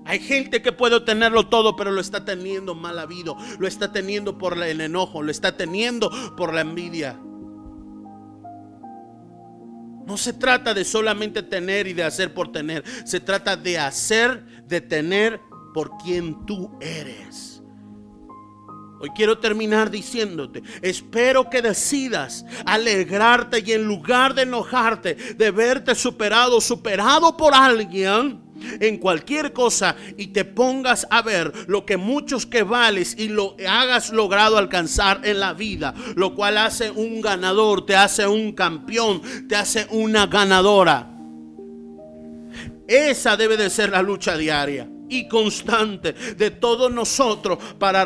Hay 0.06 0.20
gente 0.20 0.62
que 0.62 0.72
puede 0.72 1.02
tenerlo 1.02 1.48
todo, 1.48 1.76
pero 1.76 1.92
lo 1.92 2.00
está 2.00 2.24
teniendo 2.26 2.76
mal 2.76 3.00
habido. 3.00 3.36
Lo 3.58 3.68
está 3.68 3.92
teniendo 3.92 4.38
por 4.38 4.62
el 4.62 4.80
enojo, 4.80 5.24
lo 5.24 5.32
está 5.32 5.58
teniendo 5.58 6.12
por 6.38 6.54
la 6.54 6.62
envidia. 6.62 7.20
No 10.06 10.18
se 10.18 10.34
trata 10.34 10.76
de 10.76 10.86
solamente 10.86 11.42
tener 11.42 11.88
y 11.88 11.94
de 11.94 12.04
hacer 12.04 12.34
por 12.36 12.52
tener. 12.52 12.84
Se 13.06 13.20
trata 13.20 13.58
de 13.58 13.80
hacer, 13.80 14.46
de 14.68 14.80
tener 14.80 15.42
por 15.76 15.98
quien 15.98 16.46
tú 16.46 16.72
eres. 16.80 17.62
Hoy 19.02 19.10
quiero 19.14 19.40
terminar 19.40 19.92
diciéndote, 19.92 20.64
espero 20.82 21.50
que 21.50 21.62
decidas 21.62 22.46
alegrarte 22.66 23.60
y 23.60 23.74
en 23.74 23.86
lugar 23.86 24.34
de 24.34 24.44
enojarte, 24.44 25.16
de 25.16 25.52
verte 25.52 25.94
superado, 25.94 26.62
superado 26.62 27.36
por 27.36 27.54
alguien, 27.54 28.42
en 28.80 28.98
cualquier 29.00 29.52
cosa 29.52 29.98
y 30.16 30.28
te 30.28 30.46
pongas 30.46 31.06
a 31.10 31.22
ver 31.22 31.52
lo 31.68 31.86
que 31.86 31.98
muchos 31.98 32.46
que 32.46 32.64
vales 32.64 33.14
y 33.20 33.28
lo 33.28 33.58
hagas 33.68 34.14
logrado 34.14 34.58
alcanzar 34.58 35.28
en 35.28 35.42
la 35.42 35.52
vida, 35.54 35.94
lo 36.16 36.36
cual 36.36 36.58
hace 36.58 36.90
un 36.90 37.20
ganador, 37.20 37.86
te 37.86 37.98
hace 37.98 38.26
un 38.26 38.54
campeón, 38.54 39.22
te 39.50 39.58
hace 39.58 39.88
una 39.90 40.26
ganadora. 40.28 41.12
Esa 42.88 43.36
debe 43.36 43.58
de 43.58 43.70
ser 43.70 43.90
la 43.90 44.02
lucha 44.02 44.38
diaria 44.38 44.90
y 45.10 45.28
constante 45.28 46.14
de 46.14 46.52
todos 46.52 46.92
nosotros 46.92 47.58
para 47.78 48.06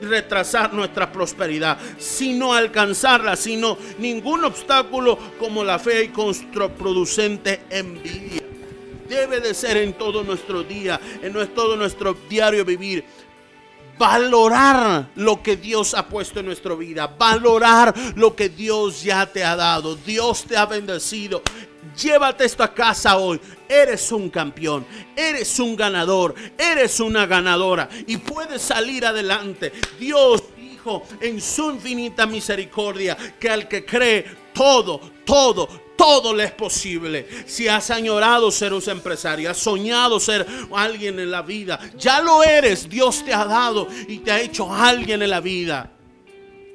retrasar 0.00 0.72
nuestra 0.72 1.10
prosperidad, 1.10 1.78
sino 1.98 2.52
alcanzarla, 2.52 3.36
sino 3.36 3.78
ningún 3.98 4.44
obstáculo 4.44 5.18
como 5.38 5.64
la 5.64 5.78
fe 5.78 6.04
y 6.04 6.08
contraproducente 6.08 7.62
envidia. 7.70 8.42
Debe 9.08 9.40
de 9.40 9.54
ser 9.54 9.78
en 9.78 9.94
todo 9.94 10.22
nuestro 10.22 10.62
día, 10.62 11.00
en 11.22 11.32
todo 11.54 11.76
nuestro 11.76 12.14
diario 12.28 12.64
vivir. 12.64 13.04
Valorar 13.98 15.08
lo 15.16 15.42
que 15.42 15.56
Dios 15.56 15.94
ha 15.94 16.06
puesto 16.06 16.38
en 16.38 16.46
nuestra 16.46 16.74
vida. 16.76 17.08
Valorar 17.08 17.92
lo 18.14 18.36
que 18.36 18.48
Dios 18.48 19.02
ya 19.02 19.26
te 19.26 19.42
ha 19.42 19.56
dado. 19.56 19.96
Dios 19.96 20.44
te 20.44 20.56
ha 20.56 20.66
bendecido 20.66 21.42
Llévate 22.00 22.44
esto 22.44 22.62
a 22.62 22.72
casa 22.72 23.16
hoy. 23.16 23.40
Eres 23.68 24.12
un 24.12 24.30
campeón, 24.30 24.86
eres 25.14 25.58
un 25.58 25.76
ganador, 25.76 26.34
eres 26.56 27.00
una 27.00 27.26
ganadora 27.26 27.88
y 28.06 28.16
puedes 28.16 28.62
salir 28.62 29.04
adelante. 29.04 29.72
Dios 29.98 30.42
dijo 30.56 31.02
en 31.20 31.40
su 31.40 31.70
infinita 31.70 32.26
misericordia 32.26 33.16
que 33.38 33.50
al 33.50 33.68
que 33.68 33.84
cree 33.84 34.24
todo, 34.54 35.00
todo, 35.24 35.68
todo 35.96 36.32
le 36.32 36.44
es 36.44 36.52
posible. 36.52 37.26
Si 37.46 37.68
has 37.68 37.90
añorado 37.90 38.50
ser 38.50 38.72
un 38.72 38.82
empresario, 38.86 39.50
has 39.50 39.58
soñado 39.58 40.20
ser 40.20 40.46
alguien 40.72 41.18
en 41.18 41.30
la 41.30 41.42
vida, 41.42 41.78
ya 41.96 42.20
lo 42.20 42.42
eres. 42.42 42.88
Dios 42.88 43.24
te 43.24 43.34
ha 43.34 43.44
dado 43.44 43.88
y 44.06 44.18
te 44.18 44.30
ha 44.30 44.40
hecho 44.40 44.72
alguien 44.72 45.20
en 45.22 45.30
la 45.30 45.40
vida. 45.40 45.97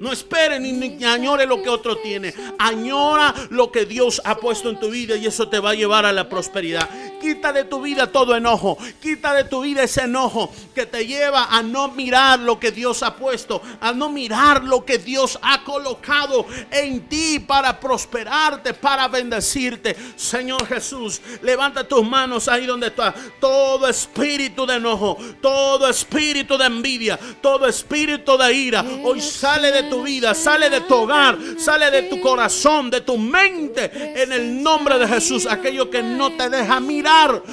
No 0.03 0.11
espere 0.11 0.59
ni, 0.59 1.01
añore 1.05 1.45
lo 1.45 1.63
que 1.63 1.69
otro 1.69 1.95
tiene. 1.95 2.33
Añora 2.59 3.33
lo 3.51 3.71
que 3.71 3.85
Dios 3.85 4.21
ha 4.25 4.35
puesto 4.35 4.69
en 4.69 4.77
tu 4.77 4.89
vida 4.89 5.15
y 5.15 5.25
eso 5.25 5.47
te 5.47 5.59
va 5.59 5.69
a 5.69 5.75
llevar 5.75 6.05
a 6.05 6.11
la 6.11 6.27
prosperidad. 6.27 6.89
Quita 7.21 7.53
de 7.53 7.63
tu 7.63 7.81
vida 7.81 8.11
todo 8.11 8.35
enojo. 8.35 8.77
Quita 9.01 9.33
de 9.33 9.45
tu 9.45 9.61
vida 9.61 9.83
ese 9.83 10.01
enojo 10.01 10.51
que 10.75 10.85
te 10.85 11.07
lleva 11.07 11.45
a 11.45 11.63
no 11.63 11.87
mirar 11.87 12.39
lo 12.39 12.59
que 12.59 12.71
Dios 12.71 13.01
ha 13.01 13.15
puesto, 13.15 13.61
a 13.79 13.93
no 13.93 14.09
mirar 14.09 14.65
lo 14.65 14.83
que 14.83 14.97
Dios 14.97 15.39
ha 15.41 15.63
colocado 15.63 16.47
en 16.69 17.07
ti 17.07 17.39
para 17.39 17.79
prosperarte, 17.79 18.73
para 18.73 19.07
bendecirte. 19.07 19.95
Señor 20.17 20.67
Jesús, 20.67 21.21
levanta 21.41 21.87
tus 21.87 22.05
manos 22.05 22.49
ahí 22.49 22.65
donde 22.65 22.87
está. 22.87 23.15
Todo 23.39 23.87
espíritu 23.87 24.65
de 24.65 24.75
enojo, 24.75 25.17
todo 25.41 25.87
espíritu 25.87 26.57
de 26.57 26.65
envidia, 26.65 27.17
todo 27.41 27.65
espíritu 27.67 28.37
de 28.37 28.53
ira, 28.53 28.83
hoy 29.05 29.21
sale 29.21 29.71
de 29.71 29.83
tu 29.83 29.92
vida, 30.01 30.33
sale 30.33 30.69
de 30.69 30.81
tu 30.81 30.95
hogar, 30.95 31.37
sale 31.57 31.91
de 31.91 32.03
tu 32.03 32.19
corazón, 32.19 32.89
de 32.89 33.01
tu 33.01 33.17
mente, 33.17 33.91
en 33.93 34.31
el 34.31 34.63
nombre 34.63 34.97
de 34.97 35.07
Jesús. 35.07 35.45
Aquello 35.45 35.89
que 35.89 36.01
no 36.01 36.31
te 36.31 36.49
deja 36.49 36.79
mirar 36.79 37.43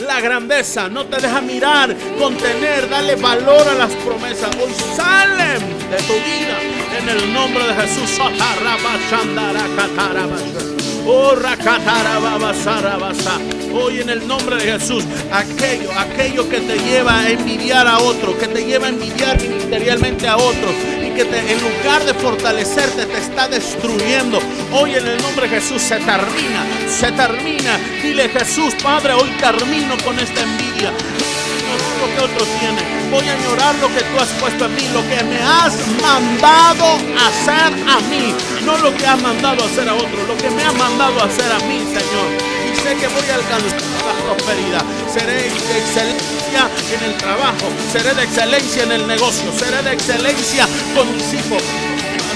la 0.00 0.20
grandeza, 0.20 0.88
no 0.88 1.06
te 1.06 1.20
deja 1.20 1.40
mirar, 1.40 1.94
contener, 2.18 2.88
darle 2.88 3.16
valor 3.16 3.66
a 3.68 3.74
las 3.74 3.90
promesas. 3.92 4.50
Hoy 4.56 4.72
salen 4.94 5.60
de 5.90 5.96
tu 5.96 6.14
vida 6.14 6.58
en 7.00 7.08
el 7.08 7.32
nombre 7.32 7.64
de 7.66 7.74
Jesús. 7.74 8.18
Oh, 11.10 11.34
Hoy 13.72 14.00
en 14.00 14.08
el 14.10 14.26
nombre 14.26 14.56
de 14.56 14.72
Jesús, 14.72 15.04
aquello, 15.32 15.90
aquello 15.96 16.48
que 16.48 16.60
te 16.60 16.78
lleva 16.78 17.20
a 17.20 17.30
envidiar 17.30 17.86
a 17.86 17.98
otro, 17.98 18.38
que 18.38 18.46
te 18.46 18.64
lleva 18.64 18.86
a 18.86 18.88
envidiar 18.90 19.40
ministerialmente 19.40 20.26
a 20.26 20.36
otros, 20.36 20.74
en 21.20 21.60
lugar 21.60 22.04
de 22.04 22.14
fortalecerte 22.14 23.06
te 23.06 23.18
está 23.18 23.48
destruyendo. 23.48 24.38
Hoy 24.72 24.94
en 24.94 25.06
el 25.06 25.20
nombre 25.20 25.48
de 25.48 25.60
Jesús 25.60 25.82
se 25.82 25.96
termina, 25.96 26.64
se 26.88 27.10
termina. 27.10 27.76
Dile 28.02 28.28
Jesús, 28.28 28.74
Padre, 28.82 29.14
hoy 29.14 29.28
termino 29.40 29.96
con 30.04 30.16
esta 30.18 30.42
envidia. 30.42 30.92
Lo 32.00 32.14
que 32.14 32.20
otro 32.20 32.46
tiene. 32.60 33.10
Voy 33.10 33.26
a 33.26 33.32
añorar 33.32 33.74
lo 33.76 33.88
que 33.88 34.00
tú 34.02 34.20
has 34.20 34.28
puesto 34.40 34.66
en 34.66 34.74
mí, 34.76 34.82
lo 34.92 35.02
que 35.08 35.24
me 35.24 35.40
has 35.42 35.74
mandado 36.00 36.84
hacer 37.26 37.72
a 37.88 37.98
mí, 38.10 38.34
no 38.64 38.76
lo 38.78 38.94
que 38.94 39.06
has 39.06 39.20
mandado 39.20 39.64
hacer 39.64 39.88
a 39.88 39.94
otro, 39.94 40.26
lo 40.28 40.36
que 40.36 40.50
me 40.50 40.62
has 40.62 40.74
mandado 40.74 41.20
hacer 41.22 41.50
a 41.50 41.58
mí, 41.60 41.78
Señor. 41.78 42.57
Y 42.70 42.76
sé 42.76 42.96
que 42.96 43.08
voy 43.08 43.28
a 43.30 43.34
alcanzar 43.34 43.80
la 44.06 44.34
prosperidad. 44.34 44.84
Seré 45.12 45.46
excelente 45.46 46.38
en 46.92 47.10
el 47.10 47.16
trabajo, 47.16 47.68
seré 47.92 48.14
de 48.14 48.24
excelencia 48.24 48.82
en 48.82 48.92
el 48.92 49.06
negocio, 49.06 49.52
seré 49.56 49.82
de 49.82 49.92
excelencia 49.92 50.66
con 50.94 51.14
mis 51.14 51.32
hijos, 51.34 51.62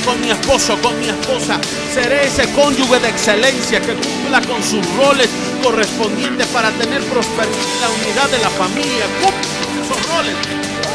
con 0.05 0.21
mi 0.21 0.31
esposo, 0.31 0.79
con 0.81 0.99
mi 1.01 1.09
esposa. 1.09 1.59
Seré 1.93 2.27
ese 2.27 2.51
cónyuge 2.53 3.01
de 3.01 3.09
excelencia 3.09 3.81
que 3.81 3.95
cumpla 3.95 4.41
con 4.43 4.63
sus 4.63 4.85
roles 4.97 5.29
correspondientes 5.63 6.47
para 6.49 6.71
tener 6.73 7.03
prosperidad 7.05 7.57
en 7.75 7.81
la 7.81 7.91
unidad 7.91 8.29
de 8.31 8.39
la 8.39 8.51
familia. 8.51 9.07
Cumple 9.21 9.85
esos 9.85 10.07
roles 10.09 10.37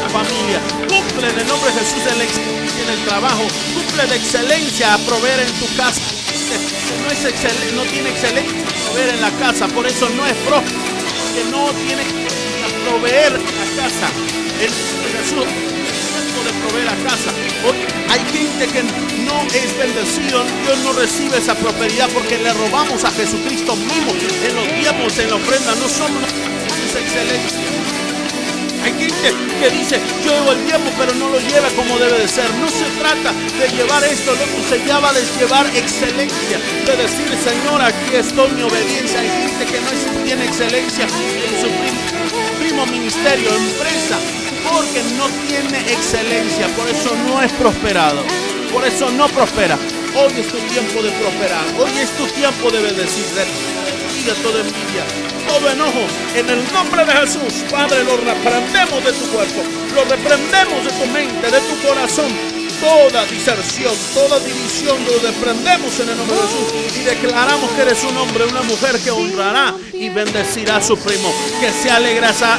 la 0.02 0.08
familia. 0.08 0.60
Cumple 0.88 1.30
en 1.30 1.38
el 1.38 1.46
nombre 1.46 1.70
de 1.72 1.80
Jesús 1.80 2.02
en, 2.12 2.20
excelencia 2.20 2.82
en 2.82 2.98
el 2.98 3.04
trabajo. 3.04 3.42
Cumple 3.74 4.06
de 4.06 4.16
excelencia 4.16 4.94
a 4.94 4.98
proveer 4.98 5.40
en 5.40 5.52
tu 5.54 5.66
casa. 5.76 6.00
No, 6.48 7.10
es 7.10 7.74
no 7.74 7.82
tiene 7.84 8.10
excelencia 8.10 8.62
a 8.62 8.90
proveer 8.90 9.14
en 9.14 9.20
la 9.20 9.30
casa, 9.32 9.68
por 9.68 9.86
eso 9.86 10.08
no 10.10 10.26
es 10.26 10.34
próspero, 10.46 10.80
que 11.34 11.44
no 11.50 11.70
tiene 11.72 12.02
proveer 12.88 13.32
la 13.32 13.82
casa. 13.82 14.08
El 14.60 14.70
Jesús 14.70 15.44
de 16.44 16.52
proveer 16.66 16.86
la 16.86 16.96
casa. 17.10 17.30
Hay 18.08 18.20
gente 18.32 18.66
que 18.68 18.82
no 19.24 19.42
es 19.54 19.78
bendecido, 19.78 20.44
Dios 20.64 20.78
no 20.84 20.92
recibe 20.92 21.38
esa 21.38 21.54
prosperidad 21.54 22.08
porque 22.10 22.38
le 22.38 22.52
robamos 22.52 23.04
a 23.04 23.10
Jesucristo 23.10 23.76
mismo 23.76 24.12
en 24.44 24.54
los 24.54 24.66
diezmos, 24.74 25.18
en 25.18 25.30
la 25.30 25.36
ofrenda. 25.36 25.74
No 25.74 25.88
somos 25.88 26.22
excelencia. 26.96 27.77
Hay 28.82 28.92
gente 28.92 29.34
que 29.60 29.70
dice, 29.70 30.00
yo 30.24 30.32
llevo 30.32 30.52
el 30.52 30.64
diezmo, 30.64 30.90
pero 30.98 31.14
no 31.14 31.28
lo 31.30 31.40
lleva 31.40 31.68
como 31.76 31.98
debe 31.98 32.18
de 32.18 32.28
ser. 32.28 32.48
No 32.54 32.68
se 32.68 32.84
trata 32.98 33.32
de 33.32 33.68
llevar 33.76 34.04
esto, 34.04 34.32
lo 34.32 34.44
que 34.44 34.62
se 34.68 34.86
llama 34.86 35.12
de 35.12 35.24
llevar 35.38 35.66
excelencia. 35.74 36.58
De 36.86 36.96
decir, 36.96 37.28
Señor, 37.42 37.82
aquí 37.82 38.14
estoy 38.14 38.50
mi 38.52 38.62
obediencia. 38.62 39.20
Hay 39.20 39.28
gente 39.28 39.66
que 39.66 39.80
no 39.80 40.24
tiene 40.24 40.44
excelencia 40.44 41.04
en 41.04 41.60
su 41.62 41.68
ministerio, 42.86 43.48
empresa, 43.54 44.18
porque 44.70 45.02
no 45.16 45.26
tiene 45.46 45.80
excelencia, 45.92 46.68
por 46.76 46.88
eso 46.88 47.16
no 47.26 47.42
es 47.42 47.50
prosperado, 47.52 48.22
por 48.72 48.84
eso 48.84 49.10
no 49.10 49.28
prospera. 49.28 49.78
Hoy 50.14 50.32
es 50.38 50.48
tu 50.48 50.58
tiempo 50.58 51.02
de 51.02 51.10
prosperar, 51.12 51.64
hoy 51.78 51.90
es 51.98 52.10
tu 52.16 52.26
tiempo 52.26 52.70
de 52.70 52.80
bendecir, 52.80 53.24
de 53.24 54.32
toda 54.42 54.60
envidia, 54.60 55.04
todo 55.48 55.70
enojo, 55.70 56.06
en 56.34 56.48
el 56.48 56.72
nombre 56.72 57.04
de 57.04 57.12
Jesús, 57.12 57.64
Padre, 57.70 58.04
lo 58.04 58.16
reprendemos 58.18 59.04
de 59.04 59.12
tu 59.12 59.26
cuerpo, 59.32 59.62
lo 59.94 60.04
reprendemos 60.04 60.84
de 60.84 60.92
tu 60.92 61.06
mente, 61.06 61.50
de 61.50 61.60
tu 61.60 61.88
corazón. 61.88 62.30
Toda 62.80 63.24
diserción, 63.24 63.92
toda 64.14 64.38
división, 64.38 64.96
lo 65.04 65.18
desprendemos 65.18 65.98
en 65.98 66.10
el 66.10 66.16
nombre 66.16 66.36
de 66.36 66.42
Jesús. 66.42 66.96
Y 66.96 67.02
declaramos 67.02 67.70
que 67.72 67.82
eres 67.82 68.04
un 68.04 68.16
hombre, 68.16 68.44
una 68.44 68.62
mujer 68.62 69.00
que 69.00 69.10
honrará 69.10 69.74
y 69.92 70.08
bendecirá 70.10 70.76
a 70.76 70.82
su 70.82 70.96
primo, 70.96 71.34
que 71.60 71.72
se 71.72 71.90
alegrará, 71.90 72.56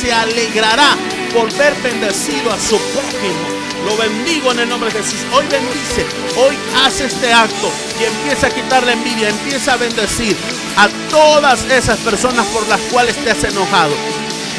se 0.00 0.12
alegrará 0.12 0.96
por 1.34 1.52
ver 1.58 1.74
bendecido 1.82 2.50
a 2.50 2.58
su 2.58 2.78
prójimo. 2.78 3.59
Lo 3.84 3.96
bendigo 3.96 4.52
en 4.52 4.60
el 4.60 4.68
nombre 4.68 4.90
de 4.90 4.98
Jesús. 4.98 5.20
Hoy 5.32 5.46
bendice, 5.50 6.06
hoy 6.36 6.56
hace 6.84 7.06
este 7.06 7.32
acto 7.32 7.70
y 7.98 8.04
empieza 8.04 8.48
a 8.48 8.50
quitar 8.50 8.84
la 8.84 8.92
envidia, 8.92 9.28
empieza 9.28 9.74
a 9.74 9.76
bendecir 9.76 10.36
a 10.76 10.88
todas 11.08 11.64
esas 11.64 11.98
personas 11.98 12.46
por 12.46 12.66
las 12.68 12.80
cuales 12.92 13.16
te 13.16 13.30
has 13.30 13.42
enojado. 13.44 13.94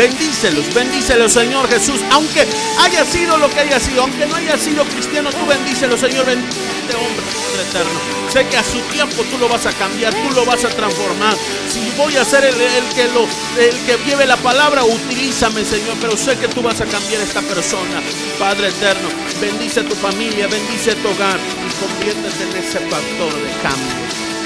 Bendícelos, 0.02 0.74
bendícelos, 0.74 1.32
Señor 1.32 1.70
Jesús. 1.70 2.02
Aunque 2.10 2.48
haya 2.80 3.06
sido 3.06 3.38
lo 3.38 3.48
que 3.52 3.60
haya 3.60 3.80
sido, 3.80 4.02
aunque 4.02 4.26
no 4.26 4.34
haya 4.34 4.58
sido 4.58 4.84
cristiano, 4.86 5.30
tú 5.30 5.46
bendícelos, 5.46 6.00
Señor. 6.00 6.26
Bendice 6.26 6.58
este 6.82 6.96
hombre, 6.96 7.22
Padre 7.22 7.62
eterno. 7.70 8.00
Sé 8.34 8.48
que 8.48 8.58
a 8.58 8.64
su 8.64 8.80
tiempo 8.92 9.22
tú 9.30 9.38
lo 9.38 9.48
vas 9.48 9.68
a 9.68 9.72
cambiar, 9.74 10.12
tú 10.12 10.32
lo 10.34 10.44
vas 10.44 10.66
a 10.66 10.70
transformar. 10.70 11.38
Si 11.70 11.88
voy 11.96 12.18
a 12.18 12.26
ser 12.26 12.44
el, 12.46 12.56
que 12.96 13.04
el 13.04 13.86
que 13.86 13.96
lleve 14.04 14.26
la 14.26 14.38
palabra, 14.38 14.84
utilízame, 14.84 15.64
Señor. 15.64 15.96
Pero 16.02 16.18
sé 16.18 16.36
que 16.36 16.48
tú 16.48 16.64
vas 16.64 16.82
a 16.82 16.86
cambiar 16.86 17.22
esta 17.22 17.44
persona, 17.44 18.02
Padre 18.40 18.70
eterno. 18.70 19.08
Bendice 19.40 19.84
tu 19.84 19.94
familia, 19.94 20.48
bendice 20.48 20.96
tu 20.96 21.10
hogar 21.10 21.40
y 21.40 21.70
conviértete 21.80 22.44
en 22.50 22.58
ese 22.58 22.80
factor 22.90 23.34
de 23.36 23.52
cambio. 23.62 23.94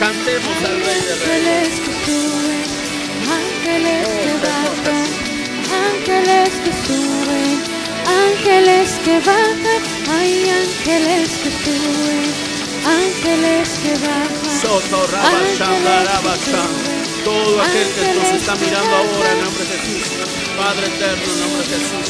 Cantemos 0.02 0.58
al 0.66 0.84
Rey 0.84 1.00
de 1.00 1.16
Reyes. 1.26 1.70
Ángeles 3.26 4.08
que 4.08 4.36
ángeles 4.36 5.20
que 5.20 5.25
suben, 6.86 7.58
ángeles 8.06 8.90
que 9.04 9.20
bajan, 9.20 9.82
hay 10.10 10.50
ángeles 10.50 11.30
que 11.42 11.52
suben, 11.64 12.26
ángeles 12.86 13.70
que 13.82 13.94
bajan. 14.06 14.56
Todo 17.24 17.62
aquel 17.62 17.88
que 17.96 18.14
nos 18.14 18.30
está 18.40 18.56
mirando 18.56 18.96
ahora 18.96 19.32
en 19.32 19.42
nombre 19.44 19.64
de 19.66 19.78
Jesús, 19.80 20.14
Padre 20.58 20.86
eterno, 20.86 21.26
en 21.34 21.40
nombre 21.42 21.64
de 21.66 21.74
Jesús, 21.74 22.06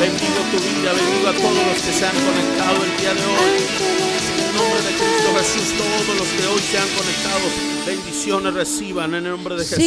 bendigo 0.00 0.40
tu 0.50 0.58
vida, 0.58 0.92
bendigo 0.92 1.28
a 1.28 1.32
todos 1.34 1.66
los 1.70 1.78
que 1.82 1.92
se 1.92 2.04
han 2.06 2.16
conectado 2.16 2.82
el 2.84 2.96
día 2.98 3.14
de 3.14 3.24
hoy. 3.24 3.62
En 4.38 4.56
nombre 4.56 4.80
de 4.82 4.90
Cristo 4.98 5.28
Jesús, 5.38 5.68
todos 5.78 6.16
los 6.18 6.28
que 6.34 6.46
hoy 6.48 6.62
se 6.68 6.78
han 6.78 6.88
conectado, 6.98 7.46
bendiciones 7.86 8.54
reciban 8.54 9.14
en 9.14 9.26
el 9.26 9.30
nombre 9.30 9.54
de 9.54 9.62
Jesús. 9.64 9.78